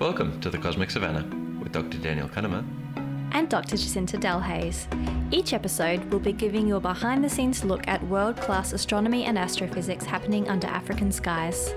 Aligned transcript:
Welcome 0.00 0.40
to 0.40 0.48
the 0.48 0.56
Cosmic 0.56 0.90
Savannah 0.90 1.26
with 1.62 1.72
Dr. 1.72 1.98
Daniel 1.98 2.26
Cunnama. 2.26 2.64
and 3.32 3.50
Dr. 3.50 3.76
Jacinta 3.76 4.16
Delhaize. 4.16 4.86
Each 5.30 5.52
episode 5.52 6.02
will 6.06 6.18
be 6.18 6.32
giving 6.32 6.66
you 6.66 6.76
a 6.76 6.80
behind 6.80 7.22
the 7.22 7.28
scenes 7.28 7.64
look 7.66 7.86
at 7.86 8.02
world 8.06 8.38
class 8.38 8.72
astronomy 8.72 9.26
and 9.26 9.38
astrophysics 9.38 10.06
happening 10.06 10.48
under 10.48 10.66
African 10.68 11.12
skies. 11.12 11.74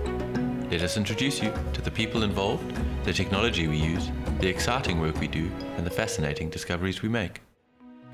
Let 0.72 0.84
us 0.84 0.96
introduce 0.96 1.44
you 1.44 1.54
to 1.74 1.82
the 1.82 1.92
people 1.92 2.24
involved, 2.24 2.64
the 3.04 3.12
technology 3.12 3.68
we 3.68 3.76
use, 3.76 4.10
the 4.40 4.48
exciting 4.48 5.02
work 5.02 5.20
we 5.20 5.28
do, 5.28 5.52
and 5.76 5.86
the 5.86 5.92
fascinating 5.92 6.50
discoveries 6.50 7.02
we 7.02 7.10
make. 7.10 7.42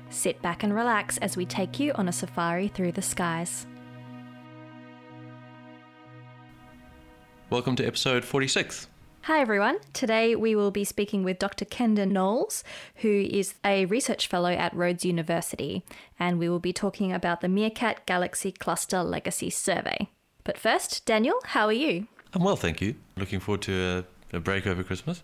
Sit 0.08 0.42
back 0.42 0.64
and 0.64 0.74
relax 0.74 1.18
as 1.18 1.36
we 1.36 1.46
take 1.46 1.78
you 1.78 1.92
on 1.92 2.08
a 2.08 2.12
safari 2.12 2.66
through 2.66 2.90
the 2.90 3.00
skies. 3.00 3.64
Welcome 7.48 7.76
to 7.76 7.86
episode 7.86 8.24
46. 8.24 8.88
Hi 9.24 9.40
everyone. 9.40 9.76
Today 9.92 10.34
we 10.34 10.56
will 10.56 10.70
be 10.70 10.82
speaking 10.82 11.24
with 11.24 11.38
Dr. 11.38 11.66
Kenda 11.66 12.10
Knowles, 12.10 12.64
who 12.96 13.26
is 13.30 13.52
a 13.62 13.84
research 13.84 14.26
fellow 14.26 14.48
at 14.48 14.74
Rhodes 14.74 15.04
University, 15.04 15.84
and 16.18 16.38
we 16.38 16.48
will 16.48 16.58
be 16.58 16.72
talking 16.72 17.12
about 17.12 17.42
the 17.42 17.48
Meerkat 17.48 18.06
Galaxy 18.06 18.50
Cluster 18.50 19.02
Legacy 19.02 19.50
Survey. 19.50 20.08
But 20.42 20.56
first, 20.56 21.04
Daniel, 21.04 21.38
how 21.44 21.66
are 21.66 21.72
you? 21.72 22.06
I'm 22.32 22.42
well, 22.42 22.56
thank 22.56 22.80
you. 22.80 22.94
Looking 23.18 23.40
forward 23.40 23.60
to 23.62 24.06
a, 24.32 24.36
a 24.36 24.40
break 24.40 24.66
over 24.66 24.82
Christmas. 24.82 25.22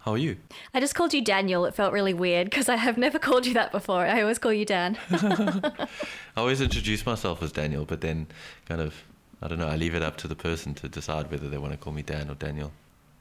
How 0.00 0.12
are 0.12 0.18
you? 0.18 0.38
I 0.72 0.80
just 0.80 0.94
called 0.94 1.12
you 1.12 1.22
Daniel. 1.22 1.66
It 1.66 1.74
felt 1.74 1.92
really 1.92 2.14
weird 2.14 2.48
because 2.48 2.70
I 2.70 2.76
have 2.76 2.96
never 2.96 3.18
called 3.26 3.44
you 3.44 3.52
that 3.54 3.72
before. 3.72 4.06
I 4.06 4.22
always 4.22 4.38
call 4.38 4.54
you 4.54 4.64
Dan. 4.64 4.96
I 5.10 5.86
always 6.34 6.62
introduce 6.62 7.04
myself 7.04 7.42
as 7.42 7.52
Daniel, 7.52 7.84
but 7.84 8.00
then 8.00 8.28
kind 8.64 8.80
of, 8.80 8.94
I 9.42 9.48
don't 9.48 9.58
know, 9.58 9.68
I 9.68 9.76
leave 9.76 9.94
it 9.94 10.02
up 10.02 10.16
to 10.18 10.28
the 10.28 10.34
person 10.34 10.72
to 10.76 10.88
decide 10.88 11.30
whether 11.30 11.50
they 11.50 11.58
want 11.58 11.72
to 11.72 11.78
call 11.78 11.92
me 11.92 12.00
Dan 12.00 12.30
or 12.30 12.34
Daniel. 12.34 12.72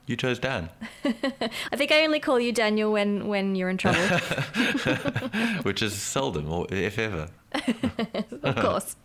You 0.08 0.16
chose 0.16 0.40
Dan, 0.40 0.70
I 1.04 1.76
think 1.76 1.92
I 1.92 2.06
only 2.06 2.22
call 2.22 2.40
you 2.40 2.54
Daniel 2.54 2.94
when, 2.94 3.28
when 3.28 3.56
you're 3.56 3.68
in 3.68 3.78
trouble, 3.78 4.00
which 5.64 5.82
is 5.82 5.94
seldom, 5.94 6.50
or 6.50 6.66
if 6.70 6.98
ever. 6.98 7.28
of 8.42 8.56
course. 8.56 8.96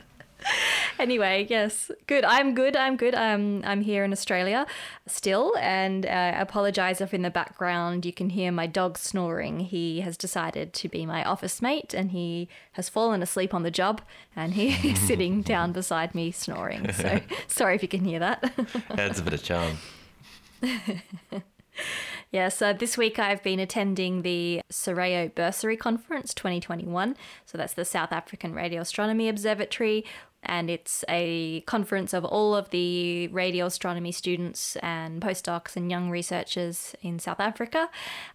Anyway, 1.01 1.45
yes, 1.51 1.91
good. 2.07 2.25
I'm 2.25 2.55
good. 2.55 2.77
I'm 2.77 2.97
good. 2.97 3.17
I'm 3.17 3.65
I'm 3.65 3.81
here 3.81 4.05
in 4.05 4.13
Australia 4.13 4.65
still, 5.09 5.57
and 5.59 6.07
uh, 6.07 6.09
I 6.09 6.41
apologize 6.41 7.01
if 7.01 7.13
in 7.13 7.23
the 7.23 7.31
background 7.31 8.07
you 8.07 8.13
can 8.13 8.31
hear 8.31 8.53
my 8.53 8.69
dog 8.69 8.97
snoring. 8.97 9.59
He 9.61 10.03
has 10.03 10.17
decided 10.17 10.73
to 10.75 10.89
be 10.89 11.05
my 11.05 11.25
office 11.25 11.61
mate, 11.61 11.95
and 11.95 12.13
he 12.13 12.49
has 12.73 12.89
fallen 12.89 13.23
asleep 13.23 13.55
on 13.55 13.65
the 13.65 13.73
job, 13.73 14.03
and 14.37 14.55
he 14.55 14.69
is 14.89 15.01
sitting 15.01 15.43
down 15.43 15.73
beside 15.73 16.15
me 16.15 16.31
snoring. 16.31 16.93
So 16.93 17.21
sorry 17.49 17.75
if 17.75 17.83
you 17.83 17.89
can 17.89 18.05
hear 18.05 18.21
that. 18.21 18.53
Adds 18.91 19.19
a 19.19 19.23
bit 19.23 19.33
of 19.33 19.43
charm. 19.43 19.79
Yeah, 22.33 22.47
uh, 22.47 22.51
so 22.51 22.73
this 22.73 22.97
week 22.97 23.19
I've 23.19 23.43
been 23.43 23.61
attending 23.61 24.23
the 24.23 24.63
SARAO 24.71 25.35
Bursary 25.35 25.77
Conference 25.77 26.33
2021. 26.33 27.15
So 27.45 27.59
that's 27.59 27.75
the 27.75 27.85
South 27.85 28.11
African 28.11 28.55
Radio 28.55 28.81
Astronomy 28.81 29.29
Observatory. 29.29 30.05
And 30.43 30.69
it's 30.69 31.05
a 31.09 31.61
conference 31.63 32.13
of 32.13 32.25
all 32.25 32.55
of 32.55 32.71
the 32.71 33.29
radio 33.29 33.67
astronomy 33.67 34.13
students 34.13 34.77
and 34.77 35.23
postdocs 35.23 35.77
and 35.77 35.91
young 35.91 36.11
researchers 36.11 36.95
in 37.01 37.19
South 37.19 37.41
Africa. 37.41 37.89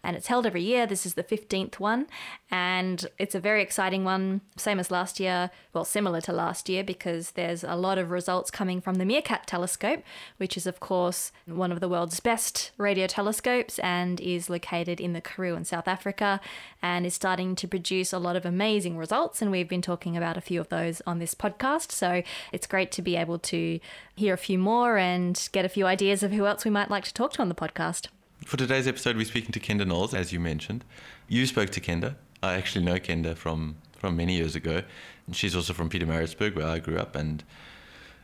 And 0.04 0.16
it's 0.16 0.28
held 0.28 0.46
every 0.46 0.64
year. 0.64 0.88
This 0.88 1.06
is 1.06 1.16
the 1.16 1.24
15th 1.24 1.80
one. 1.80 2.08
And 2.50 3.06
it's 3.18 3.36
a 3.36 3.40
very 3.40 3.62
exciting 3.62 4.06
one, 4.06 4.42
same 4.56 4.80
as 4.80 4.90
last 4.90 5.20
year, 5.20 5.52
well, 5.74 5.84
similar 5.84 6.22
to 6.22 6.32
last 6.32 6.70
year, 6.70 6.84
because 6.84 7.32
there's 7.32 7.64
a 7.64 7.76
lot 7.76 7.98
of 7.98 8.10
results 8.10 8.50
coming 8.50 8.80
from 8.80 8.96
the 8.96 9.06
Meerkat 9.06 9.46
telescope, 9.46 10.02
which 10.38 10.56
is, 10.56 10.66
of 10.66 10.80
course, 10.80 11.32
one 11.46 11.72
of 11.74 11.82
the 11.82 11.90
world's 11.90 12.22
best 12.22 12.72
radio 12.78 13.06
telescopes 13.06 13.80
and 13.80 14.22
is 14.22 14.50
located 14.50 15.02
in 15.02 15.12
the 15.14 15.22
Karoo 15.22 15.56
in 15.56 15.66
South 15.66 15.88
Africa 15.88 16.40
and 16.82 17.06
is 17.06 17.14
starting 17.14 17.56
to 17.56 17.68
produce 17.68 18.14
a 18.14 18.20
lot 18.20 18.36
of 18.38 18.46
amazing 18.46 18.98
results. 18.98 19.42
And 19.42 19.52
we've 19.52 19.68
been 19.68 19.82
talking 19.82 20.16
about 20.16 20.38
a 20.38 20.42
few 20.42 20.62
of 20.62 20.70
those 20.70 21.02
on 21.06 21.20
this 21.20 21.36
podcast. 21.36 21.92
So 21.98 22.22
it's 22.52 22.68
great 22.68 22.92
to 22.94 23.02
be 23.02 23.16
able 23.16 23.40
to 23.40 23.80
hear 24.16 24.34
a 24.34 24.38
few 24.38 24.60
more 24.60 24.98
and 24.98 25.50
get 25.52 25.66
a 25.66 25.70
few 25.70 25.86
ideas 25.86 26.24
of 26.24 26.32
who 26.32 26.46
else 26.46 26.64
we 26.64 26.72
might 26.72 26.90
like 26.90 27.04
to 27.06 27.14
talk 27.14 27.34
to 27.34 27.42
on 27.42 27.50
the 27.50 27.56
podcast. 27.56 28.08
For 28.46 28.56
today's 28.56 28.88
episode, 28.88 29.18
we're 29.18 29.26
speaking 29.26 29.52
to 29.52 29.60
Kenda 29.60 29.86
Knowles, 29.86 30.14
as 30.14 30.32
you 30.32 30.40
mentioned. 30.40 30.86
You 31.28 31.46
spoke 31.48 31.72
to 31.72 31.82
Kenda. 31.82 32.16
I 32.44 32.54
actually 32.54 32.86
know 32.86 32.96
Kenda 32.96 33.36
from, 33.36 33.78
from 33.98 34.16
many 34.16 34.38
years 34.38 34.56
ago. 34.56 34.84
And 35.26 35.36
she's 35.36 35.56
also 35.56 35.74
from 35.74 35.90
Pietermaritzburg, 35.90 36.56
where 36.56 36.68
I 36.68 36.80
grew 36.80 36.98
up. 36.98 37.16
And 37.16 37.44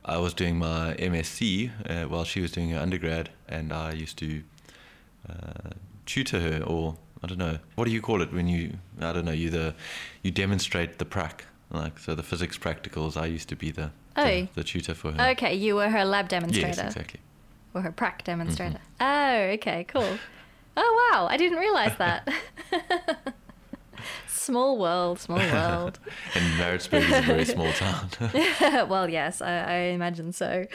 I 0.06 0.18
was 0.18 0.34
doing 0.34 0.58
my 0.58 0.96
MSc 1.00 1.72
uh, 1.90 2.08
while 2.08 2.24
she 2.24 2.42
was 2.42 2.52
doing 2.52 2.70
her 2.70 2.80
undergrad. 2.80 3.32
And 3.50 3.74
I 3.74 3.94
used 3.94 4.18
to 4.20 4.44
uh, 5.28 5.72
tutor 6.06 6.40
her, 6.40 6.64
or 6.64 6.96
I 7.24 7.28
don't 7.28 7.40
know, 7.40 7.58
what 7.76 7.86
do 7.86 7.92
you 7.92 8.02
call 8.02 8.22
it 8.22 8.32
when 8.32 8.48
you, 8.48 8.78
I 9.02 9.14
don't 9.14 9.26
know, 9.26 9.32
you 9.32 9.50
the, 9.50 9.74
you 10.22 10.32
demonstrate 10.32 11.00
the 11.00 11.06
prac. 11.06 11.46
Like, 11.74 11.98
so 12.00 12.14
the 12.16 12.24
physics 12.24 12.58
practicals, 12.58 13.18
I 13.18 13.26
used 13.26 13.50
to 13.50 13.56
be 13.56 13.72
the, 13.72 13.92
Oh. 14.16 14.24
the, 14.26 14.48
the 14.56 14.64
tutor 14.64 14.94
for 14.94 15.12
her. 15.12 15.30
Okay, 15.32 15.56
you 15.56 15.76
were 15.76 15.90
her 15.90 16.06
lab 16.06 16.30
demonstrator. 16.30 16.68
Yes, 16.68 16.80
exactly. 16.96 17.20
Or 17.74 17.82
her 17.82 17.92
prac 17.92 18.24
demonstrator. 18.24 18.80
Oh, 19.02 19.36
okay, 19.56 19.84
cool. 19.86 20.18
Oh, 20.76 21.10
wow, 21.12 21.28
I 21.30 21.38
didn't 21.38 21.60
realize 21.60 21.96
that. 22.00 22.28
small 24.28 24.78
world, 24.78 25.20
small 25.20 25.38
world. 25.38 26.00
And 26.36 26.58
Maritzburg 26.58 27.04
is 27.04 27.12
a 27.14 27.22
very 27.22 27.46
small 27.46 27.72
town. 27.74 28.10
well, 28.90 29.08
yes, 29.10 29.40
I, 29.42 29.52
I 29.60 29.76
imagine 29.94 30.34
so. 30.34 30.66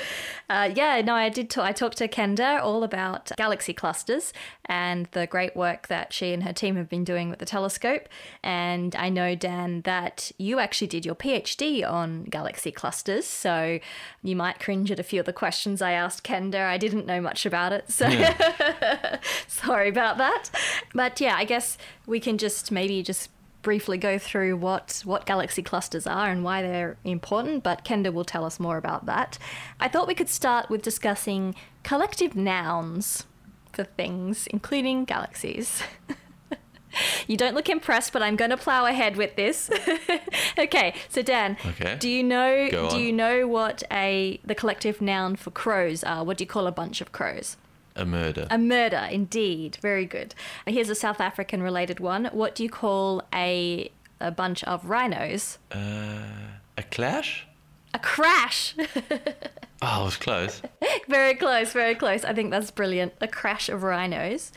Uh, 0.49 0.71
yeah, 0.75 1.01
no, 1.01 1.15
I 1.15 1.29
did. 1.29 1.51
Talk, 1.51 1.65
I 1.65 1.73
talked 1.73 1.99
to 1.99 2.07
Kenda 2.09 2.63
all 2.63 2.85
about 2.85 3.33
galaxy 3.37 3.73
clusters 3.75 4.33
and 4.69 5.07
the 5.13 5.27
great 5.27 5.57
work 5.57 5.89
that 5.89 6.13
she 6.13 6.33
and 6.33 6.43
her 6.43 6.53
team 6.53 6.77
have 6.77 6.89
been 6.89 7.05
doing 7.05 7.31
with 7.31 7.39
the 7.39 7.47
telescope. 7.47 8.09
And 8.43 8.95
I 8.95 9.09
know 9.09 9.35
Dan 9.35 9.81
that 9.83 10.31
you 10.37 10.59
actually 10.59 10.89
did 10.89 11.07
your 11.07 11.15
PhD 11.15 11.89
on 11.89 12.25
galaxy 12.25 12.71
clusters, 12.71 13.27
so 13.27 13.79
you 14.23 14.37
might 14.37 14.61
cringe 14.61 14.91
at 14.91 15.01
a 15.01 15.03
few 15.03 15.21
of 15.21 15.27
the 15.27 15.33
questions 15.33 15.81
I 15.81 15.93
asked 15.93 16.23
Kenda. 16.23 16.67
I 16.67 16.77
didn't 16.77 17.07
know 17.07 17.21
much 17.21 17.47
about 17.47 17.73
it, 17.73 17.91
so 17.91 18.09
sorry 19.49 19.89
about 19.89 20.19
that. 20.19 20.51
But 20.95 21.21
yeah, 21.21 21.37
I 21.37 21.45
guess 21.45 21.79
we 22.07 22.21
can 22.21 22.37
just 22.37 22.71
maybe 22.71 23.03
just 23.03 23.31
briefly 23.63 23.99
go 23.99 24.19
through 24.19 24.57
what, 24.57 25.03
what 25.05 25.27
galaxy 25.27 25.63
clusters 25.63 26.07
are 26.07 26.31
and 26.31 26.45
why 26.45 26.63
they're 26.63 26.97
important, 27.05 27.63
but 27.63 27.85
Kenda 27.85 28.13
will 28.13 28.25
tell 28.25 28.45
us 28.45 28.61
more 28.61 28.77
about 28.77 29.07
that. 29.07 29.39
I 29.81 29.89
thought 29.89 30.07
we 30.07 30.15
could 30.15 30.29
start 30.29 30.71
with 30.71 30.83
discussing 30.83 31.55
collective 31.83 32.37
nouns 32.37 33.25
for 33.73 33.85
things, 33.85 34.47
including 34.49 35.05
galaxies. 35.05 35.83
you 37.27 37.37
don't 37.37 37.55
look 37.55 37.69
impressed, 37.69 38.13
but 38.13 38.23
I'm 38.23 38.37
going 38.37 38.51
to 38.51 38.57
plow 38.57 38.87
ahead 38.87 39.17
with 39.17 39.37
this. 39.37 39.71
okay, 40.59 40.95
so 41.09 41.23
Dan, 41.23 41.57
Okay. 41.67 41.97
do 41.99 42.09
you 42.09 42.23
know 42.25 42.89
do 42.91 42.99
you 42.99 43.13
know 43.13 43.47
what 43.47 43.83
a 43.91 44.41
the 44.45 44.55
collective 44.55 45.01
noun 45.01 45.37
for 45.37 45.51
crows 45.51 46.03
are? 46.05 46.25
What 46.25 46.39
do 46.39 46.45
you 46.45 46.49
call 46.49 46.67
a 46.67 46.73
bunch 46.73 47.01
of 47.01 47.13
crows? 47.13 47.57
a 47.97 48.05
murder. 48.05 48.47
A 48.49 48.59
murder, 48.59 49.09
indeed. 49.11 49.77
Very 49.83 50.07
good. 50.07 50.33
Here's 50.67 50.89
a 50.89 50.95
South 50.95 51.21
African 51.21 51.65
related 51.65 51.99
one. 51.99 52.27
What 52.27 52.55
do 52.55 52.63
you 52.63 52.71
call 52.71 53.23
a 53.35 53.91
a 54.21 54.31
bunch 54.31 54.63
of 54.65 54.85
rhinos? 54.89 55.59
Uh, 55.73 56.21
a 56.77 56.83
clash? 56.85 57.47
A 57.93 57.99
crash. 57.99 58.75
Oh, 59.81 60.03
it 60.03 60.05
was 60.05 60.17
close. 60.17 60.63
very 61.09 61.35
close, 61.35 61.73
very 61.73 61.95
close. 61.95 62.25
I 62.25 62.35
think 62.35 62.51
that's 62.51 62.71
brilliant. 62.71 63.15
A 63.21 63.29
crash 63.29 63.69
of 63.69 63.83
rhinos. 63.83 64.53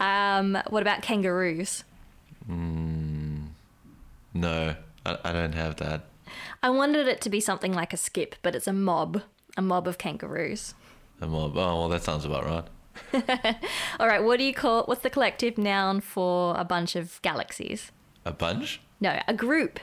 Um, 0.00 0.58
what 0.68 0.82
about 0.82 1.02
kangaroos? 1.02 1.84
No, 2.48 4.74
I, 5.04 5.18
I 5.24 5.32
don't 5.32 5.54
have 5.54 5.76
that. 5.76 6.06
I 6.62 6.70
wanted 6.70 7.08
it 7.08 7.20
to 7.22 7.30
be 7.30 7.40
something 7.40 7.72
like 7.72 7.92
a 7.92 7.96
skip, 7.96 8.36
but 8.42 8.54
it's 8.54 8.66
a 8.66 8.72
mob. 8.72 9.22
A 9.56 9.62
mob 9.62 9.86
of 9.86 9.98
kangaroos. 9.98 10.74
A 11.20 11.26
mob. 11.26 11.56
Oh, 11.56 11.80
well, 11.80 11.88
that 11.90 12.02
sounds 12.02 12.24
about 12.24 12.44
right. 12.44 12.64
All 14.00 14.06
right, 14.06 14.22
what 14.22 14.38
do 14.38 14.44
you 14.44 14.54
call 14.54 14.84
what's 14.84 15.02
the 15.02 15.10
collective 15.10 15.58
noun 15.58 16.00
for 16.00 16.56
a 16.56 16.64
bunch 16.64 16.96
of 16.96 17.20
galaxies? 17.22 17.92
A 18.24 18.32
bunch? 18.32 18.80
No, 19.00 19.20
a 19.28 19.34
group. 19.34 19.78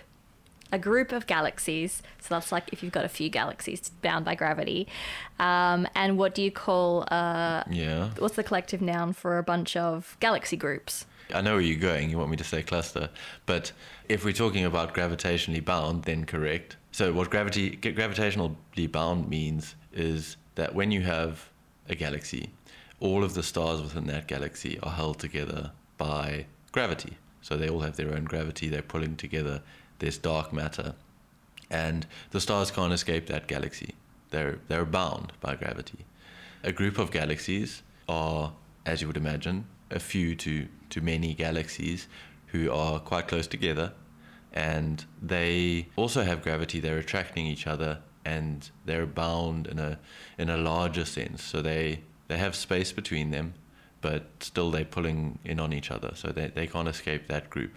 A 0.72 0.80
group 0.80 1.12
of 1.12 1.28
galaxies. 1.28 2.02
So 2.20 2.36
that's 2.36 2.52
like 2.52 2.72
if 2.72 2.82
you've 2.82 2.94
got 2.94 3.04
a 3.06 3.10
few 3.10 3.30
galaxies 3.30 3.90
bound 4.02 4.24
by 4.26 4.36
gravity. 4.36 4.88
Um, 5.40 5.88
and 5.96 6.18
what 6.18 6.34
do 6.34 6.42
you 6.42 6.52
call, 6.52 7.06
uh, 7.12 7.64
Yeah. 7.70 8.12
what's 8.20 8.36
the 8.36 8.44
collective 8.44 8.82
noun 8.82 9.14
for 9.14 9.38
a 9.38 9.44
bunch 9.44 9.76
of 9.76 10.16
galaxy 10.20 10.56
groups? 10.58 11.06
I 11.34 11.42
know 11.42 11.54
where 11.54 11.62
you're 11.62 11.80
going. 11.80 12.10
You 12.10 12.18
want 12.18 12.30
me 12.32 12.38
to 12.38 12.44
say 12.44 12.62
cluster. 12.62 13.10
But 13.46 13.72
if 14.10 14.24
we're 14.26 14.34
talking 14.34 14.66
about 14.66 14.94
gravitationally 14.94 15.64
bound, 15.64 16.04
then 16.04 16.26
correct. 16.26 16.78
So, 16.92 17.14
what 17.14 17.30
gravity 17.30 17.78
gravitationally 17.78 18.92
bound 18.92 19.30
means 19.30 19.76
is 19.94 20.38
that 20.56 20.76
when 20.76 20.92
you 20.92 21.02
have 21.02 21.50
a 21.88 21.96
galaxy, 21.96 22.52
all 23.00 23.24
of 23.24 23.34
the 23.34 23.44
stars 23.44 23.82
within 23.82 24.08
that 24.08 24.28
galaxy 24.28 24.78
are 24.82 24.92
held 24.92 25.20
together 25.20 25.72
by 25.98 26.46
gravity. 26.72 27.18
So, 27.42 27.56
they 27.58 27.70
all 27.70 27.80
have 27.80 27.96
their 27.96 28.14
own 28.14 28.26
gravity, 28.26 28.68
they're 28.68 28.82
pulling 28.82 29.16
together 29.16 29.62
this 30.02 30.18
dark 30.18 30.52
matter. 30.54 30.94
And 31.70 32.06
the 32.32 32.42
stars 32.42 32.70
can't 32.70 32.94
escape 32.94 33.28
that 33.28 33.48
galaxy. 33.48 33.96
They're, 34.30 34.60
they're 34.68 34.86
bound 34.86 35.32
by 35.40 35.56
gravity. 35.56 36.06
A 36.64 36.72
group 36.72 37.00
of 37.00 37.12
galaxies 37.12 37.82
are 38.08 38.52
as 38.86 39.02
you 39.02 39.08
would 39.08 39.18
imagine, 39.18 39.66
a 39.90 40.00
few 40.00 40.36
to, 40.36 40.68
to 40.90 41.02
many 41.02 41.34
galaxies 41.34 42.08
who 42.48 42.72
are 42.72 43.00
quite 43.00 43.28
close 43.28 43.48
together. 43.48 43.94
And 44.54 45.06
they 45.22 45.88
also 45.96 46.24
have 46.24 46.42
gravity, 46.42 46.80
they're 46.80 46.98
attracting 46.98 47.46
each 47.46 47.68
other 47.68 48.00
and 48.24 48.70
they're 48.86 49.08
bound 49.08 49.66
in 49.66 49.80
a 49.80 49.98
in 50.38 50.48
a 50.50 50.58
larger 50.58 51.06
sense. 51.06 51.42
So 51.42 51.62
they 51.62 52.02
they 52.28 52.38
have 52.38 52.56
space 52.56 52.92
between 52.92 53.32
them, 53.32 53.54
but 54.02 54.26
still 54.42 54.70
they're 54.70 54.86
pulling 54.86 55.40
in 55.46 55.60
on 55.60 55.74
each 55.74 55.90
other. 55.90 56.12
So 56.16 56.30
they, 56.30 56.48
they 56.48 56.68
can't 56.68 56.88
escape 56.88 57.28
that 57.28 57.50
group. 57.50 57.72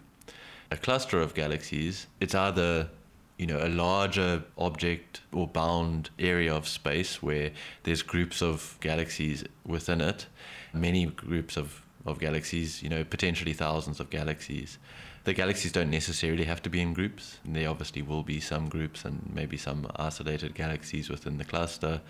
A 0.75 0.77
cluster 0.77 1.21
of 1.21 1.35
galaxies, 1.35 2.09
it's 2.19 2.35
either 2.35 2.91
you 3.39 3.47
know 3.47 3.65
a 3.65 3.69
larger 3.69 4.43
object 4.59 5.21
or 5.33 5.47
bound 5.47 6.11
area 6.19 6.53
of 6.53 6.67
space 6.67 7.23
where 7.23 7.53
there's 7.85 8.03
groups 8.03 8.43
of 8.43 8.77
galaxies 8.81 9.45
within 9.65 10.01
it, 10.01 10.27
many 10.73 11.07
groups 11.07 11.57
of 11.57 11.85
of 12.05 12.19
galaxies, 12.19 12.83
you 12.83 12.89
know, 12.89 13.05
potentially 13.05 13.53
thousands 13.53 14.01
of 14.01 14.11
galaxies. 14.11 14.79
The 15.23 15.33
galaxies 15.33 15.71
don't 15.71 15.91
necessarily 15.91 16.43
have 16.43 16.61
to 16.63 16.71
be 16.71 16.81
in 16.81 16.93
groups. 16.93 17.39
There 17.45 17.71
obviously 17.71 18.03
will 18.03 18.25
be 18.25 18.41
some 18.41 18.69
groups 18.69 19.05
and 19.05 19.31
maybe 19.33 19.57
some 19.57 19.87
isolated 19.95 20.57
galaxies 20.57 21.09
within 21.09 21.39
the 21.39 21.45
cluster, 21.45 22.01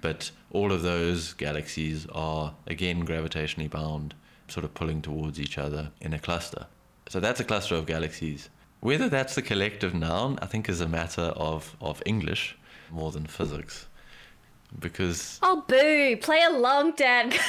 but 0.00 0.30
all 0.50 0.72
of 0.72 0.80
those 0.80 1.34
galaxies 1.34 2.06
are 2.12 2.54
again 2.66 3.04
gravitationally 3.04 3.68
bound, 3.68 4.14
sort 4.48 4.64
of 4.64 4.72
pulling 4.72 5.02
towards 5.02 5.38
each 5.38 5.58
other 5.58 5.90
in 6.00 6.14
a 6.14 6.18
cluster. 6.18 6.66
So 7.08 7.20
that's 7.20 7.40
a 7.40 7.44
cluster 7.44 7.74
of 7.76 7.86
galaxies. 7.86 8.48
Whether 8.80 9.08
that's 9.08 9.34
the 9.34 9.42
collective 9.42 9.94
noun, 9.94 10.38
I 10.42 10.46
think, 10.46 10.68
is 10.68 10.80
a 10.80 10.88
matter 10.88 11.32
of, 11.36 11.76
of 11.80 12.02
English 12.04 12.56
more 12.90 13.10
than 13.12 13.26
physics. 13.26 13.86
Because 14.78 15.38
oh 15.42 15.64
boo. 15.68 16.16
Play 16.16 16.42
along 16.42 16.92
dan. 16.96 17.32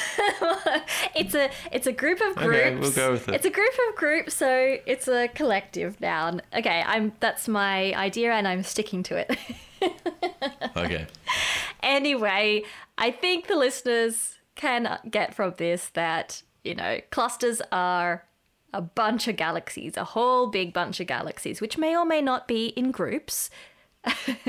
It's 1.14 1.34
a 1.34 1.50
it's 1.72 1.86
a 1.88 1.92
group 1.92 2.20
of 2.20 2.36
groups 2.36 2.56
okay, 2.56 2.76
we'll 2.76 2.92
go 2.92 3.10
with 3.12 3.28
it. 3.28 3.34
it's 3.34 3.44
a 3.44 3.50
group 3.50 3.72
of 3.88 3.96
groups 3.96 4.34
so 4.34 4.76
it's 4.86 5.08
a 5.08 5.26
collective 5.28 6.00
noun. 6.00 6.40
Okay 6.56 6.82
i'm 6.86 7.12
that's 7.18 7.48
my 7.48 7.92
idea 7.94 8.32
and 8.32 8.46
i'm 8.46 8.62
sticking 8.62 9.02
to 9.04 9.16
it. 9.16 9.36
Okay. 10.76 11.06
Anyway 11.82 12.62
i 12.98 13.10
think 13.10 13.48
the 13.48 13.56
listeners 13.56 14.38
can 14.54 14.98
get 15.10 15.34
from 15.34 15.54
this 15.56 15.88
that 15.90 16.42
you 16.62 16.74
know 16.74 17.00
clusters 17.10 17.60
are 17.72 18.24
a 18.78 18.82
bunch 18.82 19.28
of 19.28 19.36
galaxies 19.36 19.96
a 19.96 20.04
whole 20.04 20.46
big 20.46 20.72
bunch 20.72 21.00
of 21.00 21.06
galaxies 21.06 21.60
which 21.60 21.76
may 21.76 21.96
or 21.96 22.04
may 22.04 22.22
not 22.22 22.48
be 22.48 22.68
in 22.68 22.90
groups 22.90 23.50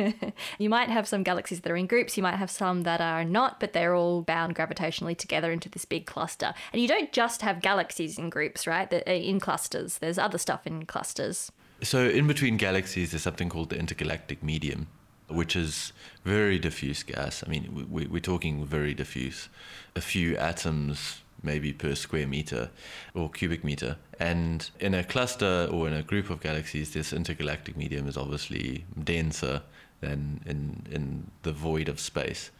you 0.59 0.69
might 0.69 0.89
have 0.89 1.07
some 1.07 1.23
galaxies 1.23 1.61
that 1.61 1.71
are 1.71 1.75
in 1.75 1.87
groups, 1.87 2.17
you 2.17 2.23
might 2.23 2.35
have 2.35 2.51
some 2.51 2.83
that 2.83 3.01
are 3.01 3.23
not, 3.23 3.59
but 3.59 3.73
they're 3.73 3.95
all 3.95 4.21
bound 4.21 4.55
gravitationally 4.55 5.17
together 5.17 5.51
into 5.51 5.69
this 5.69 5.85
big 5.85 6.05
cluster. 6.05 6.53
And 6.71 6.81
you 6.81 6.87
don't 6.87 7.11
just 7.11 7.41
have 7.41 7.61
galaxies 7.61 8.17
in 8.17 8.29
groups, 8.29 8.67
right? 8.67 8.91
Uh, 8.93 9.11
in 9.11 9.39
clusters, 9.39 9.97
there's 9.97 10.17
other 10.17 10.37
stuff 10.37 10.67
in 10.67 10.85
clusters. 10.85 11.51
So, 11.81 12.07
in 12.07 12.27
between 12.27 12.57
galaxies, 12.57 13.11
there's 13.11 13.23
something 13.23 13.49
called 13.49 13.69
the 13.69 13.79
intergalactic 13.79 14.43
medium, 14.43 14.87
which 15.29 15.55
is 15.55 15.93
very 16.25 16.59
diffuse 16.59 17.03
gas. 17.03 17.43
I 17.45 17.49
mean, 17.49 17.87
we're 17.89 18.19
talking 18.19 18.65
very 18.65 18.93
diffuse. 18.93 19.49
A 19.95 20.01
few 20.01 20.35
atoms 20.35 21.21
maybe 21.43 21.73
per 21.73 21.95
square 21.95 22.27
meter 22.27 22.69
or 23.13 23.29
cubic 23.29 23.63
meter. 23.63 23.97
And 24.19 24.69
in 24.79 24.93
a 24.93 25.03
cluster 25.03 25.67
or 25.71 25.87
in 25.87 25.93
a 25.93 26.03
group 26.03 26.29
of 26.29 26.41
galaxies, 26.41 26.93
this 26.93 27.13
intergalactic 27.13 27.77
medium 27.77 28.07
is 28.07 28.17
obviously 28.17 28.85
denser 29.01 29.61
than 30.01 30.41
in, 30.45 30.85
in 30.91 31.31
the 31.43 31.51
void 31.51 31.89
of 31.89 31.99
space. 31.99 32.51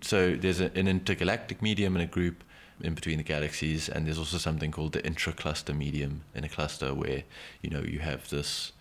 So 0.00 0.34
there's 0.34 0.60
a, 0.60 0.70
an 0.78 0.88
intergalactic 0.88 1.62
medium 1.62 1.96
in 1.96 2.02
a 2.02 2.06
group 2.06 2.44
in 2.80 2.94
between 2.94 3.16
the 3.16 3.24
galaxies, 3.24 3.88
and 3.88 4.06
there's 4.06 4.18
also 4.18 4.36
something 4.38 4.70
called 4.70 4.92
the 4.92 5.00
intracluster 5.02 5.74
medium 5.74 6.22
in 6.34 6.44
a 6.44 6.48
cluster 6.48 6.92
where 6.92 7.22
you 7.62 7.70
know 7.70 7.80
you 7.80 8.00
have 8.00 8.28
this 8.28 8.72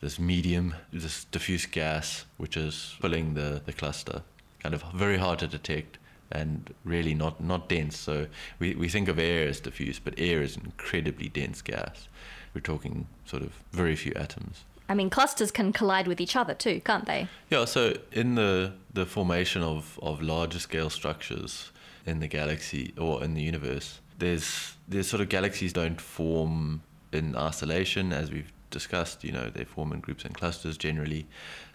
this 0.00 0.18
medium, 0.18 0.74
this 0.92 1.24
diffuse 1.24 1.66
gas, 1.66 2.24
which 2.36 2.56
is 2.56 2.94
filling 3.00 3.34
the, 3.34 3.62
the 3.66 3.72
cluster. 3.72 4.22
Kind 4.60 4.74
of 4.74 4.84
very 4.94 5.18
hard 5.18 5.40
to 5.40 5.48
detect 5.48 5.98
and 6.30 6.74
really 6.84 7.14
not, 7.14 7.42
not 7.42 7.68
dense. 7.68 7.96
So 7.96 8.26
we, 8.58 8.74
we 8.74 8.88
think 8.88 9.08
of 9.08 9.18
air 9.18 9.48
as 9.48 9.60
diffuse, 9.60 9.98
but 9.98 10.14
air 10.18 10.42
is 10.42 10.56
incredibly 10.56 11.28
dense 11.28 11.62
gas. 11.62 12.08
We're 12.54 12.60
talking 12.60 13.06
sort 13.24 13.42
of 13.42 13.52
very 13.72 13.96
few 13.96 14.12
atoms. 14.14 14.64
I 14.88 14.94
mean, 14.94 15.10
clusters 15.10 15.50
can 15.50 15.72
collide 15.72 16.08
with 16.08 16.20
each 16.20 16.34
other 16.34 16.54
too, 16.54 16.80
can't 16.80 17.04
they? 17.04 17.28
Yeah, 17.50 17.66
so 17.66 17.94
in 18.12 18.36
the, 18.36 18.72
the 18.92 19.04
formation 19.04 19.62
of, 19.62 19.98
of 20.02 20.22
larger 20.22 20.58
scale 20.58 20.88
structures 20.88 21.72
in 22.06 22.20
the 22.20 22.28
galaxy 22.28 22.94
or 22.96 23.22
in 23.22 23.34
the 23.34 23.42
universe, 23.42 24.00
there's, 24.18 24.74
there's 24.88 25.08
sort 25.08 25.20
of 25.20 25.28
galaxies 25.28 25.74
don't 25.74 26.00
form 26.00 26.82
in 27.12 27.36
isolation, 27.36 28.12
as 28.12 28.30
we've 28.30 28.52
discussed, 28.70 29.24
you 29.24 29.32
know, 29.32 29.50
they 29.50 29.64
form 29.64 29.92
in 29.92 30.00
groups 30.00 30.24
and 30.24 30.34
clusters 30.34 30.76
generally. 30.76 31.26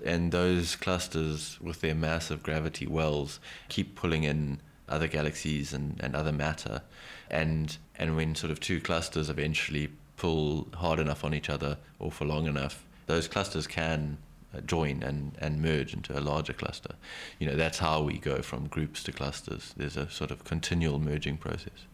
And 0.06 0.32
those 0.32 0.76
clusters, 0.76 1.60
with 1.62 1.82
their 1.82 1.96
massive 1.96 2.44
gravity 2.44 2.88
wells, 2.88 3.40
keep 3.70 3.96
pulling 3.96 4.24
in 4.24 4.60
other 4.90 5.08
galaxies 5.08 5.74
and, 5.74 6.00
and 6.02 6.16
other 6.16 6.32
matter. 6.32 6.82
And, 7.30 7.78
and 7.96 8.16
when 8.16 8.36
sort 8.36 8.52
of 8.52 8.60
two 8.60 8.80
clusters 8.80 9.30
eventually 9.30 9.90
pull 10.18 10.68
hard 10.76 11.00
enough 11.00 11.24
on 11.24 11.34
each 11.34 11.50
other 11.50 11.78
or 12.00 12.12
for 12.12 12.26
long 12.26 12.48
enough, 12.48 12.86
those 13.08 13.28
clusters 13.28 13.68
can 13.68 14.18
uh, 14.56 14.62
join 14.62 15.04
and, 15.04 15.34
and 15.40 15.62
merge 15.62 15.94
into 15.94 16.18
a 16.18 16.22
larger 16.22 16.54
cluster. 16.54 16.96
You 17.40 17.48
know, 17.48 17.56
that's 17.56 17.80
how 17.80 18.02
we 18.02 18.20
go 18.20 18.42
from 18.42 18.68
groups 18.68 19.04
to 19.04 19.12
clusters. 19.12 19.74
There's 19.76 19.98
a 19.98 20.10
sort 20.10 20.32
of 20.32 20.44
continual 20.44 21.00
merging 21.00 21.38
process. 21.38 21.88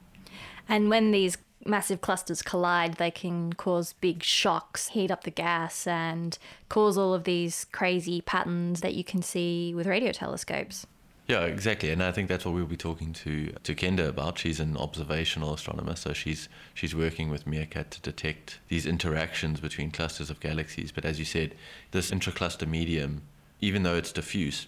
And 0.68 0.90
when 0.90 1.12
these 1.12 1.38
massive 1.65 2.01
clusters 2.01 2.41
collide, 2.41 2.95
they 2.95 3.11
can 3.11 3.53
cause 3.53 3.94
big 3.94 4.23
shocks, 4.23 4.89
heat 4.89 5.11
up 5.11 5.23
the 5.23 5.31
gas, 5.31 5.85
and 5.88 6.38
cause 6.69 6.97
all 6.97 7.13
of 7.13 7.23
these 7.23 7.65
crazy 7.71 8.21
patterns 8.21 8.81
that 8.81 8.94
you 8.94 9.03
can 9.03 9.21
see 9.21 9.73
with 9.75 9.88
radio 9.88 10.11
telescopes. 10.11 10.85
Yeah, 11.27 11.41
exactly, 11.41 11.91
and 11.91 12.01
I 12.01 12.11
think 12.11 12.27
that's 12.27 12.44
what 12.44 12.56
we'll 12.56 12.65
be 12.65 12.75
talking 12.75 13.13
to 13.13 13.51
to 13.51 13.75
Kenda 13.75 14.07
about. 14.07 14.39
She's 14.39 14.59
an 14.59 14.75
observational 14.75 15.53
astronomer, 15.53 15.95
so 15.95 16.11
she's 16.11 16.50
she's 16.73 16.95
working 16.95 17.29
with 17.29 17.45
MeerKAT 17.45 17.91
to 17.91 18.01
detect 18.01 18.59
these 18.67 18.88
interactions 18.88 19.59
between 19.59 19.91
clusters 19.91 20.31
of 20.31 20.39
galaxies. 20.39 20.91
But 20.91 21.05
as 21.05 21.19
you 21.19 21.25
said, 21.25 21.53
this 21.91 22.09
intracluster 22.09 22.67
medium, 22.67 23.21
even 23.62 23.83
though 23.83 23.95
it's 23.95 24.12
diffuse, 24.12 24.65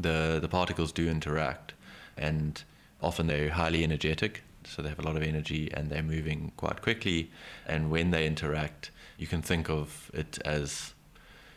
the 0.00 0.40
the 0.42 0.48
particles 0.48 0.90
do 0.90 1.08
interact, 1.08 1.74
and 2.16 2.60
often 3.00 3.28
they're 3.28 3.50
highly 3.50 3.84
energetic 3.84 4.42
so 4.68 4.82
they 4.82 4.88
have 4.88 4.98
a 4.98 5.02
lot 5.02 5.16
of 5.16 5.22
energy 5.22 5.70
and 5.72 5.90
they're 5.90 6.02
moving 6.02 6.52
quite 6.56 6.82
quickly. 6.82 7.30
And 7.66 7.90
when 7.90 8.10
they 8.10 8.26
interact, 8.26 8.90
you 9.16 9.26
can 9.26 9.42
think 9.42 9.68
of 9.68 10.10
it 10.14 10.38
as 10.44 10.94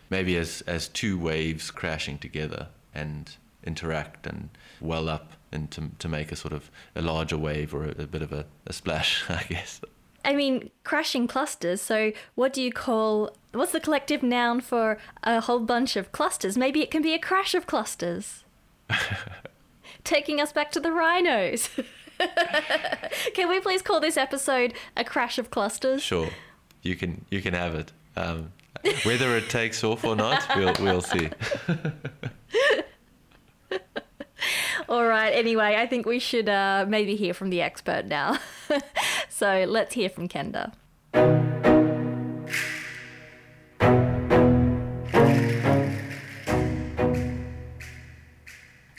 maybe 0.10 0.36
as, 0.38 0.62
as 0.68 0.88
two 0.88 1.18
waves 1.18 1.72
crashing 1.72 2.18
together 2.18 2.68
and 2.94 3.36
interact 3.64 4.26
and 4.26 4.50
well 4.80 5.08
up 5.08 5.34
and 5.52 5.70
to, 5.72 5.92
to 6.00 6.08
make 6.08 6.32
a 6.32 6.36
sort 6.36 6.54
of 6.54 6.72
a 6.96 7.02
larger 7.02 7.38
wave 7.38 7.74
or 7.74 7.86
a, 7.86 8.04
a 8.04 8.08
bit 8.08 8.22
of 8.22 8.32
a, 8.32 8.46
a 8.66 8.74
splash, 8.74 9.24
I 9.30 9.44
guess. 9.50 9.82
I 10.24 10.36
mean, 10.36 10.70
crashing 10.84 11.28
clusters. 11.28 11.82
So, 11.82 12.12
what 12.36 12.54
do 12.54 12.62
you 12.62 12.72
call 12.72 13.36
what's 13.54 13.72
the 13.72 13.80
collective 13.80 14.24
noun 14.24 14.62
for 14.62 14.98
a 15.24 15.42
whole 15.42 15.60
bunch 15.60 15.96
of 15.96 16.12
clusters? 16.12 16.58
Maybe 16.58 16.82
it 16.82 16.92
can 16.92 17.02
be 17.02 17.14
a 17.14 17.20
crash 17.20 17.54
of 17.54 17.66
clusters. 17.68 18.44
Taking 20.04 20.40
us 20.40 20.52
back 20.52 20.72
to 20.72 20.80
the 20.80 20.92
rhinos. 20.92 21.70
can 23.34 23.50
we 23.50 23.60
please 23.60 23.82
call 23.82 24.00
this 24.00 24.18
episode 24.18 24.74
a 24.96 25.04
crash 25.04 25.38
of 25.38 25.52
clusters? 25.52 26.02
Sure, 26.02 26.30
you 26.82 26.96
can. 26.96 27.26
You 27.30 27.42
can 27.42 27.54
have 27.54 27.76
it. 27.76 27.92
Um, 28.16 28.52
whether 29.04 29.36
it 29.38 29.50
takes 29.50 29.84
off 29.84 30.04
or 30.04 30.16
not, 30.16 30.44
we'll 30.56 30.74
we'll 30.80 31.02
see. 31.02 31.30
All 34.90 35.06
right. 35.06 35.30
Anyway, 35.30 35.76
I 35.78 35.88
think 35.88 36.06
we 36.06 36.20
should 36.20 36.50
uh, 36.50 36.86
maybe 36.88 37.16
hear 37.16 37.34
from 37.34 37.50
the 37.50 37.62
expert 37.62 38.06
now. 38.06 38.40
so 39.30 39.66
let's 39.68 39.94
hear 39.94 40.10
from 40.10 40.28
Kenda. 40.28 40.74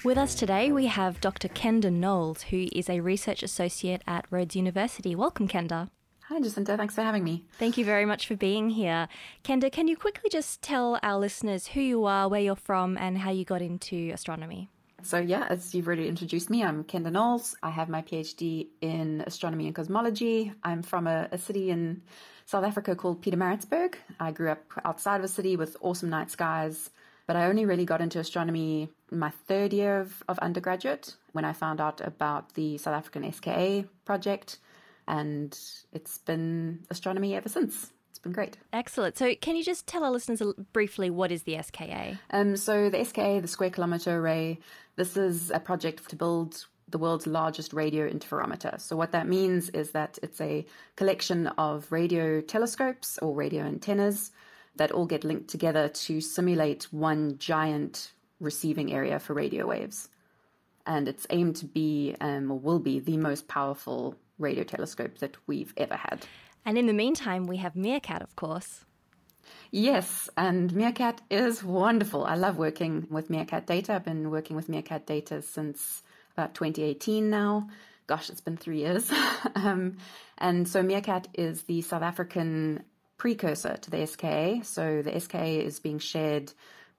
With 0.05 0.19
us 0.19 0.35
today, 0.35 0.73
we 0.73 0.87
have 0.87 1.21
Dr. 1.21 1.47
Kenda 1.47 1.93
Knowles, 1.93 2.43
who 2.43 2.67
is 2.73 2.91
a 2.91 2.99
research 2.99 3.45
associate 3.45 4.03
at 4.05 4.27
Rhodes 4.33 4.57
University. 4.57 5.15
Welcome, 5.15 5.47
Kenda. 5.47 5.91
Hi, 6.23 6.41
Jacinta. 6.41 6.77
Thanks 6.77 6.97
for 6.97 7.03
having 7.03 7.23
me. 7.23 7.45
Thank 7.57 7.79
you 7.79 7.85
very 7.85 8.05
much 8.05 8.27
for 8.27 8.35
being 8.35 8.71
here. 8.71 9.07
Kenda, 9.45 9.71
can 9.71 9.87
you 9.87 9.97
quickly 9.97 10.29
just 10.29 10.61
tell 10.61 10.99
our 11.05 11.21
listeners 11.21 11.69
who 11.69 11.81
you 11.81 12.05
are, 12.05 12.29
where 12.29 12.41
you're 12.41 12.57
from, 12.57 12.99
and 12.99 13.19
how 13.19 13.31
you 13.31 13.45
got 13.45 13.63
into 13.63 14.11
astronomy? 14.13 14.69
So, 15.05 15.21
yeah, 15.21 15.47
as 15.49 15.73
you've 15.73 15.87
already 15.87 16.09
introduced 16.09 16.51
me, 16.51 16.65
I'm 16.65 16.83
Kenda 16.83 17.13
Knowles. 17.13 17.55
I 17.63 17.71
have 17.71 17.89
my 17.89 18.03
PhD 18.03 18.67
in 18.81 19.23
astronomy 19.25 19.67
and 19.67 19.75
cosmology. 19.75 20.53
I'm 20.65 20.83
from 20.83 21.07
a, 21.07 21.29
a 21.31 21.39
city 21.39 21.71
in 21.71 22.03
South 22.47 22.65
Africa 22.65 22.97
called 22.97 23.23
Pietermaritzburg. 23.23 23.95
I 24.19 24.33
grew 24.33 24.51
up 24.51 24.65
outside 24.85 25.19
of 25.19 25.25
a 25.25 25.29
city 25.29 25.55
with 25.55 25.77
awesome 25.81 26.11
night 26.11 26.33
skies, 26.33 26.91
but 27.29 27.37
I 27.37 27.47
only 27.47 27.67
really 27.67 27.85
got 27.85 28.01
into 28.01 28.19
astronomy 28.19 28.89
my 29.13 29.31
third 29.47 29.73
year 29.73 30.01
of, 30.01 30.23
of 30.29 30.39
undergraduate 30.41 31.17
when 31.33 31.45
I 31.45 31.53
found 31.53 31.81
out 31.81 32.01
about 32.01 32.55
the 32.55 32.79
South 32.79 32.95
African 32.95 33.31
SKA 33.33 33.85
project, 34.05 34.59
and 35.07 35.59
it's 35.93 36.19
been 36.19 36.81
astronomy 36.91 37.35
ever 37.35 37.49
since. 37.49 37.93
It's 38.11 38.19
been 38.19 38.33
great. 38.33 38.57
Excellent. 38.73 39.17
So, 39.17 39.35
can 39.35 39.57
you 39.57 39.65
just 39.65 39.87
tell 39.87 40.05
our 40.05 40.11
listeners 40.11 40.43
briefly 40.73 41.11
what 41.11 41.33
is 41.33 41.45
the 41.45 41.59
SKA? 41.63 42.19
Um, 42.31 42.57
so, 42.57 42.91
the 42.91 43.05
SKA, 43.05 43.41
the 43.41 43.49
Square 43.49 43.71
Kilometre 43.71 44.19
Array, 44.19 44.59
this 44.97 45.17
is 45.17 45.51
a 45.51 45.61
project 45.61 46.09
to 46.11 46.17
build 46.17 46.67
the 46.89 46.99
world's 46.99 47.27
largest 47.27 47.73
radio 47.73 48.09
interferometer. 48.09 48.81
So, 48.81 48.97
what 48.97 49.13
that 49.13 49.27
means 49.27 49.71
is 49.71 49.93
that 49.93 50.19
it's 50.23 50.41
a 50.41 50.67
collection 50.97 51.49
of 51.59 51.91
radio 51.91 52.41
telescopes 52.41 53.19
or 53.19 53.35
radio 53.35 53.65
antennas 53.65 54.31
that 54.77 54.93
all 54.93 55.07
get 55.07 55.25
linked 55.25 55.49
together 55.49 55.89
to 55.89 56.21
simulate 56.21 56.85
one 56.93 57.37
giant 57.39 58.13
receiving 58.43 58.93
area 58.93 59.19
for 59.19 59.35
radio 59.35 59.67
waves. 59.67 60.09
And 60.85 61.09
it's 61.09 61.27
aimed 61.31 61.57
to 61.57 61.67
be, 61.67 62.17
um, 62.21 62.51
or 62.51 62.59
will 62.59 62.81
be, 62.81 62.99
the 62.99 63.17
most 63.17 63.49
powerful 63.49 64.17
radio 64.39 64.65
telescope 64.65 65.19
that 65.19 65.37
we've 65.47 65.73
ever 65.77 65.95
had. 65.95 66.27
And 66.65 66.77
in 66.77 66.87
the 66.87 66.93
meantime, 66.93 67.47
we 67.47 67.59
have 67.59 67.77
Meerkat, 67.77 68.23
of 68.23 68.35
course. 68.37 68.85
Yes, 69.71 70.29
and 70.37 70.73
Meerkat 70.75 71.21
is 71.31 71.65
wonderful. 71.65 72.25
I 72.25 72.35
love 72.35 72.59
working 72.59 73.07
with 73.11 73.31
Meerkat 73.31 73.67
data. 73.67 73.95
I've 73.95 74.05
been 74.05 74.31
working 74.31 74.55
with 74.57 74.69
Meerkat 74.69 75.07
data 75.07 75.43
since 75.43 76.03
about 76.37 76.55
2018 76.55 77.31
now. 77.31 77.69
Gosh, 78.07 78.31
it's 78.31 78.41
been 78.41 78.57
three 78.57 78.79
years. 78.79 79.11
um, 79.55 79.97
and 80.39 80.69
so 80.69 80.83
Meerkat 80.83 81.29
is 81.35 81.63
the 81.63 81.83
South 81.83 82.03
African 82.03 82.85
precursor 83.17 83.77
to 83.77 83.91
the 83.91 84.07
SKA. 84.07 84.61
So 84.65 85.03
the 85.03 85.19
SKA 85.19 85.65
is 85.65 85.81
being 85.81 85.99
shared 85.99 86.53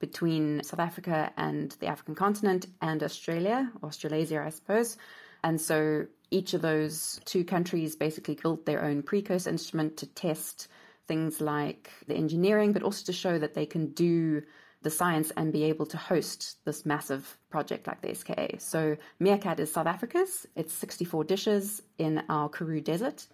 between 0.04 0.62
South 0.66 0.82
Africa 0.82 1.32
and 1.38 1.72
the 1.80 1.88
African 1.88 2.14
continent 2.14 2.66
and 2.82 3.02
Australia, 3.02 3.72
Australasia, 3.82 4.44
I 4.46 4.50
suppose. 4.50 4.98
And 5.46 5.62
so 5.62 6.08
each 6.30 6.54
of 6.54 6.62
those 6.62 7.22
two 7.24 7.46
countries 7.46 7.96
basically 7.96 8.36
built 8.36 8.66
their 8.66 8.84
own 8.84 9.02
precursor 9.02 9.50
instrument 9.50 9.96
to 9.96 10.06
test 10.08 10.68
things 11.08 11.40
like 11.40 11.90
the 12.06 12.16
engineering, 12.16 12.74
but 12.74 12.84
also 12.84 13.06
to 13.06 13.14
show 13.14 13.40
that 13.40 13.54
they 13.54 13.66
can 13.66 13.94
do 13.94 14.42
the 14.82 14.90
science 14.90 15.32
and 15.38 15.54
be 15.54 15.64
able 15.64 15.86
to 15.86 15.96
host 15.96 16.58
this 16.66 16.86
massive 16.86 17.38
project 17.50 17.88
like 17.88 18.02
the 18.02 18.14
SKA. 18.14 18.60
So 18.60 18.98
Meerkat 19.22 19.62
is 19.62 19.72
South 19.72 19.88
Africa's. 19.88 20.46
It's 20.58 20.74
64 20.74 21.24
dishes 21.24 21.82
in 21.98 22.24
our 22.28 22.50
Karoo 22.50 22.82
Desert, 22.82 23.26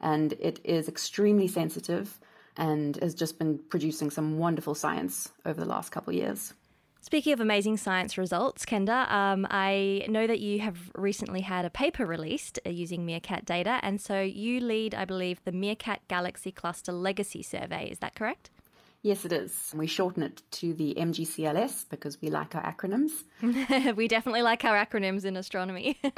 and 0.00 0.32
it 0.40 0.58
is 0.64 0.88
extremely 0.88 1.46
sensitive 1.46 2.18
and 2.58 2.96
has 2.96 3.14
just 3.14 3.38
been 3.38 3.58
producing 3.70 4.10
some 4.10 4.38
wonderful 4.38 4.74
science 4.74 5.30
over 5.46 5.58
the 5.58 5.66
last 5.66 5.90
couple 5.90 6.10
of 6.10 6.16
years. 6.16 6.52
Speaking 7.00 7.32
of 7.32 7.40
amazing 7.40 7.78
science 7.78 8.18
results, 8.18 8.66
Kenda, 8.66 9.10
um, 9.10 9.46
I 9.50 10.04
know 10.08 10.26
that 10.26 10.40
you 10.40 10.60
have 10.60 10.76
recently 10.94 11.40
had 11.40 11.64
a 11.64 11.70
paper 11.70 12.04
released 12.04 12.58
uh, 12.66 12.70
using 12.70 13.06
Meerkat 13.06 13.46
data, 13.46 13.78
and 13.82 14.00
so 14.00 14.20
you 14.20 14.60
lead, 14.60 14.94
I 14.94 15.04
believe, 15.04 15.40
the 15.44 15.52
Meerkat 15.52 16.00
Galaxy 16.08 16.52
Cluster 16.52 16.92
Legacy 16.92 17.42
Survey. 17.42 17.88
Is 17.88 18.00
that 18.00 18.14
correct? 18.14 18.50
Yes, 19.02 19.24
it 19.24 19.32
is. 19.32 19.72
We 19.74 19.86
shorten 19.86 20.24
it 20.24 20.42
to 20.50 20.74
the 20.74 20.94
MGCLS 20.98 21.88
because 21.88 22.20
we 22.20 22.30
like 22.30 22.56
our 22.56 22.62
acronyms. 22.62 23.12
we 23.96 24.08
definitely 24.08 24.42
like 24.42 24.64
our 24.64 24.76
acronyms 24.76 25.24
in 25.24 25.36
astronomy. 25.36 25.98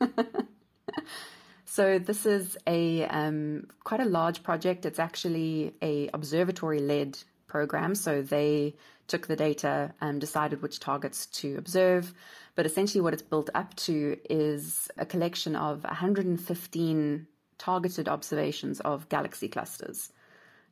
so 1.70 1.98
this 1.98 2.24
is 2.24 2.56
a 2.66 3.04
um, 3.04 3.66
quite 3.84 4.00
a 4.00 4.06
large 4.06 4.42
project. 4.42 4.86
It's 4.86 4.98
actually 4.98 5.74
a 5.82 6.08
observatory 6.14 6.80
led 6.80 7.18
program. 7.46 7.94
So 7.94 8.22
they 8.22 8.74
took 9.06 9.26
the 9.26 9.36
data 9.36 9.92
and 10.00 10.18
decided 10.18 10.62
which 10.62 10.80
targets 10.80 11.26
to 11.26 11.56
observe. 11.58 12.14
But 12.54 12.64
essentially, 12.64 13.02
what 13.02 13.12
it's 13.12 13.22
built 13.22 13.50
up 13.54 13.76
to 13.76 14.16
is 14.30 14.90
a 14.96 15.04
collection 15.04 15.56
of 15.56 15.84
115 15.84 17.26
targeted 17.58 18.08
observations 18.08 18.80
of 18.80 19.10
galaxy 19.10 19.48
clusters. 19.48 20.10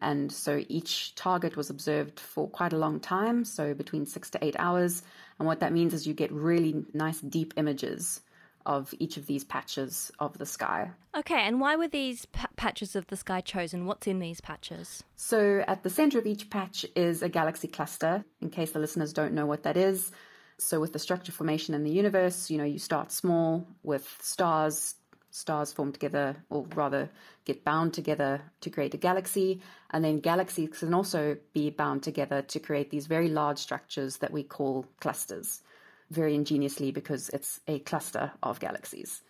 And 0.01 0.33
so 0.33 0.65
each 0.67 1.15
target 1.15 1.59
was 1.59 1.69
observed 1.69 2.21
for 2.21 2.49
quite 2.49 2.73
a 2.73 2.79
long 2.79 3.01
time, 3.01 3.45
so 3.45 3.75
between 3.75 4.07
six 4.07 4.31
to 4.31 4.43
eight 4.43 4.57
hours. 4.59 5.03
And 5.39 5.47
what 5.47 5.61
that 5.61 5.75
means 5.75 5.93
is 5.93 6.07
you 6.07 6.15
get 6.15 6.33
really 6.33 6.87
nice 6.95 7.21
deep 7.21 7.53
images 7.59 8.23
of 8.67 8.93
each 8.99 9.17
of 9.17 9.27
these 9.27 9.45
patches 9.45 10.11
of 10.19 10.37
the 10.39 10.45
sky. 10.45 10.91
Okay, 11.17 11.41
and 11.41 11.61
why 11.61 11.77
were 11.77 11.89
these 11.89 12.27
p- 12.27 12.47
patches 12.57 12.95
of 12.95 13.07
the 13.07 13.17
sky 13.17 13.41
chosen? 13.41 13.87
What's 13.87 14.07
in 14.07 14.19
these 14.19 14.41
patches? 14.41 15.03
So, 15.15 15.65
at 15.67 15.83
the 15.83 15.91
center 15.91 16.19
of 16.19 16.27
each 16.27 16.51
patch 16.51 16.85
is 16.95 17.23
a 17.23 17.29
galaxy 17.29 17.69
cluster, 17.69 18.25
in 18.41 18.51
case 18.51 18.73
the 18.73 18.81
listeners 18.81 19.13
don't 19.13 19.33
know 19.33 19.47
what 19.47 19.63
that 19.63 19.77
is. 19.77 20.13
So, 20.59 20.81
with 20.81 20.93
the 20.93 20.99
structure 20.99 21.33
formation 21.33 21.75
in 21.75 21.85
the 21.85 21.91
universe, 21.91 22.51
you 22.51 22.59
know, 22.59 22.65
you 22.65 22.79
start 22.79 23.13
small 23.13 23.67
with 23.83 24.15
stars. 24.21 24.97
Stars 25.31 25.71
form 25.71 25.93
together, 25.93 26.35
or 26.49 26.65
rather 26.75 27.11
get 27.45 27.63
bound 27.63 27.93
together 27.93 28.41
to 28.63 28.71
create 28.71 28.95
a 28.95 28.97
galaxy. 28.97 29.61
And 29.91 30.03
then 30.03 30.19
galaxies 30.19 30.79
can 30.79 30.95
also 30.95 31.37
be 31.53 31.69
bound 31.69 32.03
together 32.03 32.41
to 32.41 32.59
create 32.59 32.89
these 32.89 33.07
very 33.07 33.29
large 33.29 33.59
structures 33.59 34.17
that 34.19 34.33
we 34.33 34.43
call 34.43 34.87
clusters 34.99 35.61
very 36.11 36.35
ingeniously 36.35 36.91
because 36.91 37.29
it's 37.31 37.61
a 37.67 37.79
cluster 37.81 38.33
of 38.43 38.61
galaxies. 38.61 39.23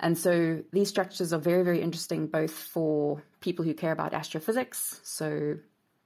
And 0.00 0.16
so 0.16 0.62
these 0.72 0.88
structures 0.88 1.32
are 1.32 1.38
very, 1.38 1.62
very 1.62 1.80
interesting 1.80 2.26
both 2.26 2.52
for 2.52 3.22
people 3.40 3.64
who 3.64 3.74
care 3.74 3.92
about 3.92 4.14
astrophysics, 4.14 5.00
so 5.02 5.58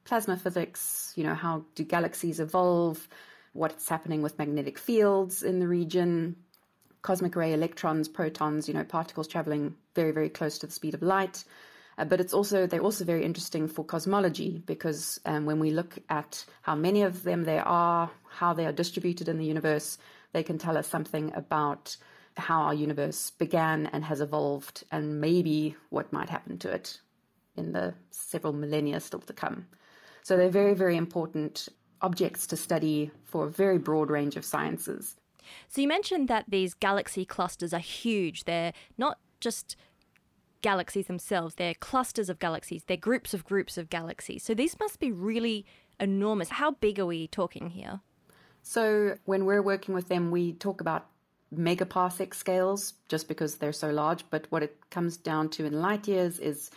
plasma 0.04 0.36
physics, 0.36 1.12
you 1.16 1.24
know, 1.24 1.34
how 1.34 1.64
do 1.74 1.84
galaxies 1.84 2.40
evolve, 2.40 3.08
what's 3.52 3.88
happening 3.88 4.20
with 4.20 4.38
magnetic 4.38 4.78
fields 4.78 5.42
in 5.42 5.60
the 5.60 5.68
region, 5.68 6.36
cosmic 7.02 7.36
ray 7.36 7.52
electrons, 7.52 8.08
protons, 8.08 8.68
you 8.68 8.74
know, 8.74 8.84
particles 8.84 9.28
traveling 9.28 9.74
very, 9.94 10.10
very 10.10 10.28
close 10.28 10.58
to 10.58 10.66
the 10.66 10.72
speed 10.72 10.94
of 10.94 11.02
light. 11.02 11.44
Uh, 11.96 12.04
but 12.04 12.20
it's 12.20 12.34
also 12.34 12.66
they're 12.66 12.80
also 12.80 13.04
very 13.04 13.24
interesting 13.24 13.68
for 13.68 13.84
cosmology 13.84 14.62
because 14.66 15.20
um, 15.26 15.46
when 15.46 15.60
we 15.60 15.70
look 15.70 15.98
at 16.08 16.44
how 16.62 16.74
many 16.74 17.02
of 17.02 17.22
them 17.22 17.44
there 17.44 17.66
are, 17.66 18.10
how 18.28 18.52
they 18.52 18.66
are 18.66 18.72
distributed 18.72 19.28
in 19.28 19.38
the 19.38 19.44
universe, 19.44 19.98
they 20.32 20.42
can 20.42 20.58
tell 20.58 20.76
us 20.76 20.88
something 20.88 21.32
about 21.34 21.96
how 22.36 22.62
our 22.62 22.74
universe 22.74 23.30
began 23.30 23.86
and 23.86 24.04
has 24.04 24.20
evolved, 24.20 24.84
and 24.90 25.20
maybe 25.20 25.76
what 25.90 26.12
might 26.12 26.28
happen 26.28 26.58
to 26.58 26.70
it 26.70 27.00
in 27.56 27.72
the 27.72 27.94
several 28.10 28.52
millennia 28.52 28.98
still 28.98 29.20
to 29.20 29.32
come. 29.32 29.66
So 30.22 30.36
they're 30.36 30.48
very, 30.48 30.74
very 30.74 30.96
important 30.96 31.68
objects 32.00 32.46
to 32.48 32.56
study 32.56 33.10
for 33.24 33.44
a 33.44 33.50
very 33.50 33.78
broad 33.78 34.10
range 34.10 34.36
of 34.36 34.44
sciences. 34.44 35.16
So 35.68 35.80
you 35.80 35.88
mentioned 35.88 36.28
that 36.28 36.46
these 36.48 36.74
galaxy 36.74 37.24
clusters 37.24 37.72
are 37.72 37.78
huge. 37.78 38.44
They're 38.44 38.72
not 38.98 39.18
just 39.40 39.76
galaxies 40.64 41.08
themselves. 41.08 41.56
They're 41.56 41.74
clusters 41.74 42.30
of 42.30 42.38
galaxies, 42.38 42.84
they're 42.84 42.96
groups 42.96 43.34
of 43.34 43.44
groups 43.44 43.76
of 43.76 43.90
galaxies. 43.90 44.42
So 44.42 44.54
these 44.54 44.74
must 44.80 44.98
be 44.98 45.12
really 45.12 45.66
enormous. 46.00 46.48
How 46.48 46.70
big 46.70 46.98
are 46.98 47.04
we 47.04 47.28
talking 47.28 47.68
here? 47.68 48.00
So 48.62 49.18
when 49.26 49.44
we're 49.44 49.60
working 49.60 49.94
with 49.94 50.08
them, 50.08 50.30
we 50.30 50.54
talk 50.54 50.80
about 50.80 51.06
megaparsec 51.54 52.32
scales 52.34 52.94
just 53.08 53.28
because 53.28 53.56
they're 53.56 53.74
so 53.74 53.90
large. 53.90 54.24
But 54.30 54.46
what 54.48 54.62
it 54.62 54.74
comes 54.88 55.18
down 55.18 55.50
to 55.50 55.66
in 55.66 55.82
light 55.82 56.08
years 56.08 56.38
is, 56.38 56.70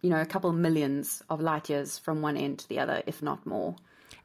you 0.00 0.10
know, 0.10 0.20
a 0.20 0.26
couple 0.26 0.52
millions 0.52 1.22
of 1.30 1.40
light 1.40 1.70
years 1.70 1.98
from 1.98 2.22
one 2.22 2.36
end 2.36 2.58
to 2.58 2.68
the 2.68 2.80
other, 2.80 3.04
if 3.06 3.22
not 3.22 3.46
more. 3.46 3.76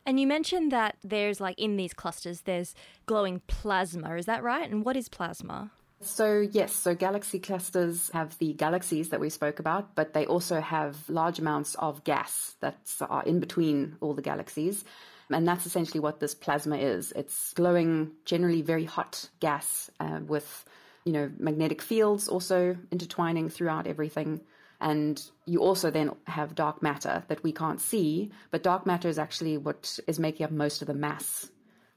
And 0.08 0.20
you 0.20 0.26
mentioned 0.26 0.72
that 0.72 0.98
there's 1.04 1.40
like 1.40 1.60
in 1.60 1.78
these 1.78 1.94
clusters, 1.94 2.42
there's 2.42 2.74
glowing 3.06 3.42
plasma. 3.46 4.16
Is 4.16 4.26
that 4.26 4.42
right? 4.42 4.68
And 4.68 4.84
what 4.84 4.98
is 4.98 5.08
plasma? 5.08 5.70
So, 6.00 6.48
yes, 6.52 6.74
so 6.74 6.94
galaxy 6.94 7.40
clusters 7.40 8.12
have 8.14 8.38
the 8.38 8.54
galaxies 8.54 9.10
that 9.10 9.20
we 9.20 9.30
spoke 9.30 9.60
about, 9.60 9.96
but 9.96 10.14
they 10.14 10.28
also 10.28 10.62
have 10.62 11.10
large 11.10 11.40
amounts 11.40 11.74
of 11.76 12.04
gas 12.04 12.56
that 12.60 12.78
are 13.02 13.24
in 13.24 13.40
between 13.40 13.98
all 14.00 14.14
the 14.14 14.22
galaxies. 14.22 14.86
And 15.30 15.48
that's 15.48 15.66
essentially 15.66 16.00
what 16.00 16.20
this 16.20 16.36
plasma 16.36 16.78
is. 16.78 17.12
It's 17.14 17.52
glowing, 17.54 18.12
generally 18.26 18.62
very 18.62 18.86
hot 18.86 19.30
gas 19.40 19.90
uh, 20.00 20.20
with, 20.26 20.66
you 21.04 21.12
know, 21.14 21.32
magnetic 21.40 21.82
fields 21.82 22.28
also 22.28 22.78
intertwining 22.92 23.50
throughout 23.50 23.88
everything. 23.88 24.42
And 24.80 25.22
you 25.46 25.60
also 25.60 25.90
then 25.90 26.12
have 26.28 26.54
dark 26.54 26.84
matter 26.84 27.24
that 27.28 27.44
we 27.44 27.52
can't 27.52 27.82
see, 27.82 28.32
but 28.52 28.62
dark 28.62 28.86
matter 28.86 29.10
is 29.10 29.18
actually 29.18 29.58
what 29.58 30.00
is 30.08 30.20
making 30.20 30.46
up 30.46 30.52
most 30.52 30.82
of 30.82 30.88
the 30.88 30.94
mass 30.94 31.50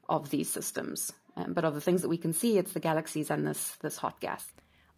of 0.09 0.31
these 0.31 0.49
systems. 0.49 1.13
Um, 1.37 1.53
but 1.53 1.65
of 1.65 1.75
the 1.75 1.81
things 1.81 2.03
that 2.03 2.09
we 2.09 2.19
can 2.19 2.33
see, 2.33 2.59
it's 2.59 2.73
the 2.73 2.81
galaxies 2.81 3.31
and 3.31 3.47
this 3.47 3.77
this 3.81 3.97
hot 3.97 4.21
gas. 4.21 4.53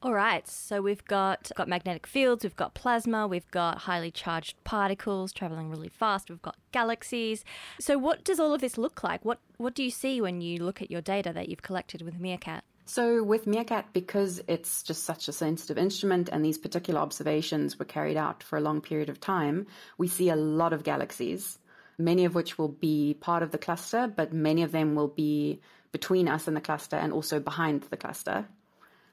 All 0.05 0.12
right, 0.12 0.49
so 0.49 0.83
we've 0.83 1.05
got 1.05 1.53
got 1.55 1.69
magnetic 1.69 2.09
fields, 2.09 2.43
we've 2.43 2.57
got 2.57 2.75
plasma, 2.75 3.29
we've 3.29 3.49
got 3.53 3.79
highly 3.79 4.11
charged 4.11 4.57
particles 4.65 5.33
traveling 5.33 5.71
really 5.71 5.89
fast, 5.89 6.29
we've 6.29 6.43
got 6.43 6.57
galaxies. 6.73 7.45
So 7.79 7.99
what 7.99 8.25
does 8.25 8.41
all 8.41 8.53
of 8.53 8.61
this 8.61 8.77
look 8.77 9.05
like? 9.05 9.25
What 9.25 9.39
what 9.59 9.75
do 9.75 9.85
you 9.85 9.91
see 9.91 10.21
when 10.21 10.41
you 10.41 10.59
look 10.59 10.83
at 10.83 10.91
your 10.91 11.03
data 11.03 11.33
that 11.33 11.49
you've 11.49 11.62
collected 11.62 12.03
with 12.03 12.19
Meerkat? 12.19 12.65
So 12.85 13.23
with 13.23 13.47
Meerkat, 13.47 13.93
because 13.93 14.43
it's 14.49 14.83
just 14.83 15.05
such 15.05 15.29
a 15.29 15.33
sensitive 15.33 15.79
instrument 15.79 16.29
and 16.33 16.45
these 16.45 16.59
particular 16.59 17.01
observations 17.01 17.79
were 17.79 17.85
carried 17.85 18.17
out 18.17 18.43
for 18.43 18.59
a 18.59 18.61
long 18.61 18.81
period 18.81 19.09
of 19.09 19.21
time, 19.21 19.69
we 19.99 20.09
see 20.09 20.31
a 20.31 20.37
lot 20.37 20.73
of 20.73 20.83
galaxies, 20.83 21.61
many 21.97 22.25
of 22.25 22.35
which 22.35 22.59
will 22.59 22.69
be 22.69 23.15
part 23.21 23.45
of 23.45 23.53
the 23.53 23.59
cluster, 23.59 24.12
but 24.15 24.33
many 24.33 24.65
of 24.65 24.73
them 24.73 24.97
will 24.97 25.09
be 25.09 25.61
between 25.92 26.28
us 26.28 26.49
and 26.49 26.56
the 26.56 26.61
cluster 26.61 26.96
and 26.96 27.12
also 27.12 27.38
behind 27.38 27.82
the 27.82 27.96
cluster. 27.96 28.46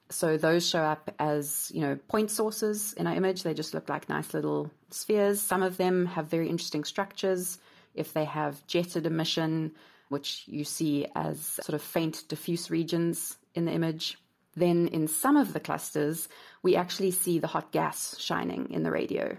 So 0.09 0.37
those 0.37 0.67
show 0.67 0.81
up 0.81 1.13
as, 1.19 1.71
you 1.73 1.81
know, 1.81 1.95
point 2.07 2.31
sources 2.31 2.93
in 2.93 3.05
our 3.05 3.13
image. 3.13 3.43
They 3.43 3.53
just 3.53 3.73
look 3.73 3.89
like 3.89 4.09
nice 4.09 4.33
little 4.33 4.71
spheres. 4.89 5.39
Some 5.41 5.61
of 5.61 5.77
them 5.77 6.07
have 6.07 6.27
very 6.27 6.49
interesting 6.49 6.83
structures. 6.83 7.59
If 7.93 8.13
they 8.13 8.25
have 8.25 8.65
jetted 8.65 9.05
emission, 9.05 9.73
which 10.07 10.43
you 10.47 10.63
see 10.63 11.05
as 11.15 11.39
sort 11.39 11.75
of 11.75 11.81
faint 11.83 12.23
diffuse 12.27 12.71
regions 12.71 13.37
in 13.53 13.65
the 13.65 13.71
image, 13.71 14.17
then 14.55 14.87
in 14.87 15.07
some 15.07 15.37
of 15.37 15.53
the 15.53 15.59
clusters, 15.59 16.27
we 16.63 16.75
actually 16.75 17.11
see 17.11 17.37
the 17.37 17.47
hot 17.47 17.71
gas 17.71 18.17
shining 18.17 18.71
in 18.71 18.81
the 18.81 18.91
radio. 18.91 19.37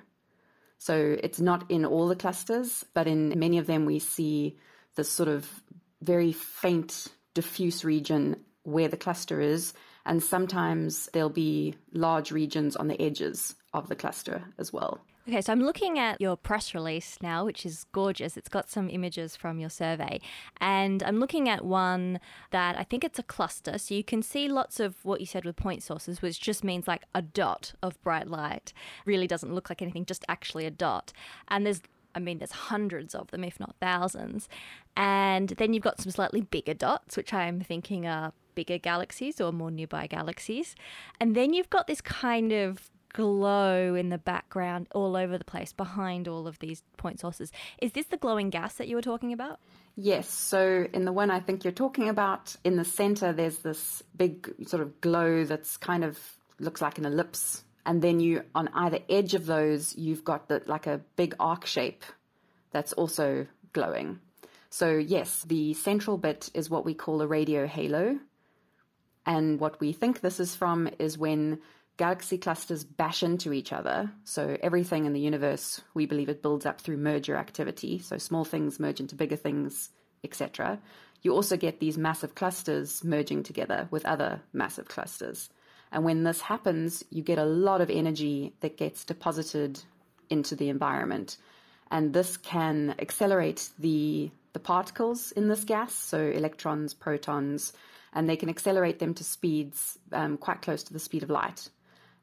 So 0.78 1.16
it's 1.22 1.40
not 1.40 1.70
in 1.70 1.84
all 1.84 2.06
the 2.06 2.16
clusters, 2.16 2.84
but 2.94 3.06
in 3.06 3.38
many 3.38 3.58
of 3.58 3.66
them, 3.66 3.86
we 3.86 3.98
see 3.98 4.56
this 4.94 5.10
sort 5.10 5.28
of 5.28 5.48
very 6.00 6.32
faint 6.32 7.08
diffuse 7.34 7.84
region 7.84 8.36
where 8.62 8.88
the 8.88 8.96
cluster 8.96 9.40
is 9.40 9.72
and 10.06 10.22
sometimes 10.22 11.08
there'll 11.12 11.28
be 11.28 11.74
large 11.92 12.30
regions 12.32 12.76
on 12.76 12.88
the 12.88 13.00
edges 13.00 13.54
of 13.72 13.88
the 13.88 13.96
cluster 13.96 14.44
as 14.58 14.72
well. 14.72 15.00
Okay, 15.28 15.42
so 15.42 15.52
I'm 15.52 15.62
looking 15.62 15.98
at 15.98 16.20
your 16.20 16.36
press 16.36 16.74
release 16.74 17.18
now, 17.22 17.44
which 17.44 17.66
is 17.66 17.84
gorgeous. 17.92 18.36
It's 18.36 18.48
got 18.48 18.70
some 18.70 18.88
images 18.88 19.36
from 19.36 19.60
your 19.60 19.68
survey. 19.68 20.20
And 20.60 21.02
I'm 21.02 21.20
looking 21.20 21.48
at 21.48 21.64
one 21.64 22.18
that 22.50 22.76
I 22.76 22.82
think 22.82 23.04
it's 23.04 23.18
a 23.18 23.22
cluster. 23.22 23.78
So 23.78 23.94
you 23.94 24.02
can 24.02 24.22
see 24.22 24.48
lots 24.48 24.80
of 24.80 24.96
what 25.04 25.20
you 25.20 25.26
said 25.26 25.44
with 25.44 25.56
point 25.56 25.82
sources, 25.82 26.22
which 26.22 26.40
just 26.40 26.64
means 26.64 26.88
like 26.88 27.04
a 27.14 27.22
dot 27.22 27.74
of 27.82 28.02
bright 28.02 28.28
light. 28.28 28.72
Really 29.04 29.26
doesn't 29.26 29.54
look 29.54 29.70
like 29.70 29.82
anything, 29.82 30.06
just 30.06 30.24
actually 30.28 30.64
a 30.64 30.70
dot. 30.70 31.12
And 31.48 31.66
there's 31.66 31.82
I 32.14 32.18
mean, 32.18 32.38
there's 32.38 32.50
hundreds 32.50 33.14
of 33.14 33.30
them, 33.30 33.44
if 33.44 33.60
not 33.60 33.76
thousands. 33.80 34.48
And 34.96 35.48
then 35.50 35.72
you've 35.72 35.82
got 35.82 36.00
some 36.00 36.10
slightly 36.10 36.42
bigger 36.42 36.74
dots, 36.74 37.16
which 37.16 37.32
I'm 37.32 37.60
thinking 37.60 38.06
are 38.06 38.32
bigger 38.54 38.78
galaxies 38.78 39.40
or 39.40 39.52
more 39.52 39.70
nearby 39.70 40.06
galaxies. 40.06 40.74
And 41.20 41.34
then 41.34 41.52
you've 41.52 41.70
got 41.70 41.86
this 41.86 42.00
kind 42.00 42.52
of 42.52 42.90
glow 43.12 43.94
in 43.94 44.08
the 44.08 44.18
background 44.18 44.88
all 44.94 45.16
over 45.16 45.36
the 45.36 45.44
place 45.44 45.72
behind 45.72 46.28
all 46.28 46.46
of 46.46 46.58
these 46.60 46.82
point 46.96 47.20
sources. 47.20 47.50
Is 47.80 47.92
this 47.92 48.06
the 48.06 48.16
glowing 48.16 48.50
gas 48.50 48.74
that 48.74 48.88
you 48.88 48.96
were 48.96 49.02
talking 49.02 49.32
about? 49.32 49.58
Yes. 49.96 50.28
So, 50.28 50.86
in 50.92 51.04
the 51.04 51.12
one 51.12 51.30
I 51.30 51.40
think 51.40 51.64
you're 51.64 51.72
talking 51.72 52.08
about, 52.08 52.54
in 52.64 52.76
the 52.76 52.84
center, 52.84 53.32
there's 53.32 53.58
this 53.58 54.02
big 54.16 54.54
sort 54.66 54.82
of 54.82 55.00
glow 55.00 55.44
that's 55.44 55.76
kind 55.76 56.04
of 56.04 56.18
looks 56.58 56.80
like 56.80 56.98
an 56.98 57.06
ellipse. 57.06 57.64
And 57.84 58.00
then 58.00 58.20
you, 58.20 58.44
on 58.54 58.68
either 58.74 59.00
edge 59.08 59.34
of 59.34 59.46
those, 59.46 59.96
you've 59.96 60.24
got 60.24 60.48
the, 60.48 60.62
like 60.66 60.86
a 60.86 61.00
big 61.16 61.34
arc 61.40 61.66
shape 61.66 62.04
that's 62.70 62.92
also 62.92 63.46
glowing. 63.72 64.20
So, 64.70 64.96
yes, 64.96 65.42
the 65.42 65.74
central 65.74 66.16
bit 66.16 66.50
is 66.54 66.70
what 66.70 66.84
we 66.84 66.94
call 66.94 67.20
a 67.20 67.26
radio 67.26 67.66
halo. 67.66 68.18
And 69.26 69.60
what 69.60 69.80
we 69.80 69.92
think 69.92 70.20
this 70.20 70.40
is 70.40 70.54
from 70.54 70.88
is 70.98 71.18
when 71.18 71.60
galaxy 71.96 72.38
clusters 72.38 72.82
bash 72.82 73.22
into 73.22 73.52
each 73.52 73.72
other. 73.74 74.10
So 74.24 74.56
everything 74.62 75.04
in 75.04 75.12
the 75.12 75.20
universe, 75.20 75.82
we 75.92 76.06
believe 76.06 76.30
it 76.30 76.40
builds 76.40 76.64
up 76.64 76.80
through 76.80 76.96
merger 76.96 77.36
activity. 77.36 77.98
So 77.98 78.16
small 78.16 78.44
things 78.44 78.80
merge 78.80 79.00
into 79.00 79.14
bigger 79.14 79.36
things, 79.36 79.90
etc. 80.24 80.80
You 81.20 81.34
also 81.34 81.58
get 81.58 81.78
these 81.78 81.98
massive 81.98 82.34
clusters 82.34 83.04
merging 83.04 83.42
together 83.42 83.86
with 83.90 84.06
other 84.06 84.40
massive 84.52 84.88
clusters. 84.88 85.50
And 85.92 86.04
when 86.04 86.24
this 86.24 86.40
happens, 86.40 87.04
you 87.10 87.22
get 87.22 87.38
a 87.38 87.44
lot 87.44 87.82
of 87.82 87.90
energy 87.90 88.54
that 88.60 88.78
gets 88.78 89.04
deposited 89.04 89.82
into 90.30 90.56
the 90.56 90.70
environment. 90.70 91.36
And 91.90 92.14
this 92.14 92.38
can 92.38 92.94
accelerate 92.98 93.68
the, 93.78 94.30
the 94.52 94.60
particles 94.60 95.32
in 95.32 95.48
this 95.48 95.64
gas, 95.64 95.94
so 95.94 96.18
electrons, 96.18 96.94
protons, 96.94 97.72
and 98.12 98.28
they 98.28 98.36
can 98.36 98.48
accelerate 98.48 98.98
them 98.98 99.14
to 99.14 99.24
speeds 99.24 99.98
um, 100.12 100.36
quite 100.36 100.62
close 100.62 100.82
to 100.84 100.92
the 100.92 100.98
speed 100.98 101.22
of 101.22 101.30
light. 101.30 101.68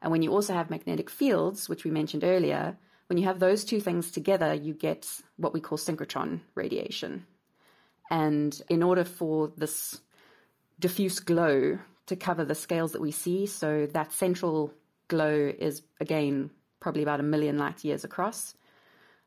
And 0.01 0.11
when 0.11 0.21
you 0.21 0.31
also 0.31 0.53
have 0.53 0.69
magnetic 0.69 1.09
fields, 1.09 1.69
which 1.69 1.83
we 1.83 1.91
mentioned 1.91 2.23
earlier, 2.23 2.77
when 3.07 3.17
you 3.17 3.25
have 3.25 3.39
those 3.39 3.63
two 3.63 3.79
things 3.79 4.11
together, 4.11 4.53
you 4.53 4.73
get 4.73 5.07
what 5.37 5.53
we 5.53 5.61
call 5.61 5.77
synchrotron 5.77 6.41
radiation. 6.55 7.25
And 8.11 8.59
in 8.69 8.83
order 8.83 9.03
for 9.03 9.51
this 9.55 9.99
diffuse 10.79 11.19
glow 11.19 11.79
to 12.05 12.15
cover 12.15 12.45
the 12.45 12.55
scales 12.55 12.91
that 12.91 13.01
we 13.01 13.11
see, 13.11 13.45
so 13.45 13.87
that 13.87 14.11
central 14.11 14.73
glow 15.07 15.51
is 15.57 15.81
again 15.99 16.51
probably 16.79 17.01
about 17.01 17.19
a 17.19 17.23
million 17.23 17.57
light 17.57 17.83
years 17.83 18.03
across. 18.03 18.53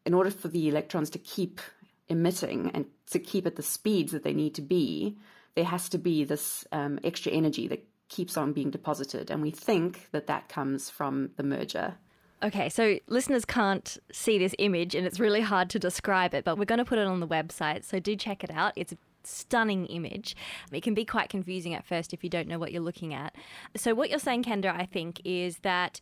In 0.06 0.14
order 0.14 0.30
for 0.30 0.48
the 0.48 0.68
electrons 0.68 1.10
to 1.10 1.18
keep 1.18 1.60
emitting 2.10 2.70
and 2.74 2.84
to 3.10 3.18
keep 3.18 3.46
at 3.46 3.56
the 3.56 3.62
speeds 3.62 4.12
that 4.12 4.24
they 4.24 4.34
need 4.34 4.54
to 4.56 4.62
be, 4.62 5.16
there 5.54 5.64
has 5.64 5.88
to 5.88 5.98
be 5.98 6.24
this 6.24 6.66
um, 6.72 6.98
extra 7.02 7.32
energy 7.32 7.66
that 7.68 7.86
keeps 8.08 8.36
on 8.36 8.52
being 8.52 8.70
deposited. 8.70 9.30
And 9.30 9.40
we 9.40 9.50
think 9.50 10.10
that 10.10 10.26
that 10.26 10.48
comes 10.48 10.90
from 10.90 11.30
the 11.36 11.42
merger. 11.42 11.94
Okay, 12.42 12.68
so 12.68 12.98
listeners 13.06 13.44
can't 13.44 13.98
see 14.12 14.38
this 14.38 14.54
image 14.58 14.94
and 14.94 15.06
it's 15.06 15.20
really 15.20 15.42
hard 15.42 15.70
to 15.70 15.78
describe 15.78 16.34
it, 16.34 16.44
but 16.44 16.58
we're 16.58 16.64
going 16.64 16.78
to 16.78 16.84
put 16.84 16.98
it 16.98 17.06
on 17.06 17.20
the 17.20 17.28
website. 17.28 17.84
So 17.84 18.00
do 18.00 18.16
check 18.16 18.42
it 18.42 18.50
out. 18.50 18.72
It's 18.76 18.92
a 18.92 18.98
stunning 19.24 19.86
image. 19.86 20.34
It 20.72 20.82
can 20.82 20.94
be 20.94 21.04
quite 21.04 21.28
confusing 21.28 21.74
at 21.74 21.86
first 21.86 22.12
if 22.12 22.24
you 22.24 22.30
don't 22.30 22.48
know 22.48 22.58
what 22.58 22.72
you're 22.72 22.82
looking 22.82 23.14
at. 23.14 23.34
So, 23.76 23.94
what 23.94 24.10
you're 24.10 24.18
saying, 24.18 24.44
Kenda, 24.44 24.74
I 24.74 24.86
think, 24.86 25.20
is 25.24 25.58
that 25.58 26.00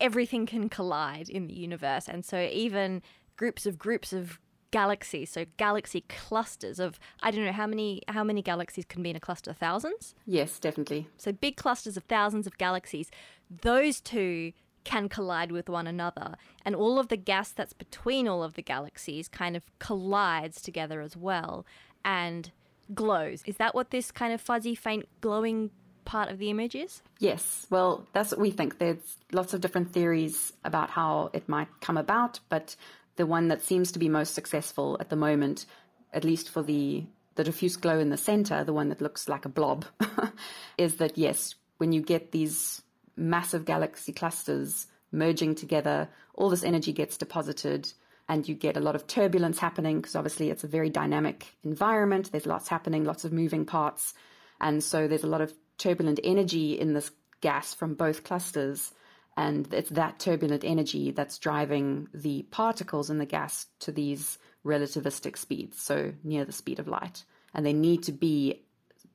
everything 0.00 0.46
can 0.46 0.68
collide 0.68 1.28
in 1.28 1.46
the 1.46 1.54
universe. 1.54 2.08
And 2.08 2.24
so, 2.24 2.40
even 2.40 3.02
groups 3.36 3.66
of 3.66 3.78
groups 3.78 4.12
of 4.12 4.40
galaxies, 4.74 5.30
so 5.30 5.44
galaxy 5.56 6.02
clusters 6.08 6.80
of 6.80 6.98
I 7.22 7.30
don't 7.30 7.44
know 7.44 7.52
how 7.52 7.68
many 7.68 8.02
how 8.08 8.24
many 8.24 8.42
galaxies 8.42 8.84
can 8.84 9.04
be 9.04 9.10
in 9.10 9.14
a 9.14 9.20
cluster, 9.20 9.52
thousands? 9.52 10.16
Yes, 10.26 10.58
definitely. 10.58 11.06
So 11.16 11.30
big 11.30 11.56
clusters 11.56 11.96
of 11.96 12.02
thousands 12.02 12.44
of 12.48 12.58
galaxies. 12.58 13.08
Those 13.48 14.00
two 14.00 14.52
can 14.82 15.08
collide 15.08 15.52
with 15.52 15.68
one 15.68 15.86
another, 15.86 16.34
and 16.64 16.74
all 16.74 16.98
of 16.98 17.06
the 17.06 17.16
gas 17.16 17.52
that's 17.52 17.72
between 17.72 18.26
all 18.26 18.42
of 18.42 18.54
the 18.54 18.62
galaxies 18.62 19.28
kind 19.28 19.54
of 19.56 19.62
collides 19.78 20.60
together 20.60 21.00
as 21.00 21.16
well 21.16 21.64
and 22.04 22.50
glows. 22.92 23.44
Is 23.46 23.56
that 23.58 23.76
what 23.76 23.90
this 23.90 24.10
kind 24.10 24.34
of 24.34 24.40
fuzzy, 24.40 24.74
faint, 24.74 25.08
glowing 25.20 25.70
part 26.04 26.30
of 26.32 26.38
the 26.38 26.50
image 26.50 26.74
is? 26.74 27.00
Yes. 27.20 27.68
Well, 27.70 28.08
that's 28.12 28.32
what 28.32 28.40
we 28.40 28.50
think. 28.50 28.78
There's 28.78 29.18
lots 29.30 29.54
of 29.54 29.60
different 29.60 29.92
theories 29.92 30.52
about 30.64 30.90
how 30.90 31.30
it 31.32 31.48
might 31.48 31.68
come 31.80 31.96
about, 31.96 32.40
but 32.48 32.74
the 33.16 33.26
one 33.26 33.48
that 33.48 33.62
seems 33.62 33.92
to 33.92 33.98
be 33.98 34.08
most 34.08 34.34
successful 34.34 34.96
at 35.00 35.10
the 35.10 35.16
moment, 35.16 35.66
at 36.12 36.24
least 36.24 36.48
for 36.48 36.62
the 36.62 37.04
the 37.36 37.44
diffuse 37.44 37.76
glow 37.76 37.98
in 37.98 38.10
the 38.10 38.16
center, 38.16 38.62
the 38.62 38.72
one 38.72 38.88
that 38.90 39.00
looks 39.00 39.28
like 39.28 39.44
a 39.44 39.48
blob, 39.48 39.84
is 40.78 40.96
that 40.96 41.18
yes, 41.18 41.56
when 41.78 41.90
you 41.92 42.00
get 42.00 42.30
these 42.30 42.82
massive 43.16 43.64
galaxy 43.64 44.12
clusters 44.12 44.86
merging 45.10 45.54
together, 45.54 46.08
all 46.34 46.48
this 46.48 46.62
energy 46.62 46.92
gets 46.92 47.16
deposited 47.16 47.92
and 48.28 48.48
you 48.48 48.54
get 48.54 48.76
a 48.76 48.80
lot 48.80 48.94
of 48.94 49.06
turbulence 49.06 49.58
happening 49.58 49.96
because 49.96 50.16
obviously 50.16 50.50
it's 50.50 50.64
a 50.64 50.68
very 50.68 50.90
dynamic 50.90 51.46
environment. 51.62 52.30
There's 52.32 52.46
lots 52.46 52.68
happening, 52.68 53.04
lots 53.04 53.24
of 53.24 53.32
moving 53.32 53.64
parts. 53.66 54.14
And 54.60 54.82
so 54.82 55.06
there's 55.06 55.24
a 55.24 55.28
lot 55.28 55.40
of 55.40 55.52
turbulent 55.78 56.20
energy 56.24 56.78
in 56.78 56.94
this 56.94 57.10
gas 57.40 57.74
from 57.74 57.94
both 57.94 58.24
clusters. 58.24 58.92
And 59.36 59.72
it's 59.74 59.90
that 59.90 60.18
turbulent 60.18 60.64
energy 60.64 61.10
that's 61.10 61.38
driving 61.38 62.08
the 62.14 62.42
particles 62.50 63.10
in 63.10 63.18
the 63.18 63.26
gas 63.26 63.66
to 63.80 63.90
these 63.90 64.38
relativistic 64.64 65.36
speeds, 65.36 65.80
so 65.80 66.12
near 66.22 66.44
the 66.44 66.52
speed 66.52 66.78
of 66.78 66.88
light. 66.88 67.24
And 67.52 67.66
they 67.66 67.72
need 67.72 68.02
to 68.04 68.12
be 68.12 68.62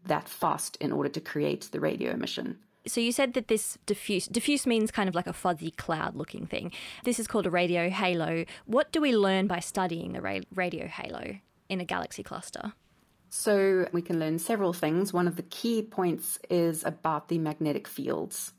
that 0.05 0.27
fast 0.27 0.75
in 0.77 0.91
order 0.91 1.10
to 1.10 1.21
create 1.21 1.69
the 1.71 1.79
radio 1.79 2.12
emission. 2.12 2.60
So 2.88 3.01
you 3.01 3.12
said 3.12 3.34
that 3.34 3.49
this 3.49 3.77
diffuse 3.86 4.25
diffuse 4.27 4.65
means 4.65 4.89
kind 4.89 5.10
of 5.10 5.15
like 5.15 5.27
a 5.27 5.34
fuzzy 5.34 5.71
cloud 5.71 6.15
looking 6.15 6.45
thing. 6.47 6.71
This 7.03 7.19
is 7.19 7.27
called 7.27 7.45
a 7.45 7.51
radio 7.51 7.89
halo. 7.89 8.45
What 8.65 8.91
do 8.91 9.01
we 9.01 9.15
learn 9.15 9.47
by 9.47 9.60
studying 9.60 10.13
the 10.13 10.21
ra- 10.21 10.39
radio 10.55 10.88
halo 10.88 11.36
in 11.67 11.82
a 11.82 11.86
galaxy 11.86 12.23
cluster? 12.23 12.73
So 13.29 13.88
we 13.91 14.01
can 14.01 14.19
learn 14.19 14.39
several 14.39 14.73
things. 14.73 15.13
One 15.13 15.27
of 15.27 15.36
the 15.36 15.43
key 15.43 15.84
points 15.84 16.39
is 16.49 16.84
about 16.84 17.27
the 17.27 17.38
magnetic 17.38 17.88
fields 17.88 18.53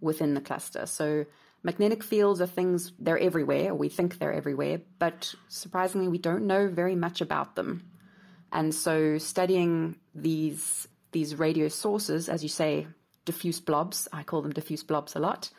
within 0.00 0.34
the 0.34 0.40
cluster. 0.40 0.86
So 0.86 1.26
magnetic 1.62 2.02
fields 2.02 2.40
are 2.40 2.46
things, 2.46 2.92
they're 2.98 3.18
everywhere, 3.18 3.74
we 3.74 3.88
think 3.88 4.18
they're 4.18 4.32
everywhere, 4.32 4.80
but 4.98 5.34
surprisingly, 5.48 6.08
we 6.08 6.18
don't 6.18 6.46
know 6.46 6.68
very 6.68 6.94
much 6.94 7.20
about 7.20 7.56
them. 7.56 7.84
And 8.52 8.74
so 8.74 9.18
studying 9.18 9.96
these, 10.14 10.88
these 11.12 11.36
radio 11.36 11.68
sources, 11.68 12.28
as 12.28 12.42
you 12.42 12.48
say, 12.48 12.86
diffuse 13.24 13.60
blobs, 13.60 14.08
I 14.12 14.22
call 14.22 14.42
them 14.42 14.52
diffuse 14.52 14.82
blobs 14.82 15.14
a 15.14 15.18
lot, 15.18 15.50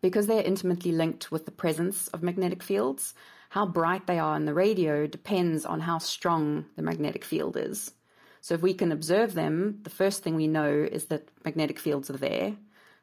because 0.00 0.26
they're 0.26 0.42
intimately 0.42 0.92
linked 0.92 1.30
with 1.30 1.44
the 1.44 1.52
presence 1.52 2.08
of 2.08 2.22
magnetic 2.22 2.62
fields. 2.62 3.14
How 3.48 3.64
bright 3.64 4.06
they 4.06 4.18
are 4.18 4.36
in 4.36 4.44
the 4.44 4.54
radio 4.54 5.06
depends 5.06 5.64
on 5.64 5.80
how 5.80 5.98
strong 5.98 6.66
the 6.76 6.82
magnetic 6.82 7.24
field 7.24 7.56
is. 7.56 7.92
So 8.40 8.54
if 8.54 8.62
we 8.62 8.74
can 8.74 8.92
observe 8.92 9.34
them, 9.34 9.80
the 9.82 9.90
first 9.90 10.22
thing 10.22 10.34
we 10.34 10.46
know 10.46 10.70
is 10.70 11.06
that 11.06 11.28
magnetic 11.44 11.78
fields 11.78 12.10
are 12.10 12.16
there. 12.16 12.56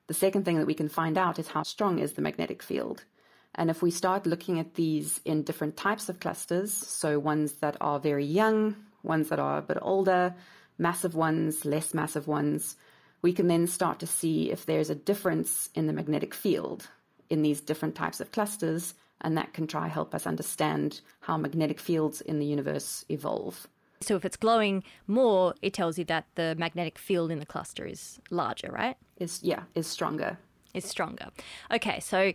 The 0.08 0.14
second 0.14 0.44
thing 0.44 0.58
that 0.58 0.68
we 0.68 0.74
can 0.74 0.90
find 0.90 1.18
out 1.18 1.40
is 1.40 1.48
how 1.48 1.64
strong 1.64 2.00
is 2.00 2.14
the 2.14 2.22
magnetic 2.22 2.62
field. 2.62 3.06
And 3.56 3.70
if 3.70 3.82
we 3.82 3.92
start 3.92 4.26
looking 4.26 4.60
at 4.60 4.74
these 4.74 5.22
in 5.26 5.44
different 5.44 5.78
types 5.78 6.10
of 6.10 6.20
clusters, 6.20 6.74
so 6.74 7.20
ones 7.20 7.54
that 7.54 7.78
are 7.80 8.00
very 8.00 8.26
young, 8.26 8.76
ones 9.04 9.30
that 9.30 9.40
are 9.40 9.60
a 9.60 9.62
bit 9.62 9.78
older, 9.82 10.36
massive 10.78 11.16
ones, 11.16 11.64
less 11.64 11.94
massive 11.94 12.28
ones, 12.28 12.76
we 13.22 13.32
can 13.32 13.48
then 13.48 13.68
start 13.68 14.00
to 14.00 14.08
see 14.08 14.52
if 14.52 14.66
there's 14.66 14.90
a 14.90 14.96
difference 14.96 15.70
in 15.76 15.88
the 15.88 15.94
magnetic 15.94 16.34
field 16.34 16.90
in 17.30 17.42
these 17.42 17.62
different 17.62 17.96
types 17.96 18.20
of 18.20 18.32
clusters, 18.32 18.96
and 19.22 19.38
that 19.38 19.54
can 19.54 19.68
try 19.68 19.88
help 19.88 20.14
us 20.14 20.28
understand 20.28 21.00
how 21.22 21.38
magnetic 21.38 21.80
fields 21.80 22.20
in 22.22 22.40
the 22.40 22.46
universe 22.46 23.06
evolve. 23.10 23.68
So 24.02 24.18
if 24.18 24.26
it's 24.26 24.36
glowing 24.36 24.84
more, 25.08 25.54
it 25.62 25.74
tells 25.74 25.98
you 25.98 26.04
that 26.06 26.26
the 26.36 26.56
magnetic 26.58 27.00
field 27.00 27.32
in 27.32 27.40
the 27.40 27.46
cluster 27.46 27.86
is 27.86 28.20
larger, 28.30 28.70
right? 28.70 28.98
Is 29.24 29.40
yeah, 29.42 29.64
is 29.74 29.88
stronger. 29.88 30.38
Is 30.74 30.86
stronger. 30.86 31.28
Okay, 31.72 32.00
so 32.00 32.34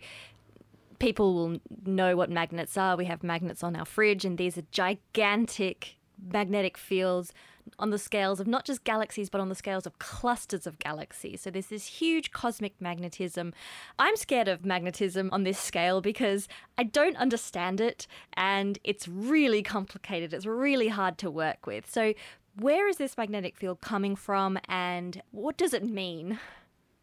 people 0.97 1.33
will 1.33 1.59
know 1.85 2.15
what 2.15 2.29
magnets 2.29 2.77
are. 2.77 2.97
We 2.97 3.05
have 3.05 3.21
magnets 3.21 3.63
on 3.63 3.75
our 3.75 3.85
fridge, 3.85 4.25
and 4.25 4.37
these 4.37 4.57
are 4.57 4.63
gigantic 4.71 5.97
magnetic 6.31 6.77
fields 6.77 7.33
on 7.77 7.91
the 7.91 7.99
scales 7.99 8.39
of 8.39 8.47
not 8.47 8.65
just 8.65 8.83
galaxies, 8.83 9.29
but 9.29 9.39
on 9.39 9.49
the 9.49 9.55
scales 9.55 9.85
of 9.85 9.99
clusters 9.99 10.65
of 10.65 10.79
galaxies. 10.79 11.41
So 11.41 11.51
there's 11.51 11.67
this 11.67 11.85
huge 11.85 12.31
cosmic 12.31 12.79
magnetism. 12.81 13.53
I'm 13.99 14.15
scared 14.15 14.47
of 14.47 14.65
magnetism 14.65 15.29
on 15.31 15.43
this 15.43 15.59
scale 15.59 16.01
because 16.01 16.47
I 16.77 16.83
don't 16.83 17.15
understand 17.17 17.79
it 17.79 18.07
and 18.33 18.79
it's 18.83 19.07
really 19.07 19.61
complicated. 19.61 20.33
It's 20.33 20.47
really 20.47 20.87
hard 20.87 21.17
to 21.19 21.29
work 21.29 21.67
with. 21.67 21.89
So, 21.89 22.13
where 22.55 22.89
is 22.89 22.97
this 22.97 23.15
magnetic 23.15 23.55
field 23.55 23.79
coming 23.79 24.15
from 24.15 24.57
and 24.67 25.21
what 25.31 25.55
does 25.55 25.73
it 25.73 25.85
mean? 25.85 26.39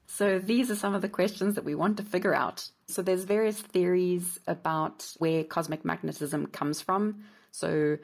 So 0.07 0.39
these 0.39 0.71
are 0.71 0.77
some 0.77 0.95
of 0.95 1.03
the 1.03 1.09
questions 1.09 1.55
that 1.55 1.65
we 1.65 1.75
want 1.75 1.97
to 1.97 2.03
figure 2.03 2.35
out. 2.35 2.69
So 2.87 3.03
there's 3.03 3.25
various 3.25 3.61
theories 3.61 4.39
about 4.47 5.13
where 5.19 5.45
cosmic 5.45 5.85
magnetism 5.85 6.47
comes 6.47 6.81
from. 6.81 7.25
So 7.51 7.99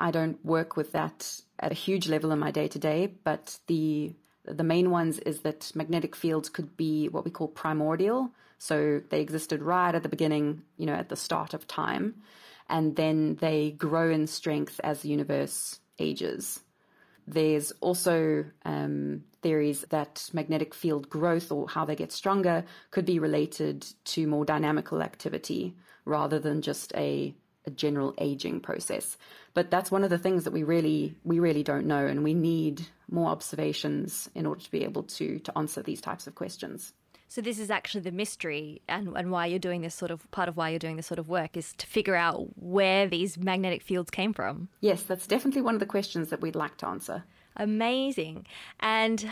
I 0.00 0.10
don't 0.10 0.42
work 0.44 0.76
with 0.76 0.92
that 0.92 1.40
at 1.58 1.72
a 1.72 1.74
huge 1.74 2.08
level 2.08 2.30
in 2.30 2.38
my 2.38 2.50
day 2.50 2.68
to 2.68 2.78
day, 2.78 3.14
but 3.24 3.58
the 3.66 4.14
the 4.44 4.64
main 4.64 4.90
ones 4.90 5.18
is 5.18 5.40
that 5.40 5.70
magnetic 5.74 6.16
fields 6.16 6.48
could 6.48 6.74
be 6.76 7.08
what 7.08 7.24
we 7.24 7.30
call 7.30 7.48
primordial. 7.48 8.30
So 8.56 9.02
they 9.10 9.20
existed 9.20 9.62
right 9.62 9.94
at 9.94 10.02
the 10.02 10.08
beginning, 10.08 10.62
you 10.78 10.86
know, 10.86 10.94
at 10.94 11.10
the 11.10 11.16
start 11.16 11.52
of 11.52 11.66
time, 11.66 12.14
and 12.68 12.96
then 12.96 13.36
they 13.40 13.72
grow 13.72 14.10
in 14.10 14.26
strength 14.26 14.80
as 14.82 15.02
the 15.02 15.10
universe 15.10 15.80
ages. 15.98 16.60
There's 17.30 17.72
also 17.80 18.44
um, 18.64 19.24
theories 19.42 19.84
that 19.90 20.30
magnetic 20.32 20.74
field 20.74 21.10
growth 21.10 21.52
or 21.52 21.68
how 21.68 21.84
they 21.84 21.94
get 21.94 22.10
stronger 22.10 22.64
could 22.90 23.04
be 23.04 23.18
related 23.18 23.86
to 24.04 24.26
more 24.26 24.44
dynamical 24.44 25.02
activity 25.02 25.76
rather 26.04 26.38
than 26.38 26.62
just 26.62 26.92
a 26.96 27.34
a 27.66 27.70
general 27.70 28.14
aging 28.18 28.60
process. 28.60 29.18
But 29.52 29.70
that's 29.70 29.90
one 29.90 30.02
of 30.02 30.10
the 30.10 30.18
things 30.18 30.44
that 30.44 30.52
we 30.52 30.62
really 30.62 31.16
we 31.24 31.38
really 31.38 31.62
don't 31.62 31.86
know, 31.86 32.06
and 32.06 32.24
we 32.24 32.34
need 32.34 32.86
more 33.10 33.28
observations 33.28 34.30
in 34.34 34.46
order 34.46 34.62
to 34.62 34.70
be 34.70 34.84
able 34.84 35.02
to 35.02 35.38
to 35.40 35.58
answer 35.58 35.82
these 35.82 36.00
types 36.00 36.26
of 36.26 36.34
questions. 36.34 36.92
So 37.28 37.40
this 37.40 37.58
is 37.58 37.70
actually 37.70 38.00
the 38.00 38.12
mystery 38.12 38.80
and, 38.88 39.16
and 39.16 39.30
why 39.30 39.46
you're 39.46 39.58
doing 39.58 39.82
this 39.82 39.94
sort 39.94 40.10
of 40.10 40.28
part 40.30 40.48
of 40.48 40.56
why 40.56 40.70
you're 40.70 40.78
doing 40.78 40.96
this 40.96 41.06
sort 41.06 41.18
of 41.18 41.28
work 41.28 41.56
is 41.56 41.74
to 41.74 41.86
figure 41.86 42.16
out 42.16 42.48
where 42.56 43.06
these 43.06 43.36
magnetic 43.36 43.82
fields 43.82 44.10
came 44.10 44.32
from. 44.32 44.68
Yes, 44.80 45.02
that's 45.02 45.26
definitely 45.26 45.62
one 45.62 45.74
of 45.74 45.80
the 45.80 45.86
questions 45.86 46.30
that 46.30 46.40
we'd 46.40 46.56
like 46.56 46.78
to 46.78 46.86
answer 46.86 47.24
amazing. 47.58 48.46
And 48.80 49.24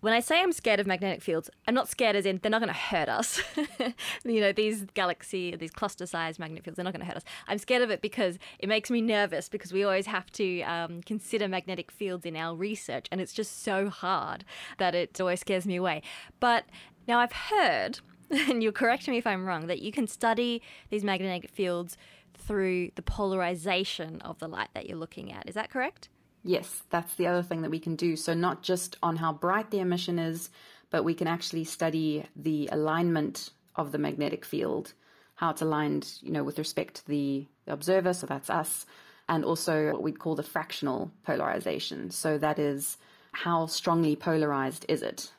when 0.00 0.12
I 0.12 0.20
say 0.20 0.40
I'm 0.40 0.52
scared 0.52 0.80
of 0.80 0.86
magnetic 0.86 1.22
fields, 1.22 1.48
I'm 1.66 1.74
not 1.74 1.88
scared 1.88 2.16
as 2.16 2.26
in 2.26 2.40
they're 2.42 2.50
not 2.50 2.60
going 2.60 2.72
to 2.72 2.78
hurt 2.78 3.08
us. 3.08 3.40
you 4.24 4.40
know, 4.40 4.52
these 4.52 4.84
galaxy, 4.94 5.54
these 5.54 5.70
cluster 5.70 6.06
sized 6.06 6.38
magnetic 6.38 6.64
fields, 6.64 6.76
they're 6.76 6.84
not 6.84 6.92
going 6.92 7.04
to 7.04 7.06
hurt 7.06 7.16
us. 7.16 7.24
I'm 7.46 7.58
scared 7.58 7.82
of 7.82 7.90
it 7.90 8.02
because 8.02 8.38
it 8.58 8.68
makes 8.68 8.90
me 8.90 9.00
nervous 9.00 9.48
because 9.48 9.72
we 9.72 9.84
always 9.84 10.06
have 10.06 10.30
to 10.32 10.62
um, 10.62 11.02
consider 11.02 11.48
magnetic 11.48 11.90
fields 11.90 12.26
in 12.26 12.36
our 12.36 12.54
research. 12.54 13.06
And 13.12 13.20
it's 13.20 13.32
just 13.32 13.62
so 13.62 13.88
hard 13.88 14.44
that 14.78 14.94
it 14.94 15.20
always 15.20 15.40
scares 15.40 15.66
me 15.66 15.76
away. 15.76 16.02
But 16.40 16.64
now 17.06 17.18
I've 17.18 17.32
heard, 17.32 18.00
and 18.30 18.62
you'll 18.62 18.72
correct 18.72 19.08
me 19.08 19.18
if 19.18 19.26
I'm 19.26 19.44
wrong, 19.44 19.66
that 19.66 19.82
you 19.82 19.92
can 19.92 20.06
study 20.06 20.62
these 20.90 21.04
magnetic 21.04 21.50
fields 21.50 21.96
through 22.34 22.90
the 22.94 23.02
polarization 23.02 24.20
of 24.22 24.38
the 24.38 24.48
light 24.48 24.68
that 24.74 24.88
you're 24.88 24.98
looking 24.98 25.32
at. 25.32 25.48
Is 25.48 25.54
that 25.54 25.70
correct? 25.70 26.08
Yes, 26.42 26.82
that's 26.90 27.14
the 27.14 27.26
other 27.26 27.42
thing 27.42 27.62
that 27.62 27.70
we 27.70 27.78
can 27.78 27.96
do. 27.96 28.16
So, 28.16 28.32
not 28.34 28.62
just 28.62 28.96
on 29.02 29.16
how 29.16 29.32
bright 29.32 29.70
the 29.70 29.80
emission 29.80 30.18
is, 30.18 30.50
but 30.90 31.04
we 31.04 31.14
can 31.14 31.26
actually 31.26 31.64
study 31.64 32.24
the 32.34 32.68
alignment 32.72 33.50
of 33.76 33.92
the 33.92 33.98
magnetic 33.98 34.44
field, 34.44 34.94
how 35.34 35.50
it's 35.50 35.62
aligned, 35.62 36.10
you 36.22 36.32
know, 36.32 36.42
with 36.42 36.58
respect 36.58 36.94
to 36.96 37.06
the 37.06 37.46
observer, 37.66 38.14
so 38.14 38.26
that's 38.26 38.50
us, 38.50 38.86
and 39.28 39.44
also 39.44 39.92
what 39.92 40.02
we'd 40.02 40.18
call 40.18 40.34
the 40.34 40.42
fractional 40.42 41.10
polarization. 41.24 42.10
So, 42.10 42.38
that 42.38 42.58
is 42.58 42.96
how 43.32 43.66
strongly 43.66 44.16
polarized 44.16 44.86
is 44.88 45.02
it? 45.02 45.30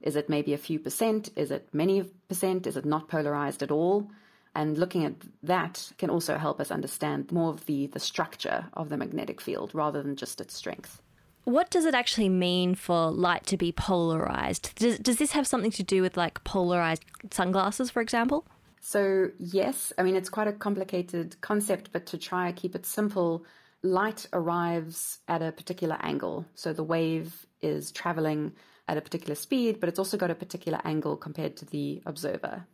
Is 0.00 0.16
it 0.16 0.28
maybe 0.28 0.54
a 0.54 0.58
few 0.58 0.78
percent? 0.78 1.30
Is 1.36 1.50
it 1.50 1.68
many 1.72 2.04
percent? 2.28 2.66
Is 2.66 2.76
it 2.76 2.84
not 2.84 3.08
polarized 3.08 3.62
at 3.62 3.70
all? 3.70 4.10
And 4.54 4.78
looking 4.78 5.04
at 5.04 5.14
that 5.42 5.92
can 5.98 6.10
also 6.10 6.36
help 6.36 6.60
us 6.60 6.70
understand 6.70 7.30
more 7.30 7.50
of 7.50 7.66
the, 7.66 7.86
the 7.86 8.00
structure 8.00 8.66
of 8.74 8.88
the 8.88 8.96
magnetic 8.96 9.40
field 9.40 9.70
rather 9.74 10.02
than 10.02 10.16
just 10.16 10.40
its 10.40 10.54
strength. 10.54 11.00
What 11.44 11.70
does 11.70 11.84
it 11.84 11.94
actually 11.94 12.28
mean 12.28 12.74
for 12.74 13.10
light 13.10 13.46
to 13.46 13.56
be 13.56 13.72
polarized? 13.72 14.74
Does, 14.76 14.98
does 14.98 15.16
this 15.16 15.32
have 15.32 15.46
something 15.46 15.70
to 15.72 15.82
do 15.82 16.02
with 16.02 16.16
like 16.16 16.42
polarized 16.44 17.04
sunglasses, 17.30 17.90
for 17.90 18.02
example? 18.02 18.46
So, 18.80 19.30
yes, 19.38 19.92
I 19.98 20.02
mean, 20.02 20.16
it's 20.16 20.30
quite 20.30 20.48
a 20.48 20.52
complicated 20.52 21.40
concept, 21.40 21.90
but 21.92 22.06
to 22.06 22.18
try 22.18 22.48
and 22.48 22.56
keep 22.56 22.74
it 22.74 22.86
simple, 22.86 23.44
light 23.82 24.26
arrives 24.32 25.18
at 25.28 25.42
a 25.42 25.52
particular 25.52 25.98
angle. 26.00 26.46
So 26.54 26.72
the 26.72 26.82
wave 26.82 27.46
is 27.62 27.92
traveling 27.92 28.52
at 28.90 28.96
a 28.96 29.00
particular 29.00 29.36
speed, 29.36 29.78
but 29.78 29.88
it's 29.88 30.00
also 30.00 30.16
got 30.16 30.32
a 30.32 30.34
particular 30.34 30.80
angle 30.84 31.16
compared 31.16 31.56
to 31.56 31.64
the 31.64 32.02
observer. 32.06 32.66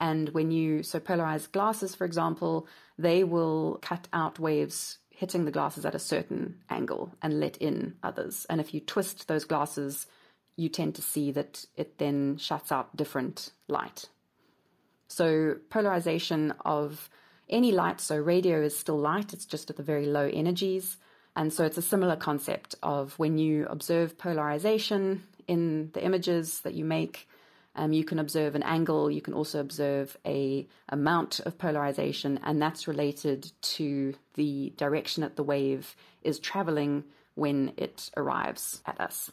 And 0.00 0.28
when 0.28 0.52
you, 0.52 0.84
so 0.84 1.00
polarized 1.00 1.50
glasses, 1.50 1.92
for 1.92 2.04
example, 2.04 2.68
they 2.96 3.24
will 3.24 3.80
cut 3.82 4.06
out 4.12 4.38
waves 4.38 4.98
hitting 5.10 5.44
the 5.44 5.50
glasses 5.50 5.84
at 5.84 5.94
a 5.94 5.98
certain 5.98 6.58
angle 6.70 7.12
and 7.20 7.40
let 7.40 7.56
in 7.56 7.96
others. 8.04 8.46
And 8.48 8.60
if 8.60 8.72
you 8.74 8.80
twist 8.80 9.26
those 9.26 9.44
glasses, 9.44 10.06
you 10.54 10.68
tend 10.68 10.94
to 10.94 11.02
see 11.02 11.32
that 11.32 11.64
it 11.74 11.98
then 11.98 12.36
shuts 12.36 12.70
out 12.70 12.96
different 12.96 13.50
light. 13.66 14.08
So, 15.08 15.56
polarization 15.68 16.54
of 16.64 17.10
any 17.48 17.72
light, 17.72 18.00
so 18.00 18.16
radio 18.16 18.62
is 18.62 18.78
still 18.78 18.98
light, 18.98 19.32
it's 19.32 19.46
just 19.46 19.68
at 19.70 19.76
the 19.76 19.82
very 19.82 20.06
low 20.06 20.30
energies. 20.32 20.96
And 21.34 21.52
so, 21.52 21.64
it's 21.64 21.78
a 21.78 21.82
similar 21.82 22.16
concept 22.16 22.74
of 22.82 23.18
when 23.18 23.38
you 23.38 23.66
observe 23.66 24.18
polarization 24.18 25.24
in 25.48 25.90
the 25.92 26.04
images 26.04 26.60
that 26.60 26.74
you 26.74 26.84
make, 26.84 27.28
um, 27.76 27.92
you 27.92 28.04
can 28.04 28.18
observe 28.18 28.54
an 28.54 28.62
angle, 28.62 29.10
you 29.10 29.20
can 29.20 29.34
also 29.34 29.60
observe 29.60 30.16
a 30.26 30.66
amount 30.88 31.40
of 31.40 31.58
polarization, 31.58 32.40
and 32.42 32.60
that's 32.60 32.88
related 32.88 33.52
to 33.60 34.14
the 34.34 34.72
direction 34.76 35.20
that 35.20 35.36
the 35.36 35.42
wave 35.42 35.94
is 36.22 36.38
traveling 36.38 37.04
when 37.34 37.72
it 37.76 38.10
arrives 38.16 38.82
at 38.86 38.98
us. 39.00 39.30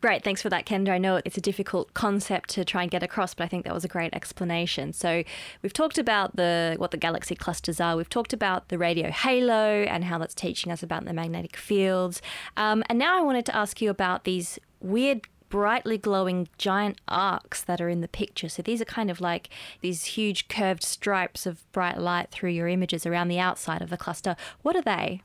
Great, 0.00 0.24
thanks 0.24 0.40
for 0.40 0.48
that, 0.48 0.64
Kenda. 0.64 0.88
I 0.88 0.98
know 0.98 1.20
it's 1.26 1.36
a 1.36 1.42
difficult 1.42 1.92
concept 1.92 2.48
to 2.50 2.64
try 2.64 2.80
and 2.82 2.90
get 2.90 3.02
across, 3.02 3.34
but 3.34 3.44
I 3.44 3.48
think 3.48 3.64
that 3.66 3.74
was 3.74 3.84
a 3.84 3.88
great 3.88 4.14
explanation. 4.14 4.94
So 4.94 5.24
we've 5.60 5.74
talked 5.74 5.98
about 5.98 6.36
the 6.36 6.76
what 6.78 6.90
the 6.90 6.96
galaxy 6.96 7.34
clusters 7.34 7.80
are. 7.80 7.98
We've 7.98 8.08
talked 8.08 8.32
about 8.32 8.70
the 8.70 8.78
radio 8.78 9.10
halo 9.10 9.82
and 9.82 10.04
how 10.04 10.16
that's 10.16 10.34
teaching 10.34 10.72
us 10.72 10.82
about 10.82 11.04
the 11.04 11.12
magnetic 11.12 11.54
fields. 11.54 12.22
Um, 12.56 12.82
and 12.88 12.98
now 12.98 13.18
I 13.18 13.20
wanted 13.20 13.44
to 13.46 13.56
ask 13.56 13.82
you 13.82 13.90
about 13.90 14.24
these 14.24 14.58
weird 14.80 15.28
brightly 15.50 15.98
glowing 15.98 16.48
giant 16.56 16.98
arcs 17.08 17.62
that 17.62 17.80
are 17.80 17.88
in 17.88 18.00
the 18.00 18.08
picture. 18.08 18.48
So 18.48 18.62
these 18.62 18.80
are 18.80 18.86
kind 18.86 19.10
of 19.10 19.20
like 19.20 19.50
these 19.82 20.04
huge 20.04 20.48
curved 20.48 20.82
stripes 20.82 21.44
of 21.44 21.70
bright 21.72 21.98
light 21.98 22.30
through 22.30 22.50
your 22.50 22.68
images 22.68 23.04
around 23.04 23.28
the 23.28 23.38
outside 23.38 23.82
of 23.82 23.90
the 23.90 23.98
cluster. 23.98 24.36
What 24.62 24.76
are 24.76 24.82
they? 24.82 25.22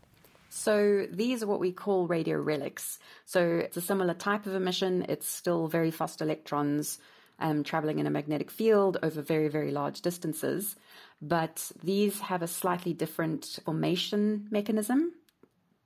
So 0.50 1.06
these 1.12 1.44
are 1.44 1.48
what 1.48 1.60
we 1.60 1.72
call 1.72 2.08
radio 2.08 2.38
relics. 2.38 3.00
So 3.26 3.42
it's 3.42 3.78
a 3.78 3.82
similar 3.82 4.14
type 4.14 4.46
of 4.46 4.56
emission. 4.56 5.06
It's 5.08 5.28
still 5.28 5.68
very 5.68 5.92
fast 5.92 6.22
electrons 6.22 7.00
um, 7.40 7.64
traveling 7.64 8.00
in 8.00 8.08
a 8.08 8.12
magnetic 8.12 8.50
field 8.50 8.98
over 9.04 9.22
very, 9.22 9.48
very 9.48 9.72
large 9.72 10.02
distances. 10.02 10.76
But 11.22 11.72
these 11.84 12.20
have 12.22 12.42
a 12.42 12.48
slightly 12.48 12.94
different 12.94 13.60
formation 13.66 14.48
mechanism 14.50 15.14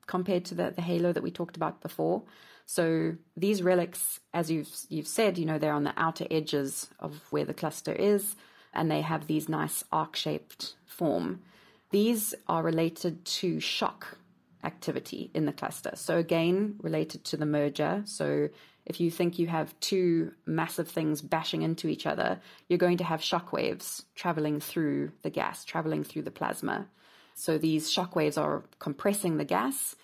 compared 0.06 0.46
to 0.46 0.56
the, 0.56 0.72
the 0.76 0.82
halo 0.82 1.12
that 1.14 1.24
we 1.24 1.32
talked 1.32 1.58
about 1.58 1.82
before. 1.82 2.24
So 2.70 3.16
these 3.36 3.64
relics, 3.64 4.20
as 4.32 4.52
you've 4.52 4.70
you've 4.90 5.08
said, 5.08 5.40
you 5.40 5.46
know, 5.48 5.58
they're 5.58 5.74
on 5.74 5.86
the 5.86 5.94
outer 5.98 6.28
edges 6.30 6.88
of 7.00 7.20
where 7.32 7.44
the 7.44 7.54
cluster 7.62 7.92
is, 7.92 8.36
and 8.76 8.92
they 8.92 9.02
have 9.02 9.26
these 9.26 9.50
nice 9.50 9.84
arc-shaped 9.92 10.76
form. 10.86 11.42
These 11.90 12.36
are 12.48 12.62
related 12.62 13.26
to 13.40 13.60
shock 13.60 14.20
activity 14.64 15.32
in 15.34 15.48
the 15.48 15.52
cluster. 15.52 15.94
So 15.96 16.20
again, 16.20 16.76
related 16.84 17.24
to 17.26 17.38
the 17.38 17.48
merger. 17.48 18.04
So 18.06 18.50
if 18.86 19.00
you 19.00 19.10
think 19.10 19.40
you 19.40 19.48
have 19.48 19.74
two 19.80 20.34
massive 20.46 20.90
things 20.90 21.24
bashing 21.24 21.64
into 21.64 21.88
each 21.88 22.06
other, 22.06 22.40
you're 22.68 22.78
going 22.78 22.98
to 22.98 23.04
have 23.04 23.24
shock 23.24 23.52
waves 23.52 24.06
traveling 24.14 24.60
through 24.60 25.14
the 25.24 25.32
gas, 25.32 25.66
traveling 25.66 26.04
through 26.04 26.22
the 26.22 26.38
plasma. 26.40 26.86
So 27.34 27.58
these 27.58 27.92
shock 27.92 28.16
waves 28.16 28.38
are 28.38 28.64
compressing 28.78 29.38
the 29.38 29.52
gas 29.58 29.96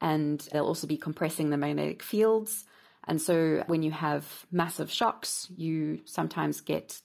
and 0.00 0.40
they'll 0.52 0.66
also 0.66 0.86
be 0.86 0.96
compressing 0.96 1.50
the 1.50 1.56
magnetic 1.56 2.02
fields. 2.02 2.64
And 3.06 3.20
so 3.20 3.62
when 3.66 3.82
you 3.82 3.90
have 3.90 4.46
massive 4.50 4.90
shocks, 4.90 5.48
you 5.56 6.00
sometimes 6.04 6.60
get 6.60 7.00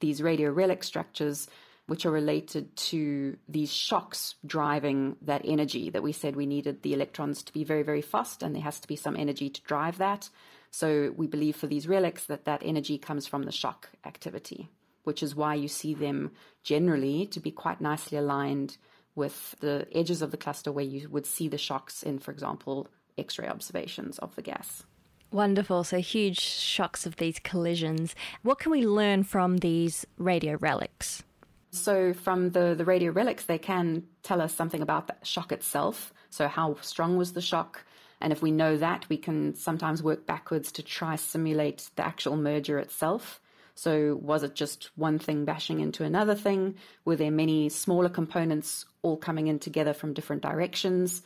these 0.00 0.22
radio 0.22 0.50
relic 0.50 0.82
structures 0.84 1.48
which 1.86 2.06
are 2.06 2.10
related 2.10 2.74
to 2.76 3.36
these 3.48 3.72
shocks 3.72 4.36
driving 4.46 5.16
that 5.22 5.42
energy 5.44 5.90
that 5.90 6.02
we 6.02 6.12
said 6.12 6.34
we 6.34 6.46
needed 6.46 6.82
the 6.82 6.94
electrons 6.94 7.42
to 7.42 7.52
be 7.52 7.62
very, 7.62 7.82
very 7.82 8.00
fast, 8.00 8.42
and 8.42 8.54
there 8.54 8.62
has 8.62 8.80
to 8.80 8.88
be 8.88 8.96
some 8.96 9.16
energy 9.16 9.50
to 9.50 9.62
drive 9.62 9.98
that. 9.98 10.30
So 10.70 11.12
we 11.14 11.26
believe 11.26 11.56
for 11.56 11.66
these 11.66 11.86
relics 11.86 12.24
that 12.26 12.46
that 12.46 12.62
energy 12.64 12.96
comes 12.96 13.26
from 13.26 13.42
the 13.42 13.52
shock 13.52 13.90
activity, 14.04 14.70
which 15.04 15.22
is 15.22 15.36
why 15.36 15.54
you 15.54 15.68
see 15.68 15.94
them 15.94 16.32
generally 16.62 17.26
to 17.26 17.40
be 17.40 17.50
quite 17.50 17.80
nicely 17.82 18.16
aligned 18.16 18.78
with 19.14 19.54
the 19.60 19.86
edges 19.92 20.22
of 20.22 20.30
the 20.30 20.36
cluster 20.36 20.72
where 20.72 20.84
you 20.84 21.08
would 21.08 21.26
see 21.26 21.48
the 21.48 21.58
shocks 21.58 22.02
in, 22.02 22.18
for 22.18 22.30
example, 22.30 22.88
X 23.16 23.38
ray 23.38 23.48
observations 23.48 24.18
of 24.18 24.34
the 24.34 24.42
gas. 24.42 24.84
Wonderful. 25.30 25.82
So, 25.84 25.98
huge 25.98 26.38
shocks 26.38 27.06
of 27.06 27.16
these 27.16 27.40
collisions. 27.40 28.14
What 28.42 28.58
can 28.58 28.70
we 28.70 28.86
learn 28.86 29.24
from 29.24 29.58
these 29.58 30.06
radio 30.16 30.56
relics? 30.56 31.24
So, 31.72 32.12
from 32.12 32.50
the, 32.50 32.74
the 32.76 32.84
radio 32.84 33.10
relics, 33.10 33.44
they 33.44 33.58
can 33.58 34.04
tell 34.22 34.40
us 34.40 34.54
something 34.54 34.80
about 34.80 35.08
the 35.08 35.16
shock 35.24 35.50
itself. 35.50 36.14
So, 36.30 36.46
how 36.46 36.76
strong 36.82 37.16
was 37.16 37.32
the 37.32 37.40
shock? 37.40 37.84
And 38.20 38.32
if 38.32 38.42
we 38.42 38.52
know 38.52 38.76
that, 38.76 39.08
we 39.08 39.16
can 39.16 39.54
sometimes 39.56 40.02
work 40.02 40.24
backwards 40.24 40.70
to 40.72 40.82
try 40.82 41.16
simulate 41.16 41.90
the 41.96 42.06
actual 42.06 42.36
merger 42.36 42.78
itself. 42.78 43.40
So, 43.74 44.18
was 44.22 44.42
it 44.44 44.54
just 44.54 44.90
one 44.96 45.18
thing 45.18 45.44
bashing 45.44 45.80
into 45.80 46.04
another 46.04 46.34
thing? 46.34 46.76
Were 47.04 47.16
there 47.16 47.30
many 47.30 47.68
smaller 47.68 48.08
components 48.08 48.84
all 49.02 49.16
coming 49.16 49.48
in 49.48 49.58
together 49.58 49.92
from 49.92 50.14
different 50.14 50.42
directions? 50.42 51.22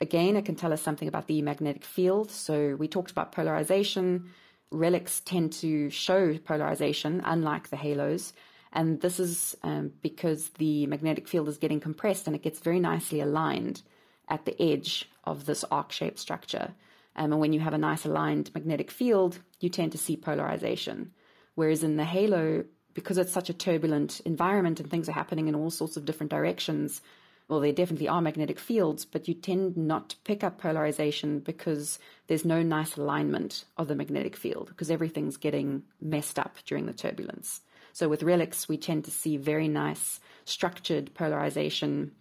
Again, 0.00 0.36
it 0.36 0.46
can 0.46 0.54
tell 0.54 0.72
us 0.72 0.80
something 0.80 1.08
about 1.08 1.26
the 1.26 1.42
magnetic 1.42 1.84
field. 1.84 2.30
So, 2.30 2.74
we 2.76 2.88
talked 2.88 3.10
about 3.10 3.32
polarization. 3.32 4.30
Relics 4.70 5.20
tend 5.20 5.52
to 5.54 5.90
show 5.90 6.38
polarization, 6.38 7.20
unlike 7.24 7.68
the 7.68 7.76
halos. 7.76 8.32
And 8.72 9.00
this 9.00 9.18
is 9.18 9.56
um, 9.62 9.92
because 10.00 10.50
the 10.50 10.86
magnetic 10.86 11.26
field 11.28 11.48
is 11.48 11.58
getting 11.58 11.80
compressed 11.80 12.26
and 12.26 12.36
it 12.36 12.42
gets 12.42 12.60
very 12.60 12.80
nicely 12.80 13.20
aligned 13.20 13.82
at 14.28 14.44
the 14.44 14.60
edge 14.62 15.10
of 15.24 15.44
this 15.44 15.64
arc 15.70 15.92
shaped 15.92 16.18
structure. 16.18 16.72
Um, 17.16 17.32
and 17.32 17.40
when 17.40 17.52
you 17.52 17.60
have 17.60 17.74
a 17.74 17.78
nice 17.78 18.04
aligned 18.04 18.54
magnetic 18.54 18.90
field, 18.90 19.40
you 19.58 19.68
tend 19.68 19.92
to 19.92 19.98
see 19.98 20.16
polarization. 20.16 21.12
Whereas 21.60 21.84
in 21.84 21.98
the 21.98 22.06
halo, 22.06 22.64
because 22.94 23.18
it's 23.18 23.34
such 23.34 23.50
a 23.50 23.52
turbulent 23.52 24.20
environment 24.20 24.80
and 24.80 24.90
things 24.90 25.10
are 25.10 25.20
happening 25.20 25.46
in 25.46 25.54
all 25.54 25.68
sorts 25.68 25.98
of 25.98 26.06
different 26.06 26.30
directions, 26.30 27.02
well, 27.48 27.60
there 27.60 27.70
definitely 27.70 28.08
are 28.08 28.22
magnetic 28.22 28.58
fields, 28.58 29.04
but 29.04 29.28
you 29.28 29.34
tend 29.34 29.76
not 29.76 30.08
to 30.08 30.16
pick 30.24 30.42
up 30.42 30.56
polarization 30.56 31.40
because 31.40 31.98
there's 32.28 32.46
no 32.46 32.62
nice 32.62 32.96
alignment 32.96 33.66
of 33.76 33.88
the 33.88 33.94
magnetic 33.94 34.36
field 34.36 34.68
because 34.68 34.90
everything's 34.90 35.36
getting 35.36 35.82
messed 36.00 36.38
up 36.38 36.56
during 36.64 36.86
the 36.86 36.94
turbulence. 36.94 37.60
So 37.92 38.08
with 38.08 38.22
relics, 38.22 38.66
we 38.66 38.78
tend 38.78 39.04
to 39.04 39.10
see 39.10 39.36
very 39.36 39.68
nice 39.68 40.18
structured 40.46 41.12
polarization 41.12 42.12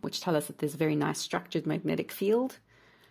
which 0.00 0.22
tell 0.22 0.36
us 0.36 0.46
that 0.46 0.56
there's 0.56 0.72
a 0.72 0.78
very 0.78 0.96
nice 0.96 1.18
structured 1.18 1.66
magnetic 1.66 2.10
field. 2.10 2.60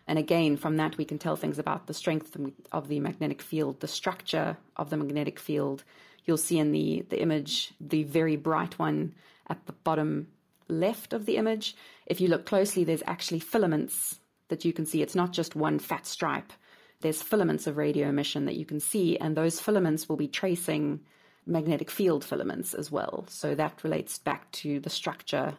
And 0.09 0.17
again, 0.17 0.57
from 0.57 0.77
that, 0.77 0.97
we 0.97 1.05
can 1.05 1.19
tell 1.19 1.35
things 1.35 1.59
about 1.59 1.85
the 1.85 1.93
strength 1.93 2.35
of 2.71 2.87
the 2.87 2.99
magnetic 2.99 3.43
field, 3.43 3.79
the 3.79 3.87
structure 3.87 4.57
of 4.75 4.89
the 4.89 4.97
magnetic 4.97 5.39
field. 5.39 5.83
You'll 6.25 6.37
see 6.37 6.57
in 6.57 6.71
the, 6.71 7.05
the 7.09 7.21
image, 7.21 7.71
the 7.79 8.01
very 8.05 8.35
bright 8.35 8.79
one 8.79 9.13
at 9.47 9.67
the 9.67 9.71
bottom 9.71 10.29
left 10.67 11.13
of 11.13 11.27
the 11.27 11.37
image. 11.37 11.75
If 12.07 12.19
you 12.19 12.27
look 12.27 12.47
closely, 12.47 12.83
there's 12.83 13.03
actually 13.05 13.39
filaments 13.39 14.19
that 14.47 14.65
you 14.65 14.73
can 14.73 14.87
see. 14.87 15.03
It's 15.03 15.13
not 15.13 15.31
just 15.31 15.55
one 15.55 15.77
fat 15.77 16.07
stripe. 16.07 16.53
There's 17.01 17.21
filaments 17.21 17.67
of 17.67 17.77
radio 17.77 18.09
emission 18.09 18.45
that 18.45 18.55
you 18.55 18.65
can 18.65 18.79
see, 18.79 19.15
and 19.15 19.37
those 19.37 19.59
filaments 19.59 20.09
will 20.09 20.17
be 20.17 20.27
tracing 20.27 21.01
magnetic 21.45 21.91
field 21.91 22.25
filaments 22.25 22.73
as 22.73 22.91
well. 22.91 23.25
So 23.29 23.53
that 23.53 23.83
relates 23.83 24.17
back 24.17 24.51
to 24.53 24.79
the 24.79 24.89
structure 24.89 25.53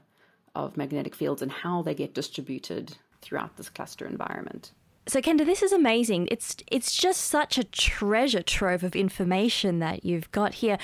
of 0.56 0.76
magnetic 0.76 1.14
fields 1.14 1.40
and 1.40 1.52
how 1.52 1.82
they 1.82 1.94
get 1.94 2.14
distributed 2.14 2.96
throughout 3.22 3.56
this 3.56 3.68
cluster 3.68 4.06
environment. 4.06 4.72
So 5.06 5.20
Kenda, 5.20 5.44
this 5.44 5.62
is 5.62 5.72
amazing. 5.72 6.28
It's 6.30 6.56
it's 6.70 6.94
just 6.94 7.22
such 7.22 7.58
a 7.58 7.64
treasure 7.64 8.42
trove 8.42 8.84
of 8.84 8.94
information 8.94 9.78
that 9.80 10.04
you've 10.04 10.30
got 10.30 10.54
here. 10.54 10.78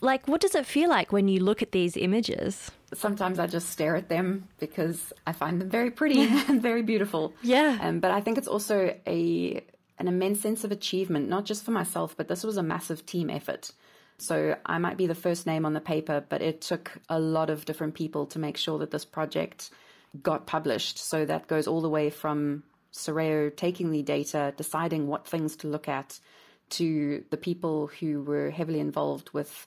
Like 0.00 0.28
what 0.28 0.40
does 0.40 0.54
it 0.54 0.66
feel 0.66 0.88
like 0.88 1.10
when 1.10 1.26
you 1.26 1.40
look 1.40 1.62
at 1.62 1.72
these 1.72 1.96
images? 1.96 2.70
Sometimes 2.94 3.38
I 3.38 3.46
just 3.46 3.70
stare 3.70 3.96
at 3.96 4.08
them 4.08 4.48
because 4.58 5.12
I 5.26 5.32
find 5.32 5.60
them 5.60 5.70
very 5.70 5.90
pretty 5.90 6.20
and 6.48 6.60
very 6.60 6.82
beautiful. 6.82 7.32
Yeah. 7.42 7.78
Um, 7.80 7.98
but 8.00 8.10
I 8.10 8.20
think 8.20 8.38
it's 8.38 8.48
also 8.48 8.94
a 9.06 9.64
an 9.98 10.08
immense 10.08 10.40
sense 10.40 10.64
of 10.64 10.72
achievement, 10.72 11.28
not 11.28 11.44
just 11.44 11.64
for 11.64 11.70
myself, 11.70 12.16
but 12.16 12.28
this 12.28 12.44
was 12.44 12.56
a 12.56 12.62
massive 12.62 13.06
team 13.06 13.30
effort. 13.30 13.72
So 14.18 14.56
I 14.66 14.78
might 14.78 14.96
be 14.96 15.06
the 15.06 15.14
first 15.14 15.46
name 15.46 15.66
on 15.66 15.72
the 15.72 15.80
paper, 15.80 16.24
but 16.28 16.42
it 16.42 16.60
took 16.60 16.92
a 17.08 17.18
lot 17.18 17.50
of 17.50 17.64
different 17.64 17.94
people 17.94 18.26
to 18.26 18.38
make 18.38 18.56
sure 18.56 18.78
that 18.78 18.90
this 18.90 19.04
project 19.04 19.70
got 20.20 20.46
published. 20.46 20.98
So 20.98 21.24
that 21.24 21.46
goes 21.46 21.66
all 21.66 21.80
the 21.80 21.88
way 21.88 22.10
from 22.10 22.64
SARAO 22.92 23.54
taking 23.56 23.90
the 23.90 24.02
data, 24.02 24.52
deciding 24.56 25.06
what 25.06 25.26
things 25.26 25.56
to 25.56 25.68
look 25.68 25.88
at, 25.88 26.18
to 26.70 27.24
the 27.30 27.36
people 27.36 27.88
who 28.00 28.22
were 28.22 28.50
heavily 28.50 28.80
involved 28.80 29.30
with 29.32 29.66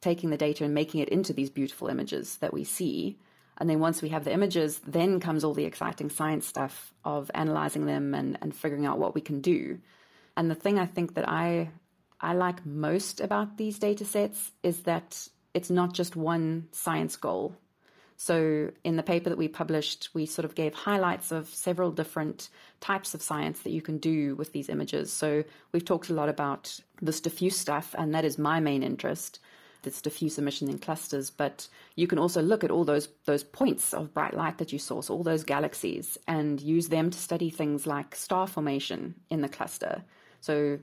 taking 0.00 0.30
the 0.30 0.36
data 0.36 0.64
and 0.64 0.74
making 0.74 1.00
it 1.00 1.08
into 1.08 1.32
these 1.32 1.50
beautiful 1.50 1.88
images 1.88 2.36
that 2.38 2.52
we 2.52 2.64
see. 2.64 3.18
And 3.58 3.70
then 3.70 3.80
once 3.80 4.02
we 4.02 4.10
have 4.10 4.24
the 4.24 4.32
images, 4.32 4.80
then 4.86 5.20
comes 5.20 5.42
all 5.42 5.54
the 5.54 5.64
exciting 5.64 6.10
science 6.10 6.46
stuff 6.46 6.92
of 7.04 7.30
analyzing 7.34 7.86
them 7.86 8.14
and, 8.14 8.38
and 8.42 8.54
figuring 8.54 8.86
out 8.86 8.98
what 8.98 9.14
we 9.14 9.20
can 9.20 9.40
do. 9.40 9.78
And 10.36 10.50
the 10.50 10.54
thing 10.54 10.78
I 10.78 10.86
think 10.86 11.14
that 11.14 11.28
I 11.28 11.70
I 12.20 12.32
like 12.32 12.64
most 12.64 13.20
about 13.20 13.56
these 13.56 13.78
data 13.78 14.04
sets 14.04 14.50
is 14.62 14.80
that 14.82 15.28
it's 15.52 15.70
not 15.70 15.92
just 15.92 16.16
one 16.16 16.68
science 16.72 17.16
goal. 17.16 17.56
So, 18.18 18.70
in 18.82 18.96
the 18.96 19.02
paper 19.02 19.28
that 19.28 19.38
we 19.38 19.48
published, 19.48 20.08
we 20.14 20.24
sort 20.24 20.46
of 20.46 20.54
gave 20.54 20.72
highlights 20.72 21.32
of 21.32 21.48
several 21.48 21.90
different 21.90 22.48
types 22.80 23.14
of 23.14 23.20
science 23.20 23.60
that 23.60 23.72
you 23.72 23.82
can 23.82 23.98
do 23.98 24.34
with 24.36 24.52
these 24.52 24.70
images. 24.70 25.12
So, 25.12 25.44
we've 25.72 25.84
talked 25.84 26.08
a 26.08 26.14
lot 26.14 26.30
about 26.30 26.80
this 27.02 27.20
diffuse 27.20 27.56
stuff, 27.56 27.94
and 27.98 28.14
that 28.14 28.24
is 28.24 28.38
my 28.38 28.58
main 28.58 28.82
interest. 28.82 29.38
This 29.82 30.00
diffuse 30.00 30.38
emission 30.38 30.68
in 30.68 30.78
clusters, 30.78 31.30
but 31.30 31.68
you 31.94 32.06
can 32.06 32.18
also 32.18 32.42
look 32.42 32.64
at 32.64 32.70
all 32.70 32.84
those 32.84 33.08
those 33.26 33.44
points 33.44 33.92
of 33.92 34.14
bright 34.14 34.34
light 34.34 34.58
that 34.58 34.72
you 34.72 34.78
source, 34.78 35.10
all 35.10 35.22
those 35.22 35.44
galaxies, 35.44 36.18
and 36.26 36.60
use 36.60 36.88
them 36.88 37.10
to 37.10 37.18
study 37.18 37.50
things 37.50 37.86
like 37.86 38.16
star 38.16 38.46
formation 38.46 39.14
in 39.30 39.42
the 39.42 39.48
cluster. 39.48 40.02
So 40.40 40.78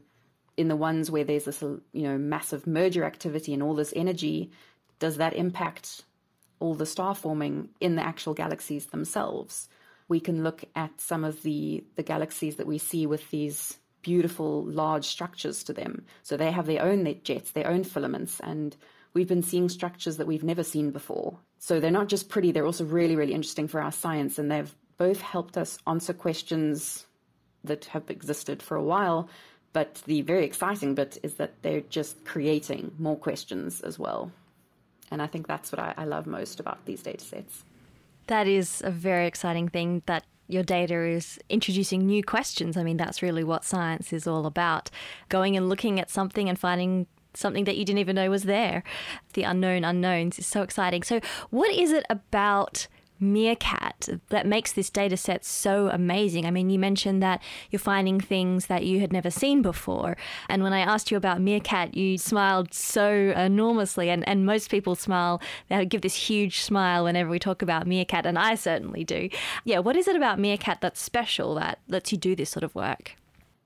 in 0.56 0.68
the 0.68 0.76
ones 0.76 1.10
where 1.10 1.24
there's 1.24 1.46
this 1.46 1.62
you 1.62 1.82
know 1.94 2.18
massive 2.18 2.68
merger 2.68 3.04
activity 3.04 3.54
and 3.54 3.64
all 3.64 3.74
this 3.74 3.94
energy 3.96 4.52
does 5.00 5.18
that 5.18 5.34
impact 5.34 6.04
all 6.60 6.76
the 6.76 6.86
star 6.86 7.16
forming 7.16 7.70
in 7.80 7.96
the 7.96 8.06
actual 8.06 8.34
galaxies 8.34 8.88
themselves. 8.88 9.68
We 10.08 10.20
can 10.20 10.44
look 10.44 10.64
at 10.76 11.00
some 11.00 11.24
of 11.24 11.42
the 11.44 11.84
the 11.96 12.04
galaxies 12.04 12.58
that 12.58 12.68
we 12.68 12.78
see 12.78 13.06
with 13.06 13.30
these 13.32 13.78
beautiful 14.02 14.66
large 14.66 15.06
structures 15.06 15.64
to 15.64 15.74
them. 15.74 16.06
So 16.24 16.36
they 16.36 16.52
have 16.52 16.66
their 16.66 16.84
own 16.84 17.16
jets 17.24 17.52
their 17.52 17.70
own 17.70 17.84
filaments 17.84 18.40
and 18.40 18.76
we've 19.14 19.28
been 19.28 19.44
seeing 19.44 19.70
structures 19.70 20.18
that 20.18 20.28
we've 20.28 20.44
never 20.44 20.64
seen 20.64 20.92
before. 20.92 21.38
So 21.60 21.80
they're 21.80 21.92
not 21.92 22.10
just 22.10 22.30
pretty 22.30 22.52
they're 22.52 22.66
also 22.66 22.86
really 22.86 23.16
really 23.16 23.34
interesting 23.34 23.68
for 23.68 23.82
our 23.82 23.92
science 23.92 24.38
and 24.38 24.52
they've 24.52 24.74
both 24.98 25.22
helped 25.22 25.58
us 25.58 25.78
answer 25.88 26.14
questions 26.14 27.06
that 27.64 27.86
have 27.86 28.10
existed 28.10 28.62
for 28.62 28.76
a 28.76 28.84
while 28.84 29.30
but 29.74 29.96
the 30.06 30.22
very 30.22 30.46
exciting 30.46 30.94
bit 30.94 31.18
is 31.24 31.34
that 31.36 31.62
they're 31.64 31.82
just 31.82 32.24
creating 32.24 32.94
more 33.00 33.18
questions 33.18 33.82
as 33.82 33.98
well. 33.98 34.32
And 35.14 35.22
I 35.22 35.28
think 35.28 35.48
that's 35.48 35.72
what 35.72 35.80
I, 35.80 35.94
I 35.96 36.06
love 36.06 36.26
most 36.26 36.60
about 36.60 36.86
these 36.86 37.04
data 37.04 37.24
sets. 37.24 37.64
That 38.28 38.48
is 38.48 38.82
a 38.84 38.90
very 38.90 39.28
exciting 39.28 39.70
thing 39.70 40.02
that 40.08 40.26
your 40.48 40.64
data 40.64 41.06
is 41.06 41.40
introducing 41.50 42.08
new 42.08 42.24
questions. 42.24 42.78
I 42.78 42.84
mean, 42.84 42.98
that's 42.98 43.22
really 43.22 43.44
what 43.44 43.64
science 43.64 44.12
is 44.12 44.26
all 44.26 44.48
about. 44.48 44.90
Going 45.30 45.56
and 45.56 45.70
looking 45.70 46.00
at 46.00 46.10
something 46.10 46.50
and 46.50 46.58
finding 46.58 47.06
something 47.36 47.66
that 47.66 47.78
you 47.78 47.86
didn't 47.86 48.00
even 48.00 48.16
know 48.16 48.30
was 48.32 48.44
there. 48.44 48.84
The 49.34 49.44
unknown 49.44 49.84
unknowns 49.84 50.40
is 50.40 50.48
so 50.48 50.64
exciting. 50.64 51.04
So, 51.04 51.22
what 51.52 51.72
is 51.72 51.92
it 51.92 52.06
about 52.10 52.88
Meerkat 53.24 54.10
that 54.30 54.46
makes 54.46 54.74
this 54.74 54.90
data 54.90 55.18
set 55.18 55.46
so 55.46 55.88
amazing? 55.90 56.46
I 56.46 56.52
mean, 56.52 56.70
you 56.70 56.78
mentioned 56.78 57.24
that 57.24 57.42
you're 57.72 57.80
finding 57.80 58.20
things 58.20 58.68
that 58.68 58.86
you 58.86 59.00
had 59.00 59.14
never 59.14 59.32
seen 59.32 59.62
before. 59.62 60.18
And 60.50 60.62
when 60.62 60.74
I 60.74 60.80
asked 60.80 61.10
you 61.10 61.18
about 61.18 61.42
Meerkat, 61.42 61.96
you 61.96 62.18
smiled 62.18 62.74
so 62.74 63.34
enormously. 63.36 64.10
And, 64.10 64.28
and 64.28 64.46
most 64.46 64.70
people 64.70 64.96
smile, 64.96 65.42
they 65.70 65.86
give 65.86 66.02
this 66.02 66.16
huge 66.16 66.60
smile 66.62 67.06
whenever 67.06 67.30
we 67.30 67.40
talk 67.40 67.62
about 67.62 67.88
Meerkat, 67.88 68.26
and 68.26 68.38
I 68.38 68.56
certainly 68.56 69.04
do. 69.04 69.30
Yeah, 69.64 69.80
what 69.80 69.96
is 69.96 70.08
it 70.08 70.16
about 70.16 70.40
Meerkat 70.40 70.82
that's 70.82 71.02
special 71.02 71.56
that 71.56 71.80
lets 71.88 72.12
you 72.12 72.18
do 72.18 72.36
this 72.36 72.50
sort 72.50 72.64
of 72.64 72.76
work? 72.76 73.16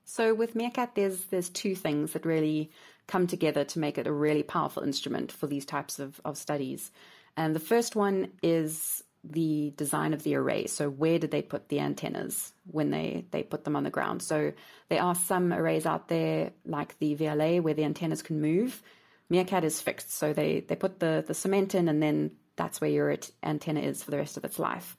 So 0.04 0.34
with 0.34 0.54
Meerkat, 0.54 0.94
there's 0.94 1.24
there's 1.26 1.50
two 1.50 1.74
things 1.74 2.12
that 2.12 2.24
really 2.24 2.70
come 3.08 3.26
together 3.26 3.64
to 3.64 3.78
make 3.78 3.98
it 3.98 4.06
a 4.06 4.12
really 4.12 4.42
powerful 4.42 4.82
instrument 4.82 5.32
for 5.32 5.46
these 5.46 5.64
types 5.64 5.98
of, 5.98 6.20
of 6.24 6.36
studies. 6.36 6.90
And 7.36 7.54
the 7.54 7.60
first 7.60 7.96
one 7.96 8.28
is 8.42 9.02
the 9.24 9.72
design 9.76 10.12
of 10.12 10.22
the 10.22 10.36
array. 10.36 10.66
So 10.66 10.88
where 10.88 11.18
did 11.18 11.30
they 11.30 11.42
put 11.42 11.68
the 11.68 11.80
antennas 11.80 12.52
when 12.70 12.90
they, 12.90 13.26
they 13.30 13.42
put 13.42 13.64
them 13.64 13.76
on 13.76 13.84
the 13.84 13.90
ground? 13.90 14.22
So 14.22 14.52
there 14.88 15.02
are 15.02 15.14
some 15.14 15.52
arrays 15.52 15.86
out 15.86 16.08
there 16.08 16.52
like 16.64 16.98
the 16.98 17.16
VLA 17.16 17.60
where 17.60 17.74
the 17.74 17.84
antennas 17.84 18.22
can 18.22 18.40
move. 18.40 18.82
Meerkat 19.28 19.64
is 19.64 19.80
fixed. 19.80 20.12
So 20.12 20.32
they, 20.32 20.60
they 20.60 20.76
put 20.76 21.00
the, 21.00 21.24
the 21.26 21.34
cement 21.34 21.74
in 21.74 21.88
and 21.88 22.02
then 22.02 22.32
that's 22.56 22.80
where 22.80 22.90
your 22.90 23.14
antenna 23.42 23.80
is 23.80 24.02
for 24.02 24.10
the 24.10 24.18
rest 24.18 24.36
of 24.36 24.44
its 24.44 24.58
life. 24.58 24.96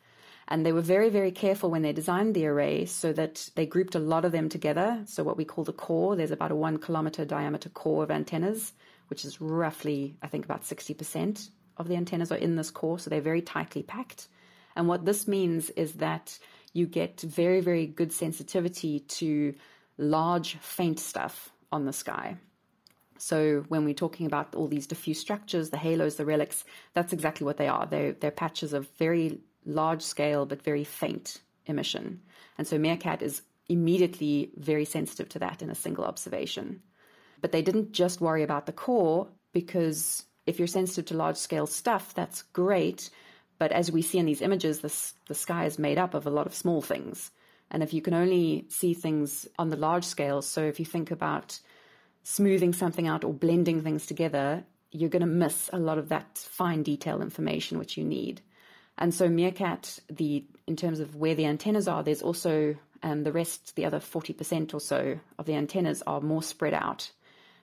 And 0.48 0.66
they 0.66 0.74
were 0.74 0.82
very, 0.82 1.10
very 1.10 1.32
careful 1.32 1.70
when 1.70 1.84
they 1.84 1.94
designed 1.94 2.34
the 2.34 2.48
array 2.48 2.86
so 2.86 3.14
that 3.14 3.50
they 3.56 3.68
grouped 3.68 3.94
a 3.94 4.00
lot 4.00 4.26
of 4.26 4.32
them 4.32 4.50
together. 4.50 5.04
So 5.06 5.24
what 5.24 5.38
we 5.38 5.46
call 5.46 5.64
the 5.64 5.74
core, 5.74 6.16
there's 6.16 6.32
about 6.32 6.52
a 6.52 6.56
one 6.56 6.80
kilometer 6.80 7.24
diameter 7.24 7.70
core 7.70 8.04
of 8.04 8.12
antennas, 8.12 8.74
which 9.08 9.26
is 9.26 9.40
roughly, 9.40 10.18
I 10.24 10.28
think, 10.28 10.46
about 10.46 10.64
60% 10.64 11.50
of 11.80 11.88
the 11.88 11.96
antennas 11.96 12.32
are 12.32 12.38
in 12.38 12.56
this 12.56 12.70
core, 12.70 13.00
so 13.00 13.10
they're 13.10 13.22
very 13.22 13.42
tightly 13.42 13.82
packed. 13.82 14.28
And 14.76 14.88
what 14.88 15.06
this 15.06 15.28
means 15.28 15.70
is 15.72 15.94
that 15.94 16.38
you 16.74 16.86
get 16.86 17.22
very, 17.22 17.62
very 17.62 17.88
good 17.88 18.14
sensitivity 18.14 19.00
to 19.00 19.56
large, 19.98 20.58
faint 20.58 21.00
stuff 21.00 21.52
on 21.72 21.86
the 21.86 21.94
sky. 21.94 22.38
So 23.18 23.66
when 23.68 23.84
we're 23.84 23.94
talking 23.94 24.26
about 24.26 24.56
all 24.56 24.68
these 24.68 24.88
diffuse 24.88 25.20
structures, 25.20 25.70
the 25.70 25.78
halos, 25.78 26.16
the 26.16 26.26
relics, 26.26 26.64
that's 26.94 27.12
exactly 27.12 27.46
what 27.46 27.58
they 27.58 27.68
are. 27.68 27.86
They're, 27.86 28.14
they're 28.14 28.32
patches 28.32 28.74
of 28.74 28.88
very 28.98 29.40
large 29.66 30.02
scale 30.02 30.46
but 30.46 30.62
very 30.62 30.84
faint 30.84 31.42
emission. 31.66 32.22
And 32.58 32.66
so 32.66 32.78
MeerKAT 32.78 33.22
is 33.22 33.42
immediately 33.68 34.52
very 34.58 34.86
sensitive 34.86 35.30
to 35.30 35.40
that 35.40 35.62
in 35.62 35.70
a 35.70 35.76
single 35.76 36.06
observation. 36.06 36.82
But 37.42 37.52
they 37.52 37.62
didn't 37.62 37.92
just 37.92 38.22
worry 38.22 38.44
about 38.44 38.66
the 38.66 38.72
core 38.72 39.28
because 39.54 40.26
if 40.50 40.60
you're 40.60 40.68
sensitive 40.68 41.06
to 41.06 41.14
large 41.14 41.38
scale 41.38 41.68
stuff, 41.68 42.14
that's 42.14 42.42
great. 42.54 43.10
But 43.60 43.72
as 43.72 43.92
we 43.92 44.02
see 44.02 44.18
in 44.18 44.26
these 44.26 44.42
images, 44.42 44.80
the, 44.80 44.94
the 45.28 45.36
sky 45.36 45.66
is 45.66 45.78
made 45.78 45.98
up 45.98 46.14
of 46.14 46.26
a 46.26 46.32
lot 46.32 46.48
of 46.48 46.56
small 46.56 46.82
things. 46.82 47.32
And 47.72 47.84
if 47.84 47.94
you 47.94 48.02
can 48.02 48.16
only 48.16 48.66
see 48.70 48.94
things 48.94 49.48
on 49.60 49.70
the 49.70 49.78
large 49.78 50.06
scale, 50.06 50.42
so 50.42 50.64
if 50.64 50.80
you 50.80 50.86
think 50.86 51.12
about 51.12 51.60
smoothing 52.24 52.74
something 52.74 53.08
out 53.08 53.24
or 53.24 53.34
blending 53.34 53.84
things 53.84 54.08
together, 54.08 54.64
you're 54.92 55.10
going 55.10 55.22
to 55.22 55.28
miss 55.28 55.70
a 55.72 55.78
lot 55.78 56.00
of 56.00 56.10
that 56.10 56.38
fine 56.38 56.82
detail 56.82 57.22
information 57.22 57.78
which 57.78 57.96
you 57.96 58.04
need. 58.04 58.42
And 58.98 59.14
so 59.14 59.30
MeerKAT, 59.30 60.00
the 60.10 60.46
in 60.68 60.76
terms 60.76 61.00
of 61.00 61.16
where 61.16 61.36
the 61.36 61.46
antennas 61.46 61.88
are, 61.88 62.04
there's 62.04 62.22
also 62.22 62.76
um, 63.04 63.24
the 63.24 63.32
rest, 63.32 63.76
the 63.76 63.86
other 63.86 64.00
40% 64.00 64.74
or 64.74 64.80
so 64.80 65.20
of 65.38 65.46
the 65.46 65.56
antennas 65.56 66.04
are 66.06 66.22
more 66.22 66.44
spread 66.44 66.74
out. 66.74 67.12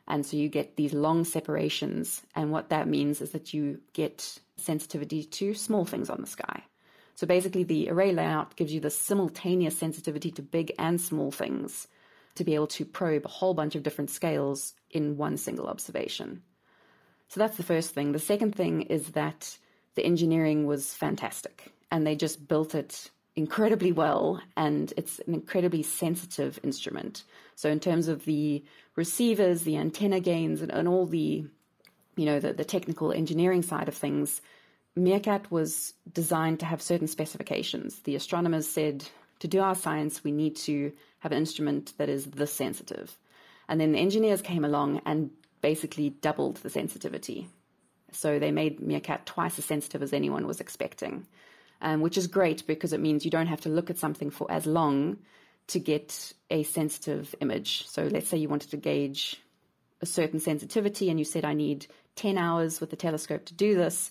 And 0.08 0.24
so 0.24 0.36
you 0.36 0.48
get 0.48 0.76
these 0.76 0.92
long 0.92 1.24
separations. 1.24 2.22
And 2.34 2.52
what 2.52 2.68
that 2.68 2.88
means 2.88 3.20
is 3.20 3.30
that 3.30 3.52
you 3.52 3.80
get 3.92 4.38
sensitivity 4.56 5.24
to 5.24 5.54
small 5.54 5.84
things 5.84 6.10
on 6.10 6.20
the 6.20 6.26
sky. 6.26 6.62
So 7.14 7.26
basically, 7.26 7.64
the 7.64 7.90
array 7.90 8.12
layout 8.12 8.56
gives 8.56 8.72
you 8.72 8.80
the 8.80 8.90
simultaneous 8.90 9.78
sensitivity 9.78 10.30
to 10.32 10.42
big 10.42 10.72
and 10.78 11.00
small 11.00 11.30
things 11.30 11.88
to 12.34 12.44
be 12.44 12.54
able 12.54 12.66
to 12.66 12.84
probe 12.84 13.24
a 13.24 13.30
whole 13.30 13.54
bunch 13.54 13.74
of 13.74 13.82
different 13.82 14.10
scales 14.10 14.74
in 14.90 15.16
one 15.16 15.36
single 15.38 15.66
observation. 15.66 16.42
So 17.28 17.40
that's 17.40 17.56
the 17.56 17.62
first 17.62 17.90
thing. 17.90 18.12
The 18.12 18.18
second 18.18 18.54
thing 18.54 18.82
is 18.82 19.10
that 19.12 19.56
the 19.94 20.04
engineering 20.04 20.66
was 20.66 20.94
fantastic 20.94 21.72
and 21.90 22.06
they 22.06 22.14
just 22.14 22.46
built 22.46 22.74
it 22.74 23.10
incredibly 23.34 23.92
well 23.92 24.40
and 24.56 24.92
it's 24.96 25.18
an 25.26 25.34
incredibly 25.34 25.82
sensitive 25.82 26.58
instrument. 26.62 27.24
So 27.54 27.68
in 27.70 27.80
terms 27.80 28.08
of 28.08 28.24
the 28.24 28.62
receivers, 28.96 29.62
the 29.62 29.76
antenna 29.76 30.20
gains 30.20 30.62
and, 30.62 30.72
and 30.72 30.88
all 30.88 31.06
the 31.06 31.46
you 32.16 32.24
know 32.24 32.40
the, 32.40 32.52
the 32.52 32.64
technical 32.64 33.12
engineering 33.12 33.62
side 33.62 33.88
of 33.88 33.94
things, 33.94 34.40
MeerKAT 34.98 35.50
was 35.50 35.92
designed 36.10 36.60
to 36.60 36.66
have 36.66 36.80
certain 36.82 37.06
specifications. 37.06 38.00
The 38.00 38.16
astronomers 38.16 38.66
said 38.66 39.04
to 39.40 39.48
do 39.48 39.60
our 39.60 39.74
science 39.74 40.24
we 40.24 40.32
need 40.32 40.56
to 40.56 40.92
have 41.20 41.32
an 41.32 41.38
instrument 41.38 41.92
that 41.98 42.08
is 42.08 42.24
this 42.24 42.52
sensitive. 42.52 43.16
And 43.68 43.80
then 43.80 43.92
the 43.92 43.98
engineers 43.98 44.42
came 44.42 44.64
along 44.64 45.02
and 45.04 45.30
basically 45.60 46.10
doubled 46.10 46.56
the 46.58 46.70
sensitivity. 46.70 47.48
So 48.12 48.38
they 48.38 48.50
made 48.50 48.80
MeerKAT 48.80 49.26
twice 49.26 49.58
as 49.58 49.64
sensitive 49.66 50.02
as 50.02 50.12
anyone 50.12 50.46
was 50.46 50.60
expecting 50.60 51.26
um, 51.80 52.00
which 52.00 52.16
is 52.16 52.26
great 52.26 52.66
because 52.66 52.92
it 52.92 53.00
means 53.00 53.24
you 53.24 53.30
don't 53.30 53.46
have 53.46 53.60
to 53.62 53.68
look 53.68 53.90
at 53.90 53.98
something 53.98 54.30
for 54.30 54.50
as 54.50 54.66
long 54.66 55.18
to 55.68 55.80
get 55.80 56.32
a 56.50 56.62
sensitive 56.62 57.34
image. 57.40 57.86
So 57.88 58.04
let's 58.04 58.28
say 58.28 58.38
you 58.38 58.48
wanted 58.48 58.70
to 58.70 58.76
gauge 58.76 59.40
a 60.00 60.06
certain 60.06 60.40
sensitivity 60.40 61.10
and 61.10 61.18
you 61.18 61.24
said, 61.24 61.44
I 61.44 61.54
need 61.54 61.86
10 62.16 62.38
hours 62.38 62.80
with 62.80 62.90
the 62.90 62.96
telescope 62.96 63.44
to 63.46 63.54
do 63.54 63.74
this. 63.74 64.10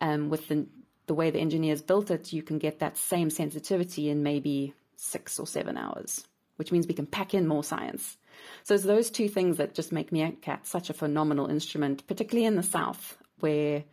Um, 0.00 0.30
with 0.30 0.48
the, 0.48 0.66
the 1.06 1.14
way 1.14 1.30
the 1.30 1.38
engineers 1.38 1.80
built 1.80 2.10
it, 2.10 2.32
you 2.32 2.42
can 2.42 2.58
get 2.58 2.80
that 2.80 2.96
same 2.96 3.30
sensitivity 3.30 4.10
in 4.10 4.22
maybe 4.22 4.74
six 4.96 5.38
or 5.38 5.46
seven 5.46 5.76
hours, 5.76 6.26
which 6.56 6.72
means 6.72 6.86
we 6.86 6.94
can 6.94 7.06
pack 7.06 7.34
in 7.34 7.46
more 7.46 7.64
science. 7.64 8.16
So 8.64 8.74
it's 8.74 8.84
those 8.84 9.10
two 9.10 9.28
things 9.28 9.56
that 9.58 9.74
just 9.74 9.92
make 9.92 10.10
MeerKAT 10.10 10.66
such 10.66 10.90
a 10.90 10.94
phenomenal 10.94 11.48
instrument, 11.48 12.06
particularly 12.06 12.46
in 12.46 12.56
the 12.56 12.62
South, 12.62 13.16
where 13.40 13.84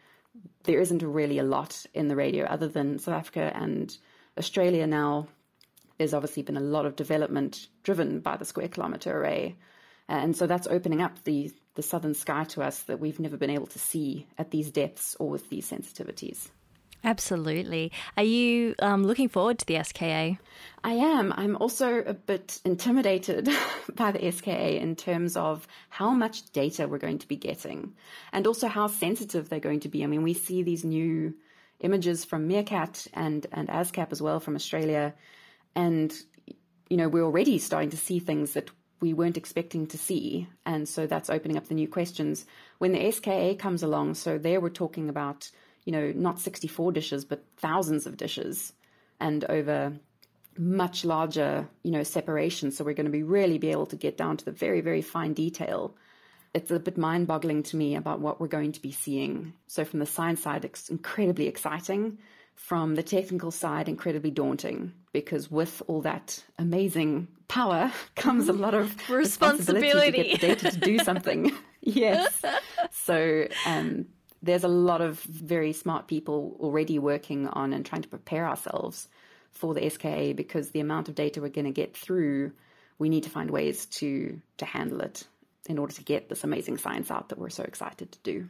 there 0.64 0.80
isn't 0.80 1.04
really 1.04 1.40
a 1.40 1.44
lot 1.44 1.86
in 1.94 2.08
the 2.08 2.16
radio 2.16 2.46
other 2.46 2.68
than 2.68 3.00
South 3.00 3.16
Africa 3.16 3.52
and 3.56 3.96
Australia 4.38 4.88
now. 4.88 5.28
There's 6.00 6.14
obviously 6.14 6.44
been 6.44 6.58
a 6.58 6.62
lot 6.62 6.88
of 6.88 6.96
development 6.96 7.68
driven 7.84 8.22
by 8.22 8.38
the 8.38 8.46
square 8.46 8.70
kilometre 8.70 9.16
array. 9.16 9.58
And 10.08 10.36
so 10.36 10.48
that's 10.48 10.66
opening 10.66 11.02
up 11.02 11.24
the, 11.26 11.52
the 11.76 11.84
southern 11.84 12.16
sky 12.16 12.46
to 12.46 12.64
us 12.64 12.82
that 12.84 13.00
we've 13.00 13.20
never 13.20 13.38
been 13.38 13.52
able 13.52 13.68
to 13.68 13.80
see 13.80 14.26
at 14.38 14.50
these 14.50 14.72
depths 14.72 15.16
or 15.20 15.30
with 15.30 15.50
these 15.50 15.70
sensitivities. 15.70 16.48
Absolutely. 17.04 17.92
Are 18.18 18.24
you 18.24 18.76
um, 18.80 19.04
looking 19.04 19.30
forward 19.30 19.60
to 19.60 19.66
the 19.66 19.84
SKA? 19.84 20.38
I 20.84 20.92
am. 20.94 21.34
I'm 21.36 21.58
also 21.58 22.00
a 22.00 22.14
bit 22.14 22.60
intimidated 22.66 23.50
by 23.96 24.12
the 24.12 24.32
SKA 24.32 24.82
in 24.82 24.96
terms 24.96 25.38
of 25.38 25.68
how 25.90 26.12
much 26.12 26.50
data 26.52 26.88
we're 26.88 26.98
going 26.98 27.20
to 27.20 27.28
be 27.28 27.38
getting 27.38 27.94
and 28.32 28.48
also 28.48 28.68
how 28.68 28.88
sensitive 28.88 29.50
they're 29.50 29.60
going 29.60 29.82
to 29.82 29.90
be. 29.90 30.04
I 30.04 30.08
mean, 30.08 30.24
we 30.24 30.34
see 30.34 30.64
these 30.64 30.86
new 30.86 31.36
images 31.82 32.26
from 32.26 32.50
MeerKAT 32.50 33.08
and, 33.14 33.46
and 33.52 33.70
ASKAP 33.70 34.12
as 34.12 34.22
well 34.22 34.40
from 34.40 34.56
Australia. 34.56 35.14
And, 35.80 36.14
you 36.90 36.98
know, 36.98 37.10
we're 37.10 37.24
already 37.24 37.58
starting 37.60 37.92
to 37.92 37.98
see 37.98 38.20
things 38.20 38.54
that 38.54 38.70
we 39.02 39.14
weren't 39.14 39.38
expecting 39.38 39.88
to 39.88 39.98
see. 39.98 40.48
And 40.66 40.88
so 40.88 41.08
that's 41.08 41.30
opening 41.30 41.58
up 41.58 41.68
the 41.68 41.74
new 41.74 41.88
questions. 41.88 42.46
When 42.80 42.92
the 42.92 43.12
SKA 43.12 43.56
comes 43.56 43.84
along, 43.84 44.16
so 44.16 44.38
there 44.38 44.60
we're 44.60 44.70
talking 44.70 45.10
about 45.10 45.50
you 45.90 45.92
know, 45.92 46.12
not 46.16 46.40
64 46.40 46.92
dishes, 46.92 47.26
but 47.26 47.44
thousands 47.58 48.06
of 48.06 48.16
dishes 48.16 48.74
and 49.20 49.44
over 49.46 49.94
much 50.56 51.04
larger, 51.04 51.68
you 51.84 51.92
know, 51.92 52.04
separation. 52.04 52.70
So 52.70 52.84
we're 52.84 52.94
going 52.94 53.06
to 53.06 53.12
be 53.12 53.24
really 53.24 53.58
be 53.58 53.72
able 53.72 53.88
to 53.88 53.96
get 53.96 54.18
down 54.18 54.38
to 54.38 54.46
the 54.46 54.52
very, 54.52 54.82
very 54.82 55.02
fine 55.02 55.34
detail. 55.34 55.96
It's 56.54 56.70
a 56.70 56.80
bit 56.80 56.98
mind 56.98 57.26
boggling 57.26 57.64
to 57.64 57.76
me 57.76 57.96
about 57.96 58.20
what 58.20 58.40
we're 58.40 58.48
going 58.48 58.74
to 58.74 58.82
be 58.82 58.92
seeing. 58.92 59.54
So 59.66 59.84
from 59.84 59.98
the 59.98 60.06
science 60.06 60.44
side, 60.44 60.64
it's 60.64 60.90
incredibly 60.90 61.48
exciting. 61.48 62.20
From 62.54 62.94
the 62.94 63.04
technical 63.04 63.50
side, 63.50 63.90
incredibly 63.90 64.32
daunting 64.32 64.94
because 65.12 65.50
with 65.50 65.82
all 65.88 66.02
that 66.02 66.44
amazing 66.58 67.28
power 67.48 67.92
comes 68.16 68.48
a 68.48 68.54
lot 68.54 68.74
of 68.74 68.88
responsibility, 69.10 69.88
responsibility 69.88 70.12
to 70.12 70.24
get 70.24 70.42
the 70.42 70.48
data 70.48 70.72
to 70.72 70.78
do 70.78 71.00
something. 71.00 71.52
yes. 71.82 72.44
So 72.92 73.48
um, 73.66 74.06
there's 74.42 74.64
a 74.64 74.70
lot 74.70 75.02
of 75.02 75.20
very 75.22 75.74
smart 75.74 76.08
people 76.08 76.56
already 76.60 77.00
working 77.00 77.48
on 77.48 77.74
and 77.74 77.86
trying 77.86 78.04
to 78.04 78.08
prepare 78.08 78.48
ourselves 78.48 79.08
for 79.52 79.74
the 79.74 79.90
SKA 79.90 80.34
because 80.34 80.70
the 80.70 80.80
amount 80.80 81.10
of 81.10 81.16
data 81.16 81.42
we're 81.42 81.50
going 81.50 81.66
to 81.66 81.72
get 81.72 81.96
through, 81.96 82.52
we 82.98 83.10
need 83.10 83.24
to 83.24 83.30
find 83.30 83.50
ways 83.50 83.86
to 83.88 84.40
to 84.58 84.66
handle 84.66 85.02
it 85.02 85.28
in 85.68 85.78
order 85.78 85.94
to 85.94 86.04
get 86.04 86.30
this 86.30 86.44
amazing 86.44 86.78
science 86.78 87.12
out 87.12 87.30
that 87.30 87.38
we're 87.38 87.50
so 87.50 87.64
excited 87.64 88.12
to 88.12 88.20
do. 88.24 88.50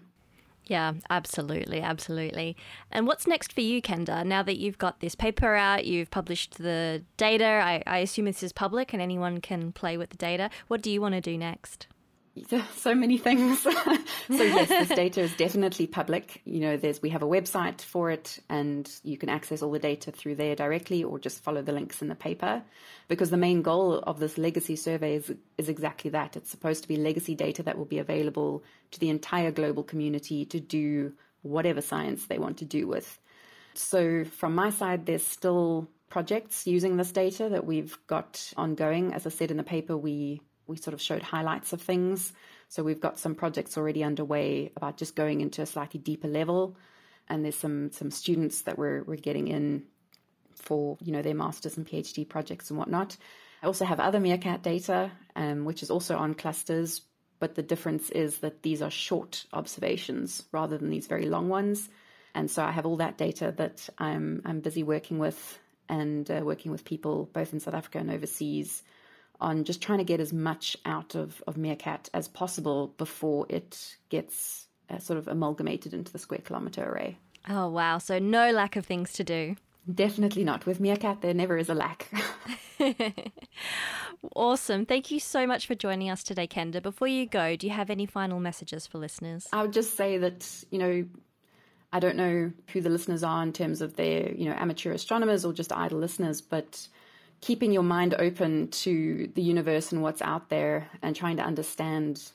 Yeah, 0.70 0.94
absolutely, 1.10 1.82
absolutely. 1.82 2.56
And 2.92 3.08
what's 3.08 3.26
next 3.26 3.54
for 3.54 3.62
you, 3.62 3.82
Kenda? 3.82 4.24
Now 4.24 4.44
that 4.44 4.60
you've 4.60 4.78
got 4.78 5.00
this 5.00 5.16
paper 5.16 5.56
out, 5.56 5.86
you've 5.86 6.12
published 6.12 6.60
the 6.60 7.02
data, 7.18 7.44
I, 7.44 7.82
I 7.88 7.98
assume 7.98 8.26
this 8.26 8.44
is 8.44 8.54
public 8.54 8.94
and 8.94 9.02
anyone 9.02 9.42
can 9.42 9.72
play 9.72 9.98
with 9.98 10.12
the 10.12 10.18
data. 10.18 10.52
What 10.68 10.84
do 10.84 10.92
you 10.92 11.02
want 11.02 11.16
to 11.16 11.22
do 11.22 11.40
next? 11.40 11.88
so 12.76 12.96
many 12.96 13.18
things. 13.18 13.60
so 13.62 13.72
yes, 14.30 14.70
this 14.70 14.90
data 14.90 15.22
is 15.22 15.36
definitely 15.36 15.88
public. 15.88 16.42
You 16.46 16.60
know, 16.60 16.78
there's 16.78 17.02
we 17.02 17.10
have 17.10 17.24
a 17.24 17.28
website 17.28 17.82
for 17.82 18.12
it, 18.12 18.40
and 18.50 18.90
you 19.04 19.18
can 19.18 19.30
access 19.30 19.62
all 19.62 19.72
the 19.72 19.80
data 19.80 20.12
through 20.12 20.36
there 20.36 20.56
directly, 20.56 21.04
or 21.04 21.20
just 21.20 21.42
follow 21.42 21.62
the 21.62 21.72
links 21.72 22.02
in 22.02 22.08
the 22.08 22.16
paper. 22.16 22.64
Because 23.08 23.30
the 23.30 23.38
main 23.38 23.62
goal 23.62 24.00
of 24.00 24.20
this 24.20 24.38
legacy 24.38 24.76
survey 24.76 25.16
is 25.16 25.34
is 25.58 25.70
exactly 25.70 26.12
that. 26.12 26.38
It's 26.38 26.50
supposed 26.50 26.84
to 26.84 26.88
be 26.88 26.98
legacy 26.98 27.36
data 27.36 27.64
that 27.64 27.78
will 27.78 27.86
be 27.86 28.00
available 28.00 28.64
to 28.92 29.00
the 29.00 29.10
entire 29.10 29.52
global 29.52 29.84
community 29.84 30.46
to 30.46 30.60
do 30.60 31.14
whatever 31.42 31.82
science 31.82 32.26
they 32.26 32.38
want 32.38 32.58
to 32.58 32.66
do 32.66 32.88
with. 32.88 33.20
So 33.74 34.26
from 34.26 34.56
my 34.56 34.72
side, 34.72 35.06
there's 35.06 35.26
still 35.26 35.90
projects 36.10 36.66
using 36.66 36.98
this 36.98 37.12
data 37.12 37.50
that 37.50 37.66
we've 37.66 37.98
got 38.08 38.52
ongoing. 38.58 39.14
As 39.14 39.26
I 39.26 39.30
said 39.30 39.52
in 39.52 39.58
the 39.58 39.64
paper, 39.64 39.96
we 39.96 40.42
we 40.70 40.78
sort 40.78 40.94
of 40.94 41.02
showed 41.02 41.22
highlights 41.24 41.74
of 41.74 41.82
things. 41.82 42.32
So 42.70 42.84
we've 42.84 43.02
got 43.02 43.20
some 43.20 43.36
projects 43.36 43.78
already 43.78 44.04
underway 44.04 44.72
about 44.78 44.98
just 44.98 45.16
going 45.16 45.42
into 45.42 45.62
a 45.62 45.66
slightly 45.66 46.00
deeper 46.00 46.28
level. 46.28 46.78
and 47.30 47.44
there's 47.44 47.56
some 47.56 47.92
some 47.92 48.12
students 48.12 48.62
that 48.64 48.78
we're 48.78 49.04
we're 49.04 49.16
getting 49.30 49.48
in 49.48 49.84
for 50.56 50.98
you 51.02 51.12
know 51.12 51.22
their 51.22 51.36
masters 51.36 51.78
and 51.78 51.88
PhD 51.88 52.28
projects 52.28 52.70
and 52.70 52.78
whatnot. 52.80 53.18
I 53.62 53.68
also 53.68 53.86
have 53.86 54.00
other 54.00 54.20
MeerKAT 54.20 54.62
data, 54.62 55.12
um, 55.36 55.66
which 55.66 55.84
is 55.84 55.92
also 55.92 56.16
on 56.18 56.34
clusters, 56.34 57.02
but 57.40 57.56
the 57.56 57.64
difference 57.64 58.10
is 58.10 58.38
that 58.40 58.64
these 58.64 58.82
are 58.82 58.92
short 58.92 59.46
observations 59.52 60.44
rather 60.52 60.78
than 60.78 60.90
these 60.90 61.08
very 61.08 61.26
long 61.26 61.50
ones. 61.50 61.90
And 62.34 62.50
so 62.50 62.64
I 62.64 62.72
have 62.72 62.86
all 62.86 62.98
that 62.98 63.18
data 63.18 63.54
that 63.58 63.90
I'm 63.98 64.42
I'm 64.46 64.60
busy 64.62 64.84
working 64.84 65.20
with 65.20 65.60
and 65.88 66.30
uh, 66.30 66.42
working 66.44 66.72
with 66.72 66.86
people 66.86 67.30
both 67.34 67.54
in 67.54 67.60
South 67.60 67.74
Africa 67.74 67.98
and 68.00 68.12
overseas 68.12 68.84
on 69.42 69.64
just 69.64 69.82
trying 69.82 70.00
to 70.00 70.04
get 70.04 70.20
as 70.20 70.34
much 70.34 70.76
out 70.86 71.16
of, 71.16 71.42
of 71.48 71.56
MeerKAT 71.56 72.10
as 72.14 72.28
possible 72.28 72.94
before 72.98 73.46
it 73.50 73.98
gets 74.10 74.68
uh, 74.90 75.00
sort 75.00 75.18
of 75.18 75.28
amalgamated 75.28 75.94
into 75.94 76.12
the 76.12 76.20
square 76.20 76.42
kilometer 76.44 76.84
array. 76.84 77.18
Oh, 77.48 77.70
wow. 77.70 77.98
So, 78.00 78.20
no 78.20 78.52
lack 78.52 78.76
of 78.76 78.86
things 78.86 79.14
to 79.14 79.24
do. 79.24 79.56
Definitely 79.94 80.44
not. 80.44 80.66
With 80.66 80.80
MeerKAT, 80.80 81.22
there 81.22 81.34
never 81.34 81.58
is 81.58 81.70
a 81.70 81.74
lack. 81.74 82.12
awesome. 84.36 84.86
Thank 84.86 85.12
you 85.12 85.20
so 85.20 85.48
much 85.48 85.68
for 85.68 85.76
joining 85.76 86.10
us 86.10 86.24
today, 86.24 86.48
Kenda. 86.48 86.82
Before 86.82 87.08
you 87.08 87.26
go, 87.26 87.56
do 87.56 87.68
you 87.68 87.74
have 87.74 87.90
any 87.90 88.06
final 88.06 88.40
messages 88.40 88.88
for 88.88 88.98
listeners? 88.98 89.48
I 89.52 89.62
would 89.62 89.74
just 89.74 89.96
say 89.96 90.18
that, 90.18 90.64
you 90.70 90.80
know, 90.80 91.06
I 91.92 92.00
don't 92.00 92.16
know 92.16 92.52
who 92.72 92.82
the 92.82 92.90
listeners 92.90 93.24
are 93.24 93.42
in 93.42 93.54
terms 93.54 93.82
of 93.82 93.96
their, 93.96 94.32
you 94.32 94.46
know, 94.46 94.56
amateur 94.58 94.92
astronomers 94.92 95.44
or 95.44 95.54
just 95.54 95.74
idle 95.74 96.00
listeners, 96.00 96.42
but 96.42 96.88
keeping 97.42 97.72
your 97.72 97.84
mind 97.84 98.16
open 98.20 98.68
to 98.70 99.30
the 99.36 99.42
universe 99.42 99.92
and 99.92 100.02
what's 100.02 100.22
out 100.22 100.50
there 100.50 100.88
and 101.02 101.16
trying 101.16 101.38
to 101.38 101.44
understand, 101.44 102.32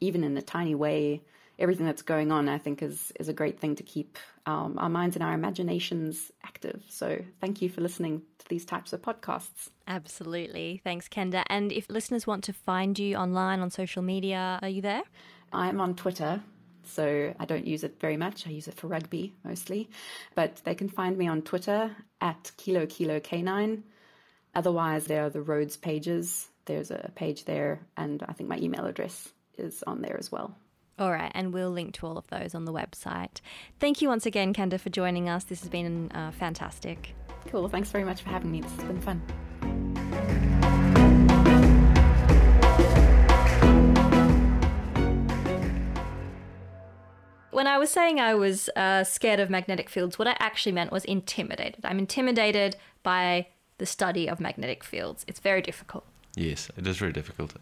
even 0.00 0.24
in 0.24 0.36
a 0.36 0.42
tiny 0.42 0.74
way, 0.74 1.22
everything 1.58 1.86
that's 1.86 2.02
going 2.02 2.30
on, 2.30 2.48
I 2.48 2.58
think 2.58 2.82
is 2.82 3.12
is 3.18 3.28
a 3.28 3.32
great 3.32 3.58
thing 3.58 3.74
to 3.76 3.82
keep 3.82 4.18
um, 4.46 4.78
our 4.78 4.88
minds 4.88 5.16
and 5.16 5.22
our 5.22 5.34
imaginations 5.34 6.30
active. 6.44 6.82
So 6.88 7.22
thank 7.40 7.62
you 7.62 7.68
for 7.68 7.80
listening 7.80 8.22
to 8.38 8.48
these 8.48 8.64
types 8.64 8.92
of 8.92 9.02
podcasts. 9.02 9.70
Absolutely. 9.88 10.80
Thanks, 10.84 11.08
Kenda. 11.08 11.42
And 11.48 11.72
if 11.72 11.88
listeners 11.88 12.26
want 12.26 12.44
to 12.44 12.52
find 12.52 12.98
you 12.98 13.16
online 13.16 13.60
on 13.60 13.70
social 13.70 14.02
media, 14.02 14.58
are 14.62 14.68
you 14.68 14.82
there? 14.82 15.02
I'm 15.52 15.80
on 15.80 15.94
Twitter. 15.94 16.40
So 16.84 17.34
I 17.40 17.44
don't 17.44 17.66
use 17.66 17.82
it 17.82 17.98
very 18.00 18.16
much. 18.16 18.46
I 18.46 18.50
use 18.50 18.68
it 18.68 18.74
for 18.74 18.86
rugby 18.86 19.34
mostly. 19.44 19.88
But 20.36 20.60
they 20.64 20.74
can 20.74 20.88
find 20.88 21.18
me 21.18 21.26
on 21.26 21.42
Twitter 21.42 21.90
at 22.20 22.52
Kilo 22.56 22.86
Kilo 22.86 23.18
K9. 23.18 23.82
Otherwise, 24.56 25.04
there 25.04 25.26
are 25.26 25.28
the 25.28 25.42
Rhodes 25.42 25.76
pages. 25.76 26.48
There's 26.64 26.90
a 26.90 27.12
page 27.14 27.44
there, 27.44 27.86
and 27.98 28.22
I 28.26 28.32
think 28.32 28.48
my 28.48 28.56
email 28.56 28.86
address 28.86 29.28
is 29.58 29.84
on 29.86 30.00
there 30.00 30.16
as 30.18 30.32
well. 30.32 30.56
All 30.98 31.12
right, 31.12 31.30
and 31.34 31.52
we'll 31.52 31.70
link 31.70 31.92
to 31.96 32.06
all 32.06 32.16
of 32.16 32.26
those 32.28 32.54
on 32.54 32.64
the 32.64 32.72
website. 32.72 33.42
Thank 33.80 34.00
you 34.00 34.08
once 34.08 34.24
again, 34.24 34.54
Kenda, 34.54 34.80
for 34.80 34.88
joining 34.88 35.28
us. 35.28 35.44
This 35.44 35.60
has 35.60 35.68
been 35.68 36.10
uh, 36.12 36.30
fantastic. 36.30 37.14
Cool. 37.48 37.68
Thanks 37.68 37.90
very 37.90 38.04
much 38.04 38.22
for 38.22 38.30
having 38.30 38.50
me. 38.50 38.62
This 38.62 38.72
has 38.76 38.84
been 38.84 39.00
fun. 39.02 39.20
When 47.50 47.66
I 47.66 47.76
was 47.76 47.90
saying 47.90 48.20
I 48.20 48.34
was 48.34 48.70
uh, 48.74 49.04
scared 49.04 49.38
of 49.38 49.50
magnetic 49.50 49.90
fields, 49.90 50.18
what 50.18 50.26
I 50.26 50.36
actually 50.38 50.72
meant 50.72 50.92
was 50.92 51.04
intimidated. 51.04 51.84
I'm 51.84 51.98
intimidated 51.98 52.76
by 53.02 53.48
the 53.78 53.86
study 53.86 54.28
of 54.28 54.40
magnetic 54.40 54.82
fields. 54.84 55.24
It's 55.28 55.40
very 55.40 55.62
difficult. 55.62 56.04
Yes, 56.34 56.70
it 56.76 56.86
is 56.86 56.96
very 56.96 57.12
difficult. 57.12 57.54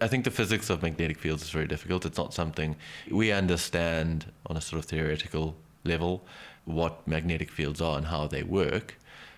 I 0.00 0.08
think 0.08 0.24
the 0.24 0.30
physics 0.30 0.70
of 0.70 0.82
magnetic 0.82 1.18
fields 1.18 1.42
is 1.42 1.50
very 1.50 1.66
difficult. 1.66 2.06
It's 2.06 2.16
not 2.16 2.32
something 2.32 2.76
we 3.10 3.32
understand 3.32 4.32
on 4.46 4.56
a 4.56 4.60
sort 4.60 4.82
of 4.82 4.88
theoretical 4.88 5.56
level 5.84 6.24
what 6.64 7.06
magnetic 7.06 7.50
fields 7.50 7.80
are 7.80 7.98
and 7.98 8.06
how 8.06 8.26
they 8.26 8.42
work. 8.42 8.96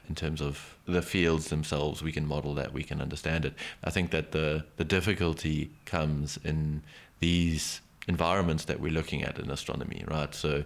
In 0.08 0.14
terms 0.14 0.40
of 0.40 0.76
the 0.86 1.02
fields 1.02 1.48
themselves, 1.48 2.02
we 2.02 2.12
can 2.12 2.26
model 2.26 2.54
that, 2.54 2.72
we 2.72 2.82
can 2.82 3.00
understand 3.00 3.44
it. 3.44 3.54
I 3.82 3.90
think 3.90 4.10
that 4.10 4.32
the, 4.32 4.64
the 4.76 4.84
difficulty 4.84 5.70
comes 5.84 6.38
in 6.44 6.82
these 7.20 7.80
environments 8.08 8.64
that 8.64 8.80
we're 8.80 8.92
looking 8.92 9.22
at 9.22 9.38
in 9.38 9.50
astronomy, 9.50 10.04
right? 10.08 10.34
So 10.34 10.64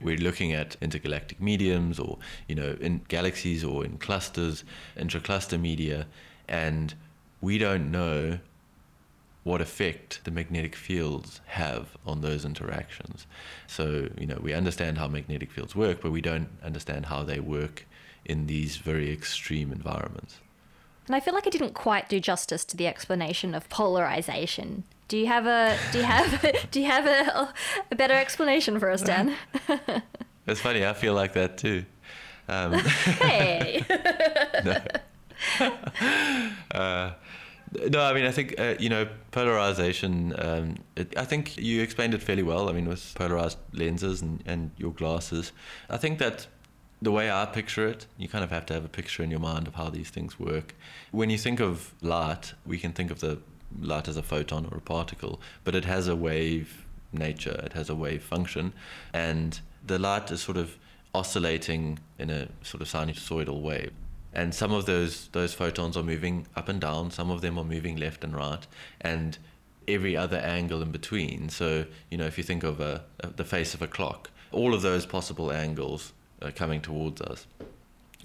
we're 0.00 0.16
looking 0.16 0.52
at 0.52 0.76
intergalactic 0.80 1.40
mediums 1.40 1.98
or 1.98 2.18
you 2.48 2.54
know 2.54 2.76
in 2.80 3.02
galaxies 3.08 3.62
or 3.64 3.84
in 3.84 3.98
clusters 3.98 4.64
intracluster 4.96 5.58
media 5.58 6.06
and 6.48 6.94
we 7.40 7.58
don't 7.58 7.90
know 7.90 8.38
what 9.42 9.60
effect 9.60 10.20
the 10.24 10.30
magnetic 10.30 10.76
fields 10.76 11.40
have 11.46 11.96
on 12.06 12.20
those 12.20 12.44
interactions. 12.44 13.26
So 13.66 14.08
you 14.18 14.26
know 14.26 14.38
we 14.42 14.52
understand 14.52 14.98
how 14.98 15.08
magnetic 15.08 15.50
fields 15.50 15.74
work 15.74 16.00
but 16.02 16.10
we 16.10 16.20
don't 16.20 16.48
understand 16.62 17.06
how 17.06 17.22
they 17.22 17.40
work 17.40 17.86
in 18.24 18.46
these 18.46 18.76
very 18.76 19.12
extreme 19.12 19.72
environments. 19.72 20.40
And 21.06 21.16
I 21.16 21.20
feel 21.20 21.34
like 21.34 21.46
I 21.46 21.50
didn't 21.50 21.74
quite 21.74 22.08
do 22.08 22.20
justice 22.20 22.64
to 22.66 22.76
the 22.76 22.86
explanation 22.86 23.54
of 23.54 23.68
polarization 23.68 24.84
do 25.10 25.18
you 25.18 25.26
have 25.26 25.46
a 25.46 25.76
do 25.90 25.98
you 25.98 26.04
have 26.04 26.46
do 26.70 26.80
you 26.80 26.86
have 26.86 27.04
a, 27.04 27.52
a 27.90 27.94
better 27.96 28.14
explanation 28.14 28.78
for 28.78 28.90
us, 28.90 29.02
Dan? 29.02 29.34
It's 30.46 30.60
funny. 30.60 30.84
I 30.84 30.94
feel 30.94 31.14
like 31.14 31.34
that 31.34 31.58
too. 31.58 31.84
Um, 32.48 32.72
hey. 32.72 33.84
no. 34.64 34.78
Uh, 36.72 37.12
no, 37.88 38.02
I 38.02 38.12
mean, 38.14 38.24
I 38.24 38.32
think 38.32 38.58
uh, 38.58 38.74
you 38.80 38.88
know 38.88 39.06
polarization. 39.30 40.34
Um, 40.38 40.76
it, 40.96 41.16
I 41.16 41.24
think 41.24 41.56
you 41.56 41.82
explained 41.82 42.14
it 42.14 42.22
fairly 42.22 42.42
well. 42.42 42.68
I 42.68 42.72
mean, 42.72 42.88
with 42.88 43.14
polarized 43.14 43.58
lenses 43.72 44.22
and, 44.22 44.42
and 44.44 44.72
your 44.76 44.92
glasses, 44.92 45.52
I 45.88 45.98
think 45.98 46.18
that 46.18 46.48
the 47.00 47.12
way 47.12 47.30
I 47.30 47.44
picture 47.46 47.86
it, 47.86 48.06
you 48.16 48.26
kind 48.26 48.42
of 48.42 48.50
have 48.50 48.66
to 48.66 48.74
have 48.74 48.84
a 48.84 48.88
picture 48.88 49.22
in 49.22 49.30
your 49.30 49.40
mind 49.40 49.68
of 49.68 49.74
how 49.76 49.88
these 49.88 50.10
things 50.10 50.40
work. 50.40 50.74
When 51.12 51.30
you 51.30 51.38
think 51.38 51.60
of 51.60 51.94
light, 52.00 52.54
we 52.66 52.78
can 52.78 52.92
think 52.92 53.12
of 53.12 53.20
the 53.20 53.38
light 53.78 54.08
as 54.08 54.16
a 54.16 54.22
photon 54.22 54.66
or 54.70 54.78
a 54.78 54.80
particle, 54.80 55.40
but 55.64 55.74
it 55.74 55.84
has 55.84 56.08
a 56.08 56.16
wave 56.16 56.86
nature, 57.12 57.60
it 57.64 57.72
has 57.72 57.90
a 57.90 57.94
wave 57.94 58.22
function, 58.22 58.72
and 59.12 59.60
the 59.86 59.98
light 59.98 60.30
is 60.30 60.40
sort 60.40 60.56
of 60.56 60.78
oscillating 61.14 61.98
in 62.18 62.30
a 62.30 62.48
sort 62.62 62.80
of 62.80 62.88
sinusoidal 62.88 63.60
way. 63.60 63.90
And 64.32 64.54
some 64.54 64.72
of 64.72 64.86
those 64.86 65.28
those 65.32 65.54
photons 65.54 65.96
are 65.96 66.02
moving 66.02 66.46
up 66.54 66.68
and 66.68 66.80
down, 66.80 67.10
some 67.10 67.30
of 67.30 67.40
them 67.40 67.58
are 67.58 67.64
moving 67.64 67.96
left 67.96 68.22
and 68.22 68.34
right, 68.34 68.66
and 69.00 69.38
every 69.88 70.16
other 70.16 70.36
angle 70.36 70.82
in 70.82 70.92
between. 70.92 71.48
So, 71.48 71.86
you 72.10 72.18
know, 72.18 72.26
if 72.26 72.38
you 72.38 72.44
think 72.44 72.62
of 72.62 72.80
a, 72.80 73.04
a 73.20 73.28
the 73.28 73.44
face 73.44 73.74
of 73.74 73.82
a 73.82 73.88
clock, 73.88 74.30
all 74.52 74.74
of 74.74 74.82
those 74.82 75.06
possible 75.06 75.52
angles 75.52 76.12
are 76.42 76.52
coming 76.52 76.80
towards 76.80 77.20
us. 77.20 77.46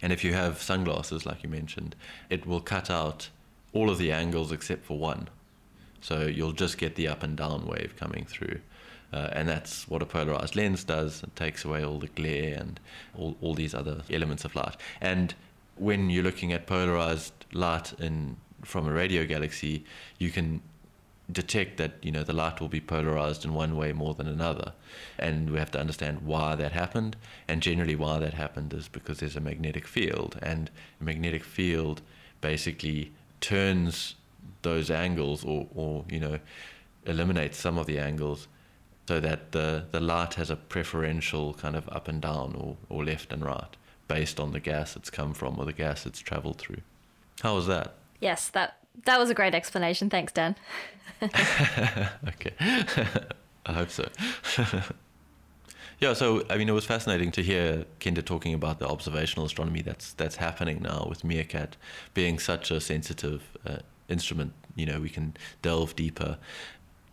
And 0.02 0.12
if 0.12 0.24
you 0.24 0.34
have 0.34 0.62
sunglasses, 0.62 1.26
like 1.26 1.44
you 1.44 1.50
mentioned, 1.50 1.96
it 2.30 2.46
will 2.46 2.62
cut 2.62 2.90
out 2.90 3.30
all 3.76 3.92
of 3.92 4.00
the 4.00 4.12
angles 4.12 4.52
except 4.52 4.86
for 4.86 4.98
one. 4.98 5.28
So 6.02 6.22
you'll 6.22 6.54
just 6.54 6.78
get 6.80 6.96
the 6.96 7.08
up 7.08 7.22
and 7.22 7.36
down 7.38 7.68
wave 7.68 7.94
coming 7.98 8.26
through. 8.26 8.60
Uh, 9.14 9.30
and 9.34 9.48
that's 9.48 9.88
what 9.88 10.02
a 10.02 10.06
polarized 10.06 10.56
lens 10.56 10.84
does. 10.84 11.22
It 11.22 11.36
takes 11.36 11.64
away 11.64 11.84
all 11.84 12.00
the 12.00 12.08
glare 12.08 12.58
and 12.58 12.80
all, 13.16 13.36
all 13.42 13.54
these 13.54 13.76
other 13.76 14.02
elements 14.10 14.46
of 14.46 14.56
light. 14.56 14.78
And 15.02 15.36
when 15.76 16.10
you're 16.10 16.24
looking 16.24 16.54
at 16.54 16.66
polarized 16.66 17.34
light 17.54 17.94
in 18.00 18.38
from 18.64 18.88
a 18.88 18.92
radio 18.92 19.26
galaxy, 19.26 19.84
you 20.18 20.32
can 20.32 20.62
detect 21.32 21.78
that 21.78 21.94
you 22.02 22.12
know 22.12 22.24
the 22.24 22.34
light 22.34 22.62
will 22.62 22.68
be 22.68 22.80
polarized 22.80 23.46
in 23.46 23.54
one 23.54 23.76
way 23.76 23.92
more 23.92 24.14
than 24.14 24.28
another, 24.28 24.74
and 25.20 25.50
we 25.50 25.60
have 25.60 25.72
to 25.72 25.80
understand 25.80 26.22
why 26.22 26.56
that 26.56 26.72
happened. 26.72 27.16
And 27.48 27.62
generally, 27.62 27.96
why 27.96 28.20
that 28.20 28.34
happened 28.34 28.74
is 28.74 28.88
because 28.88 29.20
there's 29.20 29.36
a 29.36 29.42
magnetic 29.42 29.88
field, 29.88 30.38
and 30.42 30.70
a 31.00 31.04
magnetic 31.04 31.44
field 31.44 32.02
basically 32.42 33.12
turns 33.46 34.16
those 34.64 34.90
angles 34.90 35.46
or, 35.46 35.68
or 35.76 36.04
you 36.10 36.20
know 36.20 36.40
eliminates 37.06 37.60
some 37.60 37.78
of 37.78 37.86
the 37.86 38.00
angles 38.00 38.48
so 39.08 39.20
that 39.20 39.52
the, 39.52 39.86
the 39.92 40.00
light 40.00 40.34
has 40.34 40.50
a 40.50 40.56
preferential 40.56 41.54
kind 41.54 41.76
of 41.76 41.88
up 41.90 42.08
and 42.08 42.22
down 42.24 42.56
or, 42.58 42.76
or 42.90 43.06
left 43.06 43.32
and 43.32 43.46
right 43.46 43.78
based 44.08 44.40
on 44.40 44.52
the 44.52 44.60
gas 44.60 44.96
it's 44.96 45.12
come 45.12 45.32
from 45.32 45.60
or 45.60 45.66
the 45.66 45.74
gas 45.74 46.08
it's 46.08 46.20
traveled 46.20 46.58
through. 46.58 46.82
How 47.42 47.54
was 47.54 47.68
that? 47.68 47.94
Yes, 48.20 48.50
that 48.50 48.78
that 49.04 49.20
was 49.20 49.30
a 49.30 49.36
great 49.36 49.54
explanation. 49.54 50.10
Thanks, 50.10 50.32
Dan. 50.32 50.56
okay. 51.24 52.54
I 53.68 53.74
hope 53.74 53.92
so. 53.92 54.10
yeah, 56.00 56.14
so 56.14 56.44
I 56.50 56.58
mean, 56.58 56.70
it 56.70 56.74
was 56.74 56.86
fascinating 56.86 57.32
to 57.32 57.44
hear 57.44 57.86
Kenda 58.00 58.24
talking 58.24 58.54
about 58.54 58.80
the 58.80 58.88
observational 58.88 59.46
astronomy 59.46 59.82
that's 59.82 60.14
that's 60.14 60.36
happening 60.36 60.82
now 60.82 61.08
with 61.10 61.24
MeerKAT 61.24 61.72
being 62.14 62.40
such 62.40 62.72
a 62.72 62.82
sensitive 62.82 63.44
uh, 63.66 63.78
instrument. 64.10 64.54
You 64.76 64.86
know, 64.86 65.00
we 65.00 65.10
can 65.10 65.36
delve 65.62 65.96
deeper. 65.96 66.38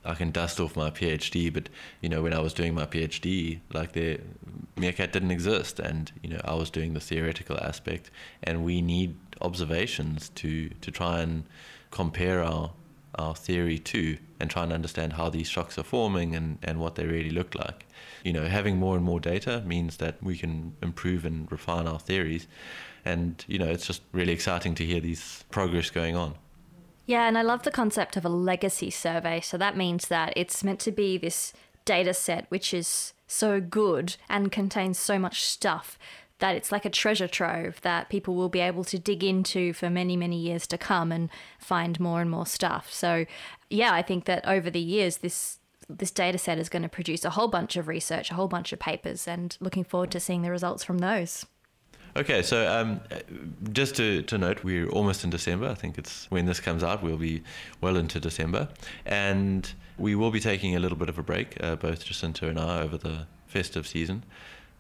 I 0.04 0.14
can 0.14 0.32
dust 0.32 0.58
off 0.58 0.74
my 0.74 0.90
PhD, 0.90 1.52
but 1.52 1.68
you 2.00 2.08
know, 2.08 2.22
when 2.22 2.32
I 2.32 2.40
was 2.40 2.52
doing 2.52 2.74
my 2.74 2.86
PhD, 2.86 3.60
like 3.72 3.92
the 3.92 4.18
MeerKAT 4.76 5.12
didn't 5.12 5.30
exist, 5.30 5.78
and 5.78 6.10
you 6.22 6.30
know, 6.30 6.40
I 6.44 6.54
was 6.54 6.70
doing 6.70 6.94
the 6.94 7.00
theoretical 7.00 7.58
aspect, 7.58 8.10
and 8.42 8.64
we 8.64 8.82
need 8.82 9.14
observations 9.40 10.30
to 10.30 10.70
to 10.70 10.90
try 10.90 11.20
and 11.20 11.44
compare 11.90 12.42
our 12.42 12.72
our 13.14 13.34
theory 13.34 13.78
to 13.78 14.16
and 14.40 14.50
try 14.50 14.62
and 14.64 14.72
understand 14.72 15.12
how 15.12 15.28
these 15.28 15.46
shocks 15.46 15.78
are 15.78 15.82
forming 15.82 16.34
and, 16.34 16.58
and 16.62 16.80
what 16.80 16.94
they 16.94 17.06
really 17.06 17.30
look 17.30 17.54
like. 17.54 17.86
You 18.22 18.32
know, 18.32 18.44
having 18.44 18.76
more 18.76 18.96
and 18.96 19.04
more 19.04 19.20
data 19.20 19.62
means 19.66 19.96
that 19.98 20.22
we 20.22 20.36
can 20.36 20.76
improve 20.82 21.24
and 21.24 21.50
refine 21.50 21.86
our 21.86 21.98
theories. 21.98 22.46
And, 23.04 23.44
you 23.48 23.58
know, 23.58 23.66
it's 23.66 23.86
just 23.86 24.02
really 24.12 24.32
exciting 24.32 24.74
to 24.76 24.84
hear 24.84 25.00
these 25.00 25.44
progress 25.50 25.90
going 25.90 26.16
on. 26.16 26.34
Yeah, 27.06 27.26
and 27.26 27.36
I 27.36 27.42
love 27.42 27.64
the 27.64 27.70
concept 27.70 28.16
of 28.16 28.24
a 28.24 28.28
legacy 28.28 28.90
survey. 28.90 29.40
So 29.40 29.58
that 29.58 29.76
means 29.76 30.08
that 30.08 30.32
it's 30.36 30.62
meant 30.62 30.78
to 30.80 30.92
be 30.92 31.18
this 31.18 31.52
data 31.84 32.14
set 32.14 32.46
which 32.48 32.72
is 32.72 33.12
so 33.26 33.60
good 33.60 34.16
and 34.28 34.52
contains 34.52 34.98
so 34.98 35.18
much 35.18 35.42
stuff 35.42 35.98
that 36.38 36.56
it's 36.56 36.72
like 36.72 36.84
a 36.84 36.90
treasure 36.90 37.28
trove 37.28 37.80
that 37.82 38.08
people 38.08 38.34
will 38.34 38.48
be 38.48 38.60
able 38.60 38.82
to 38.84 38.98
dig 38.98 39.22
into 39.22 39.72
for 39.72 39.88
many, 39.88 40.16
many 40.16 40.36
years 40.36 40.66
to 40.66 40.76
come 40.76 41.12
and 41.12 41.30
find 41.58 42.00
more 42.00 42.20
and 42.20 42.30
more 42.30 42.46
stuff. 42.46 42.92
So, 42.92 43.26
yeah, 43.70 43.92
I 43.92 44.02
think 44.02 44.24
that 44.24 44.46
over 44.46 44.68
the 44.68 44.80
years, 44.80 45.18
this 45.18 45.58
this 45.88 46.10
data 46.10 46.38
set 46.38 46.58
is 46.58 46.68
going 46.68 46.82
to 46.82 46.88
produce 46.88 47.24
a 47.24 47.30
whole 47.30 47.48
bunch 47.48 47.76
of 47.76 47.88
research, 47.88 48.30
a 48.30 48.34
whole 48.34 48.48
bunch 48.48 48.72
of 48.72 48.78
papers, 48.78 49.28
and 49.28 49.56
looking 49.60 49.84
forward 49.84 50.10
to 50.12 50.20
seeing 50.20 50.42
the 50.42 50.50
results 50.50 50.84
from 50.84 50.98
those. 50.98 51.46
Okay, 52.14 52.42
so 52.42 52.70
um, 52.70 53.00
just 53.72 53.96
to, 53.96 54.22
to 54.22 54.36
note, 54.36 54.62
we're 54.62 54.88
almost 54.88 55.24
in 55.24 55.30
December. 55.30 55.68
I 55.68 55.74
think 55.74 55.96
it's 55.96 56.30
when 56.30 56.44
this 56.44 56.60
comes 56.60 56.84
out, 56.84 57.02
we'll 57.02 57.16
be 57.16 57.42
well 57.80 57.96
into 57.96 58.20
December. 58.20 58.68
And 59.06 59.72
we 59.96 60.14
will 60.14 60.30
be 60.30 60.40
taking 60.40 60.76
a 60.76 60.78
little 60.78 60.98
bit 60.98 61.08
of 61.08 61.18
a 61.18 61.22
break, 61.22 61.62
uh, 61.62 61.76
both 61.76 62.04
Jacinta 62.04 62.48
and 62.48 62.58
I, 62.58 62.82
over 62.82 62.98
the 62.98 63.26
festive 63.46 63.86
season 63.86 64.24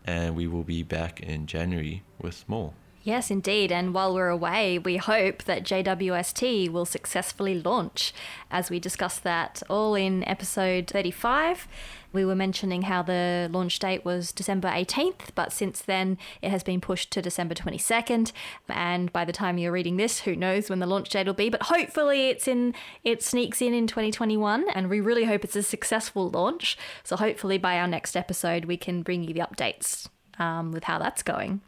and 0.04 0.34
we 0.34 0.46
will 0.46 0.64
be 0.64 0.82
back 0.82 1.20
in 1.20 1.46
January 1.46 2.02
with 2.20 2.48
more. 2.48 2.72
Yes, 3.04 3.32
indeed. 3.32 3.72
And 3.72 3.92
while 3.92 4.14
we're 4.14 4.28
away, 4.28 4.78
we 4.78 4.96
hope 4.96 5.42
that 5.44 5.64
JWST 5.64 6.70
will 6.70 6.84
successfully 6.84 7.60
launch. 7.60 8.14
As 8.48 8.70
we 8.70 8.78
discussed 8.78 9.24
that 9.24 9.60
all 9.68 9.96
in 9.96 10.22
episode 10.28 10.86
35, 10.86 11.66
we 12.12 12.24
were 12.24 12.36
mentioning 12.36 12.82
how 12.82 13.02
the 13.02 13.48
launch 13.50 13.80
date 13.80 14.04
was 14.04 14.30
December 14.30 14.68
18th, 14.68 15.30
but 15.34 15.52
since 15.52 15.80
then 15.80 16.16
it 16.42 16.50
has 16.50 16.62
been 16.62 16.80
pushed 16.80 17.10
to 17.12 17.22
December 17.22 17.54
22nd. 17.54 18.30
And 18.68 19.12
by 19.12 19.24
the 19.24 19.32
time 19.32 19.58
you're 19.58 19.72
reading 19.72 19.96
this, 19.96 20.20
who 20.20 20.36
knows 20.36 20.70
when 20.70 20.78
the 20.78 20.86
launch 20.86 21.08
date 21.08 21.26
will 21.26 21.34
be? 21.34 21.48
But 21.48 21.64
hopefully 21.64 22.28
it's 22.28 22.46
in, 22.46 22.72
it 23.02 23.20
sneaks 23.20 23.60
in 23.60 23.74
in 23.74 23.88
2021, 23.88 24.66
and 24.74 24.88
we 24.88 25.00
really 25.00 25.24
hope 25.24 25.42
it's 25.42 25.56
a 25.56 25.64
successful 25.64 26.30
launch. 26.30 26.78
So 27.02 27.16
hopefully 27.16 27.58
by 27.58 27.78
our 27.80 27.88
next 27.88 28.16
episode, 28.16 28.66
we 28.66 28.76
can 28.76 29.02
bring 29.02 29.24
you 29.24 29.34
the 29.34 29.40
updates 29.40 30.06
um, 30.38 30.70
with 30.70 30.84
how 30.84 31.00
that's 31.00 31.24
going. 31.24 31.62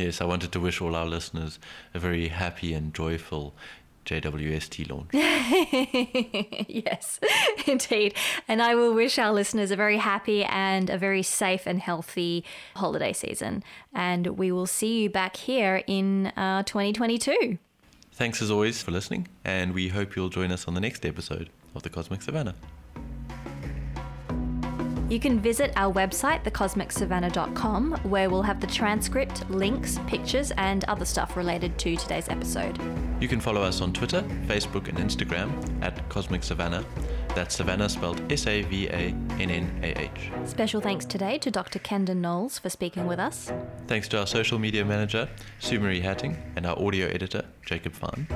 Yes, 0.00 0.22
I 0.22 0.24
wanted 0.24 0.50
to 0.52 0.60
wish 0.60 0.80
all 0.80 0.96
our 0.96 1.04
listeners 1.04 1.58
a 1.92 1.98
very 1.98 2.28
happy 2.28 2.72
and 2.72 2.94
joyful 2.94 3.54
JWST 4.06 4.88
launch. 4.88 5.10
yes, 6.68 7.20
indeed. 7.66 8.14
And 8.48 8.62
I 8.62 8.74
will 8.74 8.94
wish 8.94 9.18
our 9.18 9.30
listeners 9.30 9.70
a 9.70 9.76
very 9.76 9.98
happy 9.98 10.42
and 10.42 10.88
a 10.88 10.96
very 10.96 11.22
safe 11.22 11.66
and 11.66 11.80
healthy 11.80 12.46
holiday 12.76 13.12
season. 13.12 13.62
And 13.92 14.38
we 14.38 14.50
will 14.50 14.66
see 14.66 15.02
you 15.02 15.10
back 15.10 15.36
here 15.36 15.82
in 15.86 16.28
uh, 16.28 16.62
2022. 16.62 17.58
Thanks 18.14 18.40
as 18.40 18.50
always 18.50 18.82
for 18.82 18.92
listening, 18.92 19.28
and 19.44 19.74
we 19.74 19.88
hope 19.88 20.16
you'll 20.16 20.30
join 20.30 20.50
us 20.50 20.66
on 20.66 20.72
the 20.72 20.80
next 20.80 21.04
episode 21.04 21.50
of 21.74 21.82
The 21.82 21.90
Cosmic 21.90 22.22
Savannah. 22.22 22.54
You 25.10 25.18
can 25.18 25.40
visit 25.40 25.72
our 25.74 25.92
website, 25.92 26.44
thecosmicsavannah.com, 26.44 27.94
where 28.04 28.30
we'll 28.30 28.42
have 28.42 28.60
the 28.60 28.68
transcript, 28.68 29.50
links, 29.50 29.98
pictures, 30.06 30.52
and 30.52 30.84
other 30.84 31.04
stuff 31.04 31.36
related 31.36 31.76
to 31.80 31.96
today's 31.96 32.28
episode. 32.28 32.78
You 33.20 33.26
can 33.26 33.40
follow 33.40 33.60
us 33.60 33.80
on 33.80 33.92
Twitter, 33.92 34.22
Facebook, 34.46 34.86
and 34.88 34.98
Instagram 34.98 35.50
at 35.82 36.08
Cosmic 36.08 36.44
Savannah. 36.44 36.84
That's 37.34 37.56
Savannah 37.56 37.88
spelled 37.88 38.22
S 38.30 38.46
A 38.46 38.62
V 38.62 38.88
A 38.88 39.12
N 39.38 39.50
N 39.50 39.80
A 39.82 39.98
H. 40.00 40.30
Special 40.44 40.80
thanks 40.80 41.04
today 41.04 41.38
to 41.38 41.50
Dr. 41.50 41.78
Kenda 41.78 42.16
Knowles 42.16 42.58
for 42.58 42.68
speaking 42.70 43.06
with 43.06 43.18
us. 43.18 43.52
Thanks 43.86 44.08
to 44.08 44.18
our 44.18 44.26
social 44.26 44.58
media 44.58 44.84
manager, 44.84 45.28
Sumari 45.60 46.02
Hattingh, 46.02 46.36
and 46.56 46.66
our 46.66 46.78
audio 46.78 47.06
editor, 47.06 47.44
Jacob 47.64 47.94
Fine. 47.94 48.26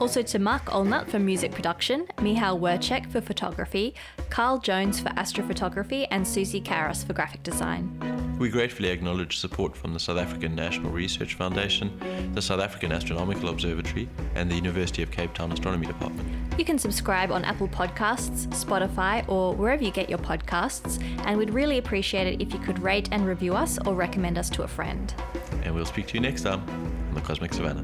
Also 0.00 0.22
to 0.22 0.38
Mark 0.38 0.66
Olnut 0.66 1.08
for 1.08 1.18
music 1.18 1.52
production, 1.52 2.06
Michal 2.20 2.58
Werchek 2.58 3.10
for 3.10 3.20
photography, 3.20 3.94
Carl 4.30 4.58
Jones 4.58 5.00
for 5.00 5.08
astrophotography, 5.10 6.06
and 6.10 6.26
Susie 6.26 6.60
Karras 6.60 7.06
for 7.06 7.12
graphic 7.12 7.42
design. 7.42 7.98
We 8.38 8.48
gratefully 8.48 8.88
acknowledge 8.88 9.38
support 9.38 9.76
from 9.76 9.94
the 9.94 10.00
South 10.00 10.18
African 10.18 10.54
National 10.54 10.90
Research 10.90 11.34
Foundation, 11.34 12.32
the 12.34 12.42
South 12.42 12.60
African 12.60 12.90
Astronomical 12.90 13.50
Observatory, 13.50 14.08
and 14.34 14.50
the 14.50 14.56
University 14.56 15.02
of 15.02 15.10
Cape 15.10 15.32
Town 15.32 15.52
Astronomy 15.52 15.86
Department. 15.86 16.28
You 16.58 16.64
can 16.64 16.78
subscribe 16.78 17.30
on 17.30 17.44
Apple 17.44 17.68
Podcasts, 17.68 18.46
Spotify, 18.48 19.26
or 19.28 19.54
wherever 19.54 19.82
you 19.82 19.90
get 19.90 20.10
your 20.10 20.18
podcasts, 20.18 20.51
and 20.52 21.38
we'd 21.38 21.50
really 21.50 21.78
appreciate 21.78 22.26
it 22.26 22.40
if 22.42 22.52
you 22.52 22.58
could 22.58 22.78
rate 22.78 23.08
and 23.10 23.26
review 23.26 23.54
us 23.54 23.78
or 23.86 23.94
recommend 23.94 24.36
us 24.36 24.50
to 24.50 24.62
a 24.62 24.68
friend. 24.68 25.14
And 25.62 25.74
we'll 25.74 25.86
speak 25.86 26.06
to 26.08 26.14
you 26.14 26.20
next 26.20 26.42
time 26.42 26.60
on 27.08 27.14
the 27.14 27.20
Cosmic 27.20 27.54
Savannah. 27.54 27.82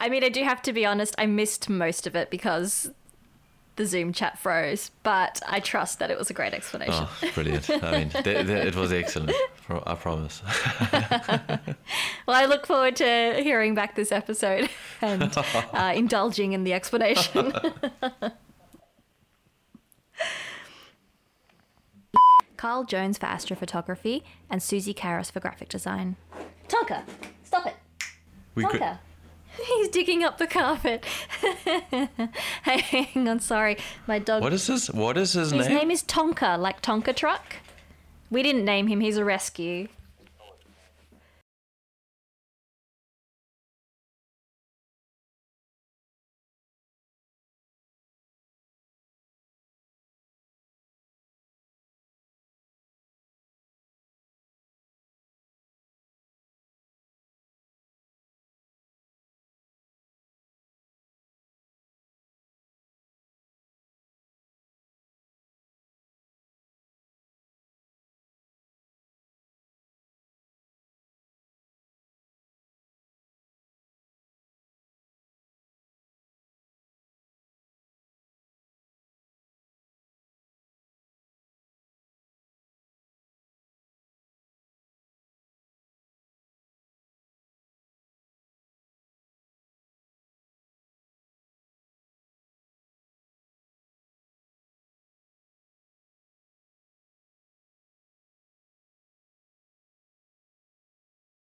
I 0.00 0.08
mean, 0.08 0.22
I 0.22 0.28
do 0.28 0.44
have 0.44 0.62
to 0.62 0.72
be 0.72 0.86
honest, 0.86 1.14
I 1.18 1.26
missed 1.26 1.68
most 1.68 2.06
of 2.06 2.14
it 2.14 2.30
because 2.30 2.90
the 3.78 3.86
Zoom 3.86 4.12
chat 4.12 4.38
froze, 4.38 4.90
but 5.02 5.40
I 5.46 5.60
trust 5.60 6.00
that 6.00 6.10
it 6.10 6.18
was 6.18 6.28
a 6.28 6.34
great 6.34 6.52
explanation. 6.52 7.06
Oh, 7.06 7.30
brilliant. 7.32 7.70
I 7.70 7.98
mean, 7.98 8.10
th- 8.24 8.24
th- 8.24 8.66
it 8.66 8.76
was 8.76 8.92
excellent. 8.92 9.32
I 9.86 9.94
promise. 9.94 10.42
well, 10.92 12.36
I 12.36 12.44
look 12.44 12.66
forward 12.66 12.96
to 12.96 13.40
hearing 13.42 13.74
back 13.74 13.94
this 13.94 14.12
episode 14.12 14.68
and 15.00 15.32
uh, 15.72 15.92
indulging 15.94 16.52
in 16.52 16.64
the 16.64 16.74
explanation. 16.74 17.52
Carl 22.56 22.82
Jones 22.84 23.16
for 23.16 23.26
astrophotography 23.26 24.24
and 24.50 24.60
Susie 24.60 24.92
Karras 24.92 25.30
for 25.30 25.38
graphic 25.38 25.68
design. 25.68 26.16
Tonka, 26.66 27.04
stop 27.44 27.66
it. 27.66 27.76
We 28.56 28.64
Tonka. 28.64 28.70
could, 28.72 28.98
He's 29.66 29.88
digging 29.88 30.24
up 30.24 30.38
the 30.38 30.46
carpet. 30.46 31.04
hang 32.62 33.28
on, 33.28 33.40
sorry. 33.40 33.76
My 34.06 34.18
dog. 34.18 34.42
what 34.42 34.52
is 34.52 34.66
this? 34.66 34.88
What 34.90 35.16
is 35.16 35.32
his, 35.32 35.50
His 35.50 35.52
name? 35.52 35.60
His 35.60 35.68
name 35.68 35.90
is 35.90 36.02
Tonka, 36.02 36.58
like 36.58 36.82
Tonka 36.82 37.14
truck. 37.14 37.56
We 38.30 38.42
didn't 38.42 38.64
name 38.64 38.88
him, 38.88 39.00
he's 39.00 39.16
a 39.16 39.24
rescue. 39.24 39.88